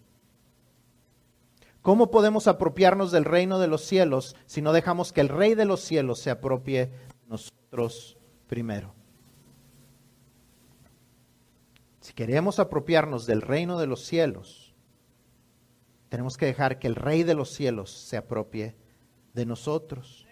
¿Cómo 1.82 2.12
podemos 2.12 2.48
apropiarnos 2.48 3.12
del 3.12 3.26
reino 3.26 3.60
de 3.60 3.68
los 3.68 3.82
cielos 3.84 4.36
si 4.46 4.62
no 4.62 4.72
dejamos 4.72 5.12
que 5.12 5.20
el 5.20 5.28
rey 5.28 5.54
de 5.54 5.66
los 5.66 5.82
cielos 5.82 6.20
se 6.20 6.30
apropie 6.30 6.86
de 6.86 6.92
nosotros 7.28 8.18
primero? 8.48 8.94
Si 12.00 12.14
queremos 12.14 12.60
apropiarnos 12.60 13.26
del 13.26 13.42
reino 13.42 13.78
de 13.80 13.88
los 13.88 14.06
cielos, 14.06 14.74
tenemos 16.08 16.38
que 16.38 16.46
dejar 16.46 16.80
que 16.80 16.88
el 16.88 16.96
rey 16.96 17.24
de 17.24 17.34
los 17.34 17.50
cielos 17.50 17.92
se 17.92 18.18
apropie 18.18 18.76
de 19.34 19.46
nosotros. 19.46 20.23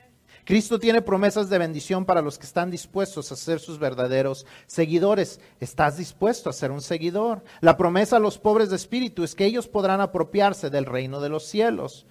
Cristo 0.46 0.80
tiene 0.80 1.02
promesas 1.02 1.50
de 1.50 1.58
bendición 1.58 2.06
para 2.06 2.22
los 2.22 2.38
que 2.38 2.46
están 2.46 2.72
dispuestos 2.72 3.32
a 3.32 3.36
ser 3.36 3.60
sus 3.60 3.80
verdaderos 3.80 4.46
seguidores. 4.66 5.40
¿Estás 5.60 5.98
dispuesto 5.98 6.50
a 6.50 6.54
ser 6.54 6.72
un 6.72 6.82
seguidor? 6.82 7.44
La 7.60 7.78
promesa 7.78 8.18
a 8.18 8.20
los 8.20 8.38
pobres 8.38 8.70
de 8.70 8.76
espíritu 8.76 9.24
es 9.24 9.36
que 9.36 9.46
ellos 9.46 9.68
podrán 9.68 10.02
apropiarse 10.02 10.70
del 10.70 10.86
reino 10.86 11.22
de 11.22 11.30
los 11.30 11.46
cielos. 11.46 12.06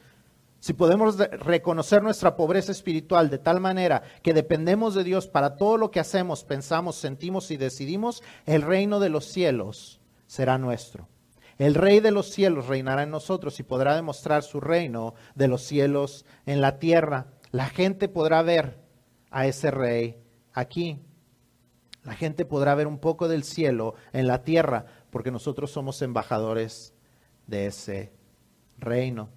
si 0.62 0.74
podemos 0.74 1.16
reconocer 1.16 2.02
nuestra 2.02 2.36
pobreza 2.36 2.70
espiritual 2.70 3.30
de 3.30 3.38
tal 3.38 3.60
manera 3.60 4.02
que 4.22 4.34
dependemos 4.34 4.94
de 4.94 5.04
Dios 5.04 5.26
para 5.26 5.56
todo 5.56 5.78
lo 5.78 5.90
que 5.90 6.00
hacemos, 6.00 6.44
pensamos, 6.44 6.96
sentimos 6.96 7.50
y 7.50 7.56
decidimos, 7.56 8.22
el 8.44 8.60
reino 8.60 9.00
de 9.00 9.08
los 9.08 9.24
cielos 9.24 10.00
será 10.26 10.58
nuestro. 10.58 11.08
El 11.60 11.74
rey 11.74 12.00
de 12.00 12.10
los 12.10 12.30
cielos 12.30 12.68
reinará 12.68 13.02
en 13.02 13.10
nosotros 13.10 13.60
y 13.60 13.62
podrá 13.62 13.94
demostrar 13.94 14.42
su 14.42 14.60
reino 14.60 15.12
de 15.34 15.46
los 15.46 15.62
cielos 15.62 16.24
en 16.46 16.62
la 16.62 16.78
tierra. 16.78 17.26
La 17.52 17.66
gente 17.66 18.08
podrá 18.08 18.42
ver 18.42 18.78
a 19.30 19.46
ese 19.46 19.70
rey 19.70 20.22
aquí. 20.52 21.00
La 22.04 22.14
gente 22.14 22.44
podrá 22.44 22.74
ver 22.74 22.86
un 22.86 22.98
poco 22.98 23.28
del 23.28 23.44
cielo 23.44 23.94
en 24.12 24.26
la 24.26 24.42
tierra 24.42 24.86
porque 25.10 25.30
nosotros 25.30 25.70
somos 25.70 26.00
embajadores 26.02 26.94
de 27.46 27.66
ese 27.66 28.12
reino. 28.78 29.28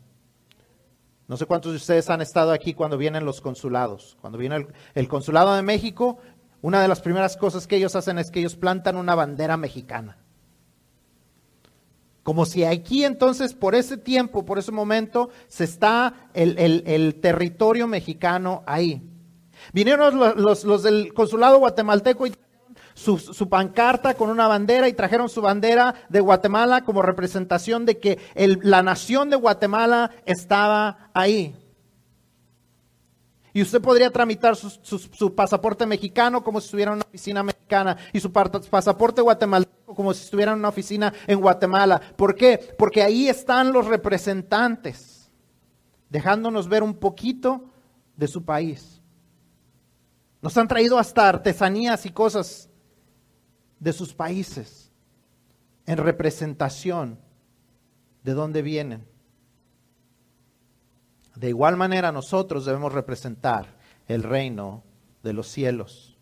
No 1.27 1.37
sé 1.37 1.45
cuántos 1.45 1.71
de 1.71 1.77
ustedes 1.77 2.09
han 2.09 2.21
estado 2.21 2.51
aquí 2.51 2.73
cuando 2.73 2.97
vienen 2.97 3.25
los 3.25 3.41
consulados. 3.41 4.17
Cuando 4.21 4.37
viene 4.37 4.67
el, 4.93 5.07
consulado 5.07 5.55
de 5.55 5.61
México, 5.61 6.19
una 6.61 6.81
de 6.81 6.87
las 6.87 7.01
primeras 7.01 7.37
cosas 7.37 7.65
que 7.65 7.77
ellos 7.77 7.95
hacen 7.95 8.19
es 8.19 8.29
que 8.29 8.39
ellos 8.39 8.55
plantan 8.55 8.97
una 8.97 9.15
bandera 9.15 9.57
mexicana. 9.57 10.17
Como 12.23 12.45
si 12.45 12.63
aquí 12.63 13.03
entonces, 13.03 13.53
por 13.53 13.75
ese 13.75 13.97
tiempo, 13.97 14.45
por 14.45 14.57
ese 14.57 14.71
momento, 14.71 15.29
se 15.47 15.65
está 15.65 16.29
el, 16.33 17.19
territorio 17.21 17.87
mexicano 17.87 18.63
ahí. 18.65 19.01
Vinieron 19.73 20.17
los, 20.17 20.63
los 20.63 20.83
del 20.83 21.13
consulado 21.13 21.59
guatemalteco 21.59 22.27
y 22.27 22.33
su, 22.93 23.49
pancarta 23.49 24.13
con 24.13 24.29
una 24.29 24.47
bandera 24.47 24.87
y 24.87 24.93
trajeron 24.93 25.29
su 25.29 25.41
bandera 25.41 25.95
de 26.09 26.19
Guatemala 26.19 26.83
como 26.83 27.01
representación 27.01 27.85
de 27.85 27.99
que 27.99 28.19
la 28.61 28.83
nación 28.83 29.29
de 29.29 29.35
Guatemala 29.35 30.11
estaba 30.25 31.09
ahí. 31.13 31.55
Y 33.53 33.61
usted 33.61 33.81
podría 33.81 34.09
tramitar 34.09 34.55
su, 34.55 35.35
pasaporte 35.35 35.85
mexicano 35.85 36.43
como 36.43 36.59
si 36.59 36.65
estuviera 36.65 36.91
en 36.91 36.97
una 36.97 37.05
oficina 37.05 37.43
mexicana 37.43 37.97
y 38.11 38.19
su 38.19 38.31
pasaporte 38.31 39.21
guatemalteco 39.21 39.93
como 39.93 40.11
si 40.13 40.23
estuviera 40.23 40.53
en 40.53 40.59
una 40.59 40.69
oficina 40.69 41.13
en 41.27 41.39
Guatemala. 41.39 42.01
¿Por 42.15 42.35
qué? 42.35 42.75
Porque 42.77 43.03
ahí 43.03 43.27
están 43.27 43.71
los 43.71 43.85
representantes, 43.85 45.31
dejándonos 46.09 46.67
ver 46.67 46.81
un 46.81 46.95
poquito 46.95 47.69
de 48.17 48.27
su 48.27 48.43
país. 48.43 49.01
Nos 50.41 50.57
han 50.57 50.67
traído 50.67 50.97
hasta 50.97 51.29
artesanías 51.29 52.07
y 52.07 52.09
cosas 52.09 52.69
de 53.79 53.93
sus 53.93 54.15
países 54.15 54.91
en 55.85 55.97
representación 55.97 57.19
de 58.23 58.33
dónde 58.33 58.61
vienen. 58.61 59.12
De 61.35 61.49
igual 61.49 61.77
manera 61.77 62.11
nosotros 62.11 62.65
debemos 62.65 62.93
representar 62.93 63.75
el 64.07 64.23
reino 64.23 64.83
de 65.23 65.33
los 65.33 65.47
cielos. 65.47 66.17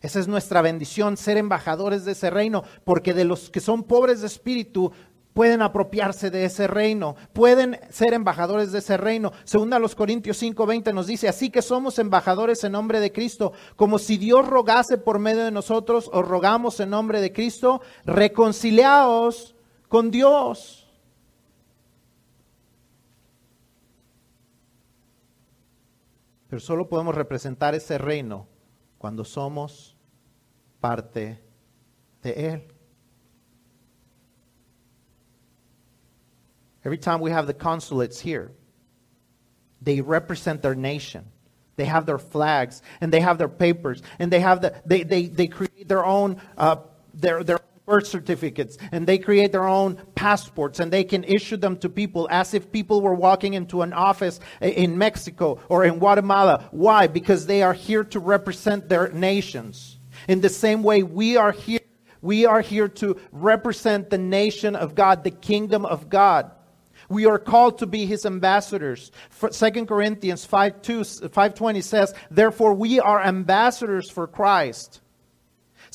Esa 0.00 0.20
es 0.20 0.28
nuestra 0.28 0.62
bendición, 0.62 1.16
ser 1.16 1.36
embajadores 1.36 2.04
de 2.04 2.12
ese 2.12 2.30
reino, 2.30 2.62
porque 2.84 3.14
de 3.14 3.24
los 3.24 3.50
que 3.50 3.60
son 3.60 3.82
pobres 3.82 4.20
de 4.20 4.28
espíritu, 4.28 4.92
pueden 5.36 5.60
apropiarse 5.60 6.30
de 6.30 6.46
ese 6.46 6.66
reino, 6.66 7.14
pueden 7.34 7.78
ser 7.90 8.14
embajadores 8.14 8.72
de 8.72 8.78
ese 8.78 8.96
reino. 8.96 9.32
Segunda 9.44 9.78
los 9.78 9.94
Corintios 9.94 10.38
5:20 10.38 10.94
nos 10.94 11.06
dice, 11.06 11.28
así 11.28 11.50
que 11.50 11.60
somos 11.60 11.98
embajadores 11.98 12.64
en 12.64 12.72
nombre 12.72 13.00
de 13.00 13.12
Cristo, 13.12 13.52
como 13.76 13.98
si 13.98 14.16
Dios 14.16 14.48
rogase 14.48 14.96
por 14.96 15.18
medio 15.18 15.44
de 15.44 15.50
nosotros, 15.50 16.08
os 16.10 16.26
rogamos 16.26 16.80
en 16.80 16.88
nombre 16.88 17.20
de 17.20 17.34
Cristo, 17.34 17.82
reconciliaos 18.06 19.54
con 19.88 20.10
Dios. 20.10 20.85
Pero 26.48 26.60
solo 26.60 26.88
podemos 26.88 27.14
representar 27.14 27.74
ese 27.74 27.98
reino 27.98 28.46
cuando 28.98 29.24
somos 29.24 29.96
parte 30.80 31.40
de 32.22 32.32
Él. 32.32 32.62
Every 36.84 36.98
time 36.98 37.20
we 37.20 37.32
have 37.32 37.48
the 37.48 37.54
consulates 37.54 38.20
here, 38.20 38.52
they 39.82 40.00
represent 40.00 40.62
their 40.62 40.76
nation. 40.76 41.24
They 41.74 41.84
have 41.84 42.06
their 42.06 42.18
flags 42.18 42.80
and 43.00 43.12
they 43.12 43.20
have 43.20 43.38
their 43.38 43.48
papers 43.48 44.02
and 44.18 44.32
they 44.32 44.40
have 44.40 44.60
the 44.60 44.72
they 44.86 45.02
they, 45.02 45.26
they 45.26 45.48
create 45.48 45.88
their 45.88 46.04
own 46.04 46.40
uh, 46.56 46.76
their 47.12 47.42
their 47.44 47.60
birth 47.86 48.06
certificates 48.06 48.76
and 48.90 49.06
they 49.06 49.16
create 49.16 49.52
their 49.52 49.66
own 49.66 49.96
passports 50.16 50.80
and 50.80 50.92
they 50.92 51.04
can 51.04 51.22
issue 51.24 51.56
them 51.56 51.76
to 51.78 51.88
people 51.88 52.26
as 52.30 52.52
if 52.52 52.72
people 52.72 53.00
were 53.00 53.14
walking 53.14 53.54
into 53.54 53.82
an 53.82 53.92
office 53.92 54.40
in 54.60 54.98
Mexico 54.98 55.60
or 55.68 55.84
in 55.84 55.98
Guatemala. 55.98 56.68
Why? 56.72 57.06
Because 57.06 57.46
they 57.46 57.62
are 57.62 57.72
here 57.72 58.04
to 58.04 58.18
represent 58.18 58.88
their 58.88 59.08
nations. 59.12 59.98
In 60.26 60.40
the 60.40 60.48
same 60.48 60.82
way, 60.82 61.02
we 61.04 61.36
are 61.36 61.52
here. 61.52 61.80
We 62.22 62.44
are 62.44 62.60
here 62.60 62.88
to 62.88 63.20
represent 63.30 64.10
the 64.10 64.18
nation 64.18 64.74
of 64.74 64.96
God, 64.96 65.22
the 65.22 65.30
kingdom 65.30 65.86
of 65.86 66.08
God. 66.08 66.50
We 67.08 67.26
are 67.26 67.38
called 67.38 67.78
to 67.78 67.86
be 67.86 68.04
his 68.04 68.26
ambassadors. 68.26 69.12
2 69.38 69.86
Corinthians 69.86 70.44
5, 70.44 70.82
2, 70.82 71.00
5.20 71.00 71.82
says, 71.84 72.14
Therefore 72.30 72.74
we 72.74 72.98
are 72.98 73.22
ambassadors 73.22 74.10
for 74.10 74.26
Christ. 74.26 75.02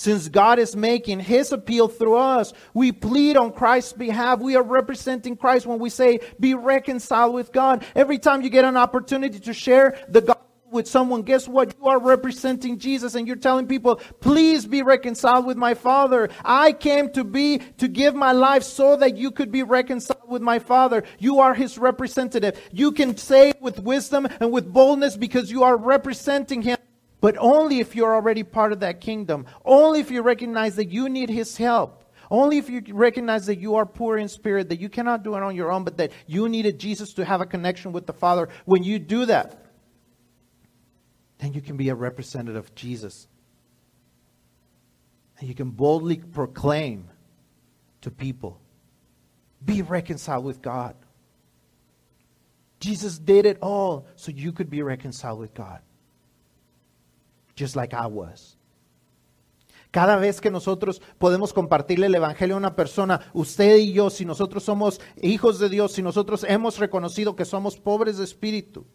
Since 0.02 0.30
God 0.30 0.58
is 0.58 0.76
making 0.76 1.20
his 1.20 1.52
appeal 1.52 1.88
through 1.88 2.16
us, 2.18 2.54
we 2.74 2.91
plead 2.91 3.38
on 3.38 3.52
Christ's 3.52 3.93
behalf. 3.93 4.39
We 4.39 4.56
are 4.56 4.64
representing 4.64 5.38
Christ 5.38 5.68
when 5.68 5.78
we 5.78 5.91
say, 5.91 6.22
be 6.39 6.56
reconciled 6.56 7.36
with 7.36 7.52
God. 7.52 7.86
Every 7.95 8.18
time 8.18 8.41
you 8.41 8.49
get 8.49 8.66
an 8.66 8.78
opportunity 8.78 9.39
to 9.41 9.54
share 9.54 10.04
the 10.10 10.22
gospel 10.22 10.47
with 10.72 10.88
someone, 10.88 11.22
guess 11.22 11.47
what? 11.47 11.76
You 11.80 11.86
are 11.86 11.99
representing 11.99 12.80
Jesus 12.80 13.14
and 13.14 13.28
you're 13.28 13.36
telling 13.36 13.68
people, 13.68 13.97
please 14.22 14.66
be 14.66 14.82
reconciled 14.82 15.45
with 15.45 15.58
my 15.58 15.76
Father. 15.76 16.30
I 16.43 16.72
came 16.72 17.12
to 17.12 17.24
be, 17.24 17.60
to 17.78 17.88
give 17.88 18.16
my 18.16 18.32
life 18.32 18.64
so 18.64 18.95
that 18.95 19.18
you 19.18 19.30
could 19.30 19.52
be 19.52 19.62
reconciled 19.62 20.28
with 20.28 20.41
my 20.41 20.58
Father. 20.58 21.04
You 21.20 21.41
are 21.41 21.54
his 21.54 21.78
representative. 21.78 22.60
You 22.72 22.91
can 22.91 23.18
say 23.18 23.54
with 23.62 23.78
wisdom 23.78 24.28
and 24.39 24.52
with 24.52 24.74
boldness 24.74 25.16
because 25.16 25.52
you 25.52 25.62
are 25.62 25.78
representing 25.78 26.64
him. 26.64 26.80
But 27.22 27.38
only 27.38 27.80
if 27.80 27.95
you're 27.95 28.13
already 28.13 28.43
part 28.43 28.72
of 28.74 28.82
that 28.82 28.99
kingdom. 28.99 29.45
Only 29.63 29.99
if 29.99 30.11
you 30.11 30.22
recognize 30.22 30.76
that 30.76 30.91
you 30.91 31.07
need 31.07 31.30
his 31.30 31.55
help. 31.55 32.03
Only 32.30 32.57
if 32.57 32.69
you 32.69 32.84
recognize 32.89 33.45
that 33.45 33.59
you 33.59 33.76
are 33.76 33.86
poor 33.86 34.17
in 34.17 34.28
spirit, 34.28 34.69
that 34.69 34.80
you 34.80 34.89
cannot 34.89 35.24
do 35.24 35.36
it 35.36 35.43
on 35.43 35.55
your 35.55 35.72
own, 35.72 35.84
but 35.84 35.97
that 35.97 36.11
you 36.28 36.49
needed 36.49 36.80
Jesus 36.80 37.13
to 37.13 37.26
have 37.26 37.41
a 37.41 37.45
connection 37.45 37.91
with 37.91 38.07
the 38.07 38.13
Father. 38.13 38.49
When 38.65 38.84
you 38.84 38.99
do 38.99 39.26
that, 39.26 39.65
then 41.39 41.53
you 41.53 41.61
can 41.61 41.78
be 41.78 41.89
a 41.89 41.95
representative 41.95 42.65
of 42.65 42.76
Jesus. 42.76 43.28
And 45.39 45.49
you 45.49 45.55
can 45.55 45.72
boldly 45.72 46.17
proclaim 46.17 47.09
to 48.01 48.11
people 48.11 48.61
be 49.63 49.82
reconciled 49.82 50.45
with 50.45 50.61
God. 50.61 50.95
Jesus 52.80 53.19
did 53.19 53.45
it 53.45 53.57
all 53.61 54.07
so 54.15 54.32
you 54.32 54.51
could 54.51 54.69
be 54.69 54.82
reconciled 54.82 55.39
with 55.39 55.53
God, 55.53 55.82
just 57.62 57.76
like 57.76 57.95
I. 57.95 58.07
Cada 59.91 60.16
vez 60.16 60.39
que 60.41 60.49
nosotros 60.49 61.01
podemos 61.18 61.53
compartirle 61.53 62.07
el 62.07 62.16
Evangelio 62.16 62.55
a 62.55 62.59
una 62.59 62.76
persona, 62.76 63.20
usted 63.34 63.78
y 63.78 63.93
yo, 63.93 64.09
si 64.09 64.26
nosotros 64.26 64.64
somos 64.64 65.01
hijos 65.22 65.59
de 65.59 65.70
Dios, 65.70 65.91
si 65.91 66.01
nosotros 66.01 66.45
hemos 66.47 66.80
reconocido 66.80 67.36
que 67.36 67.45
somos 67.45 67.78
pobres 67.78 68.18
de 68.18 68.24
espíritu, 68.24 68.86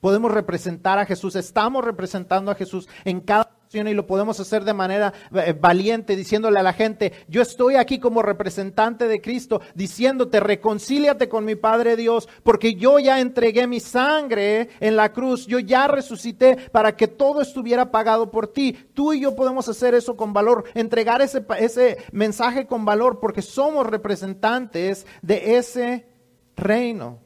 Podemos 0.00 0.32
representar 0.32 0.98
a 0.98 1.04
Jesús, 1.04 1.36
estamos 1.36 1.84
representando 1.84 2.50
a 2.50 2.54
Jesús 2.54 2.88
en 3.04 3.20
cada 3.20 3.59
y 3.72 3.94
lo 3.94 4.04
podemos 4.04 4.40
hacer 4.40 4.64
de 4.64 4.74
manera 4.74 5.12
eh, 5.32 5.52
valiente, 5.58 6.16
diciéndole 6.16 6.58
a 6.58 6.62
la 6.64 6.72
gente, 6.72 7.12
yo 7.28 7.40
estoy 7.40 7.76
aquí 7.76 8.00
como 8.00 8.20
representante 8.20 9.06
de 9.06 9.20
Cristo, 9.20 9.60
diciéndote, 9.76 10.40
reconcíliate 10.40 11.28
con 11.28 11.44
mi 11.44 11.54
Padre 11.54 11.94
Dios, 11.94 12.28
porque 12.42 12.74
yo 12.74 12.98
ya 12.98 13.20
entregué 13.20 13.68
mi 13.68 13.78
sangre 13.78 14.70
en 14.80 14.96
la 14.96 15.12
cruz, 15.12 15.46
yo 15.46 15.60
ya 15.60 15.86
resucité 15.86 16.56
para 16.72 16.96
que 16.96 17.06
todo 17.06 17.40
estuviera 17.40 17.92
pagado 17.92 18.32
por 18.32 18.48
ti. 18.48 18.72
Tú 18.92 19.12
y 19.12 19.20
yo 19.20 19.36
podemos 19.36 19.68
hacer 19.68 19.94
eso 19.94 20.16
con 20.16 20.32
valor, 20.32 20.64
entregar 20.74 21.22
ese, 21.22 21.46
ese 21.60 21.98
mensaje 22.10 22.66
con 22.66 22.84
valor, 22.84 23.20
porque 23.20 23.40
somos 23.40 23.86
representantes 23.86 25.06
de 25.22 25.58
ese 25.58 26.08
reino. 26.56 27.20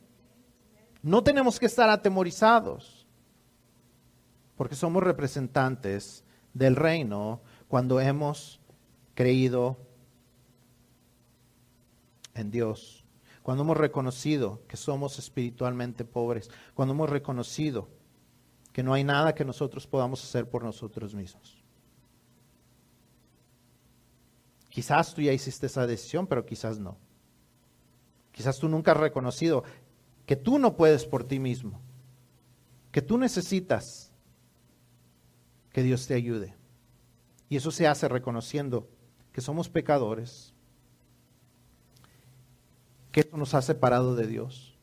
No 1.01 1.25
tenemos 1.25 1.59
que 1.59 1.67
estar 1.67 1.89
atemorizados, 1.89 3.07
porque 4.57 4.75
somos 4.75 5.03
representantes 5.03 6.24
del 6.55 6.77
reino 6.77 7.41
cuando 7.69 8.01
hemos 8.01 8.61
creído 9.15 9.77
en 12.35 12.51
Dios, 12.51 13.05
cuando 13.43 13.63
hemos 13.65 13.77
reconocido 13.77 14.63
que 14.67 14.77
somos 14.77 15.19
espiritualmente 15.19 16.05
pobres, 16.05 16.51
cuando 16.75 16.95
hemos 16.95 17.11
reconocido 17.11 17.89
que 18.73 18.83
no 18.83 18.95
hay 18.95 19.05
nada 19.05 19.35
que 19.35 19.45
nosotros 19.45 19.87
podamos 19.87 20.23
hacer 20.25 20.49
por 20.49 20.65
nosotros 20.65 21.15
mismos. 21.15 21.63
Quizás 24.69 25.15
tú 25.15 25.23
ya 25.23 25.33
hiciste 25.33 25.67
esa 25.67 25.87
decisión, 25.87 26.27
pero 26.27 26.45
quizás 26.45 26.81
no. 26.81 26.97
Quizás 28.33 28.59
tú 28.59 28.69
nunca 28.69 28.91
has 28.91 28.99
reconocido 28.99 29.63
que 30.27 30.35
tú 30.35 30.59
no 30.59 30.77
puedes 30.77 31.07
por 31.07 31.23
ti 31.23 31.39
mismo, 31.39 31.81
que 32.91 33.01
tú 33.01 33.17
necesitas 33.17 34.11
que 35.75 35.83
Dios 35.83 36.07
te 36.07 36.15
ayude. 36.15 36.55
Y 37.49 37.57
eso 37.57 37.73
se 37.73 37.89
hace 37.89 38.09
reconociendo 38.09 38.89
que 39.33 39.41
somos 39.41 39.69
pecadores, 39.69 40.55
que 43.11 43.21
eso 43.21 43.37
nos 43.37 43.55
ha 43.55 43.61
separado 43.61 44.15
de 44.15 44.29
Dios 44.29 44.79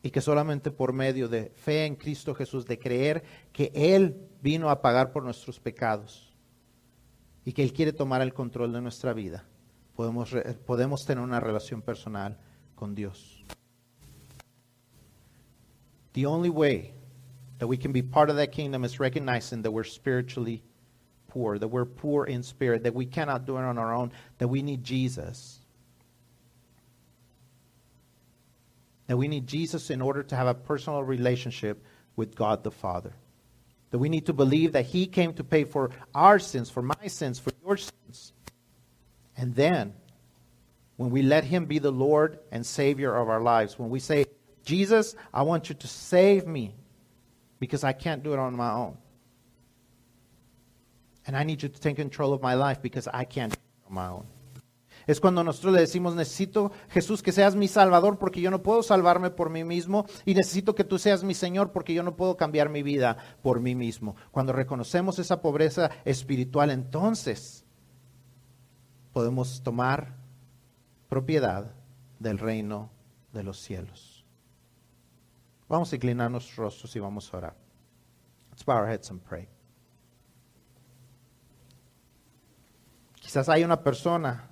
y 0.00 0.10
que 0.10 0.20
solamente 0.20 0.70
por 0.70 0.92
medio 0.92 1.28
de 1.28 1.50
fe 1.56 1.86
en 1.86 1.96
Cristo 1.96 2.36
Jesús, 2.36 2.66
de 2.66 2.78
creer 2.78 3.24
que 3.52 3.72
Él 3.74 4.28
vino 4.40 4.70
a 4.70 4.80
pagar 4.80 5.10
por 5.10 5.24
nuestros 5.24 5.58
pecados 5.58 6.32
y 7.44 7.52
que 7.52 7.64
Él 7.64 7.72
quiere 7.72 7.92
tomar 7.92 8.22
el 8.22 8.32
control 8.32 8.72
de 8.72 8.80
nuestra 8.80 9.12
vida, 9.12 9.44
podemos, 9.96 10.30
podemos 10.64 11.04
tener 11.04 11.24
una 11.24 11.40
relación 11.40 11.82
personal 11.82 12.38
con 12.76 12.94
Dios. 12.94 13.44
The 16.12 16.26
only 16.26 16.48
way 16.48 16.95
that 17.58 17.66
we 17.66 17.76
can 17.76 17.92
be 17.92 18.02
part 18.02 18.30
of 18.30 18.36
that 18.36 18.52
kingdom 18.52 18.84
is 18.84 19.00
recognizing 19.00 19.62
that 19.62 19.70
we're 19.70 19.84
spiritually 19.84 20.62
poor, 21.28 21.58
that 21.58 21.68
we're 21.68 21.84
poor 21.84 22.24
in 22.24 22.42
spirit, 22.42 22.82
that 22.84 22.94
we 22.94 23.06
cannot 23.06 23.46
do 23.46 23.56
it 23.56 23.62
on 23.62 23.78
our 23.78 23.94
own, 23.94 24.12
that 24.38 24.48
we 24.48 24.62
need 24.62 24.84
Jesus. 24.84 25.58
That 29.06 29.16
we 29.16 29.28
need 29.28 29.46
Jesus 29.46 29.90
in 29.90 30.02
order 30.02 30.22
to 30.22 30.36
have 30.36 30.46
a 30.46 30.54
personal 30.54 31.02
relationship 31.02 31.82
with 32.16 32.34
God 32.34 32.64
the 32.64 32.70
Father. 32.70 33.12
That 33.90 33.98
we 33.98 34.08
need 34.08 34.26
to 34.26 34.32
believe 34.32 34.72
that 34.72 34.86
He 34.86 35.06
came 35.06 35.32
to 35.34 35.44
pay 35.44 35.64
for 35.64 35.90
our 36.14 36.38
sins, 36.38 36.70
for 36.70 36.82
my 36.82 37.06
sins, 37.06 37.38
for 37.38 37.52
your 37.64 37.76
sins. 37.76 38.32
And 39.36 39.54
then, 39.54 39.94
when 40.96 41.10
we 41.10 41.22
let 41.22 41.44
Him 41.44 41.66
be 41.66 41.78
the 41.78 41.92
Lord 41.92 42.38
and 42.50 42.66
Savior 42.66 43.14
of 43.14 43.28
our 43.28 43.40
lives, 43.40 43.78
when 43.78 43.90
we 43.90 44.00
say, 44.00 44.26
Jesus, 44.64 45.14
I 45.32 45.42
want 45.42 45.68
you 45.68 45.74
to 45.76 45.86
save 45.86 46.46
me 46.46 46.74
because 47.58 47.84
I 47.84 47.92
can't 47.92 48.22
do 48.22 48.32
it 48.32 48.38
on 48.38 48.56
my 48.56 48.72
own. 48.72 48.96
And 51.26 51.36
I 51.36 51.44
need 51.44 51.62
you 51.62 51.68
to 51.68 51.80
take 51.80 51.96
control 51.96 52.32
of 52.32 52.42
my 52.42 52.54
life 52.54 52.80
because 52.80 53.08
I 53.12 53.24
can't 53.24 53.52
do 53.52 53.58
it 53.58 53.88
on 53.88 53.94
my 53.94 54.08
own. 54.08 54.26
Es 55.06 55.20
cuando 55.20 55.44
nosotros 55.44 55.72
le 55.74 55.80
decimos, 55.80 56.16
necesito 56.16 56.72
Jesús 56.88 57.22
que 57.22 57.30
seas 57.30 57.54
mi 57.54 57.68
Salvador 57.68 58.18
porque 58.18 58.40
yo 58.40 58.50
no 58.50 58.62
puedo 58.62 58.82
salvarme 58.82 59.30
por 59.30 59.50
mí 59.50 59.62
mismo 59.62 60.06
y 60.24 60.34
necesito 60.34 60.74
que 60.74 60.82
tú 60.82 60.98
seas 60.98 61.22
mi 61.22 61.34
Señor 61.34 61.70
porque 61.70 61.94
yo 61.94 62.02
no 62.02 62.16
puedo 62.16 62.36
cambiar 62.36 62.70
mi 62.70 62.82
vida 62.82 63.16
por 63.40 63.60
mí 63.60 63.76
mismo. 63.76 64.16
Cuando 64.32 64.52
reconocemos 64.52 65.20
esa 65.20 65.40
pobreza 65.40 65.90
espiritual, 66.04 66.70
entonces 66.70 67.64
podemos 69.12 69.62
tomar 69.62 70.16
propiedad 71.08 71.72
del 72.18 72.38
reino 72.38 72.90
de 73.32 73.44
los 73.44 73.60
cielos. 73.60 74.15
Vamos 75.68 75.92
a 75.92 75.96
inclinar 75.96 76.30
nuestros 76.30 76.56
rostros 76.56 76.94
y 76.94 77.00
vamos 77.00 77.32
a 77.32 77.36
orar. 77.36 77.56
Let's 78.50 78.64
bow 78.64 78.76
our 78.76 78.88
heads 78.88 79.10
and 79.10 79.20
pray. 79.20 79.48
Quizás 83.20 83.48
hay 83.48 83.64
una 83.64 83.82
persona 83.82 84.48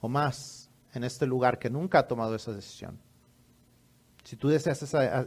o 0.00 0.08
más 0.08 0.70
en 0.94 1.04
este 1.04 1.26
lugar 1.26 1.58
que 1.58 1.68
nunca 1.68 2.00
ha 2.00 2.08
tomado 2.08 2.34
esa 2.34 2.52
decisión. 2.52 2.98
Si 4.24 4.36
tú 4.36 4.48
deseas 4.48 4.82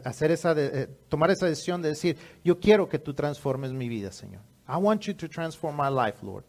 hacer 0.06 0.32
esa 0.32 0.54
eh, 0.58 0.88
tomar 1.10 1.30
esa 1.30 1.46
decisión 1.46 1.82
de 1.82 1.90
decir, 1.90 2.18
yo 2.44 2.60
quiero 2.60 2.88
que 2.90 2.98
tú 2.98 3.14
transformes 3.14 3.72
mi 3.72 3.88
vida, 3.88 4.12
Señor. 4.12 4.42
I 4.68 4.78
want 4.78 5.04
you 5.06 5.14
to 5.14 5.28
transform 5.28 5.76
my 5.76 5.90
life, 5.90 6.24
Lord. 6.24 6.44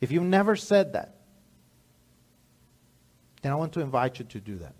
If 0.00 0.10
you've 0.10 0.26
never 0.26 0.56
said 0.56 0.92
that, 0.92 1.14
then 3.42 3.52
I 3.52 3.56
want 3.56 3.72
to 3.74 3.80
invite 3.80 4.18
you 4.18 4.24
to 4.24 4.40
do 4.40 4.56
that. 4.58 4.74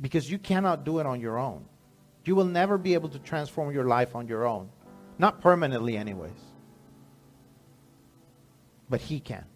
Because 0.00 0.30
you 0.30 0.38
cannot 0.38 0.84
do 0.84 0.98
it 0.98 1.06
on 1.06 1.20
your 1.20 1.38
own. 1.38 1.66
You 2.24 2.36
will 2.36 2.46
never 2.46 2.78
be 2.78 2.94
able 2.94 3.08
to 3.10 3.18
transform 3.18 3.72
your 3.72 3.84
life 3.84 4.14
on 4.14 4.26
your 4.26 4.46
own. 4.46 4.70
Not 5.18 5.40
permanently, 5.40 5.96
anyways. 5.96 6.32
But 8.88 9.00
He 9.00 9.20
can. 9.20 9.46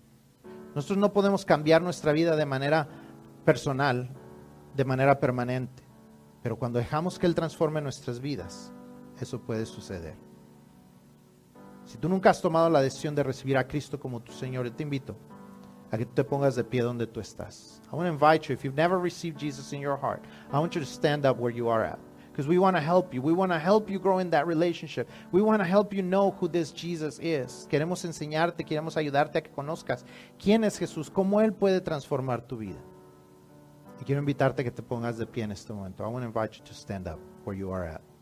Nosotros 0.74 0.98
no 0.98 1.12
podemos 1.12 1.44
cambiar 1.44 1.80
nuestra 1.82 2.12
vida 2.12 2.36
de 2.36 2.44
manera 2.44 2.86
personal, 3.44 4.10
de 4.74 4.84
manera 4.84 5.18
permanente, 5.18 5.82
pero 6.42 6.56
cuando 6.56 6.78
dejamos 6.78 7.18
que 7.18 7.26
Él 7.26 7.34
transforme 7.34 7.80
nuestras 7.80 8.20
vidas, 8.20 8.72
eso 9.18 9.40
puede 9.40 9.64
suceder. 9.64 10.14
Si 11.84 11.96
tú 11.98 12.08
nunca 12.08 12.30
has 12.30 12.42
tomado 12.42 12.68
la 12.68 12.82
decisión 12.82 13.14
de 13.14 13.22
recibir 13.22 13.56
a 13.56 13.66
Cristo 13.66 13.98
como 13.98 14.20
tu 14.20 14.32
Señor, 14.32 14.68
te 14.70 14.82
invito 14.82 15.16
a 15.90 15.96
que 15.96 16.04
tú 16.04 16.14
te 16.14 16.24
pongas 16.24 16.56
de 16.56 16.64
pie 16.64 16.82
donde 16.82 17.06
tú 17.06 17.20
estás. 17.20 17.80
I 17.90 17.96
want 17.96 18.08
to 18.08 18.12
invite 18.12 18.48
you, 18.48 18.54
if 18.54 18.64
you've 18.64 18.76
never 18.76 18.98
received 18.98 19.38
Jesus 19.38 19.72
in 19.72 19.80
your 19.80 19.96
heart, 19.96 20.24
I 20.52 20.58
want 20.58 20.74
you 20.74 20.80
to 20.80 20.86
stand 20.86 21.24
up 21.24 21.38
where 21.38 21.54
you 21.54 21.68
are 21.68 21.84
at. 21.84 21.98
Because 22.36 22.46
we 22.46 22.58
want 22.58 22.76
to 22.76 22.82
help 22.82 23.14
you. 23.14 23.22
We 23.22 23.32
want 23.32 23.50
to 23.52 23.58
help 23.58 23.88
you 23.88 23.98
grow 23.98 24.18
in 24.18 24.28
that 24.30 24.46
relationship. 24.46 25.08
We 25.32 25.40
want 25.40 25.62
to 25.62 25.64
help 25.64 25.94
you 25.94 26.02
know 26.02 26.32
who 26.38 26.48
this 26.48 26.70
Jesus 26.70 27.18
is. 27.18 27.66
Queremos 27.70 28.04
enseñarte, 28.04 28.62
queremos 28.62 28.98
ayudarte 28.98 29.38
a 29.38 29.42
que 29.42 29.50
conozcas 29.50 30.04
quién 30.38 30.62
es 30.62 30.76
Jesús, 30.76 31.08
cómo 31.10 31.40
Él 31.40 31.54
puede 31.54 31.80
transformar 31.80 32.42
tu 32.42 32.58
vida. 32.58 32.78
Y 33.98 34.04
quiero 34.04 34.20
invitarte 34.20 34.60
a 34.60 34.64
que 34.66 34.70
te 34.70 34.82
pongas 34.82 35.16
de 35.16 35.26
pie 35.26 35.44
en 35.44 35.52
este 35.52 35.72
momento. 35.72 36.04
I 36.04 36.08
want 36.08 36.24
to 36.24 36.26
invite 36.26 36.58
you 36.58 36.64
to 36.64 36.74
stand 36.74 37.08
up 37.08 37.18
where 37.46 37.58
you 37.58 37.72
are 37.72 37.88
at. 37.88 38.15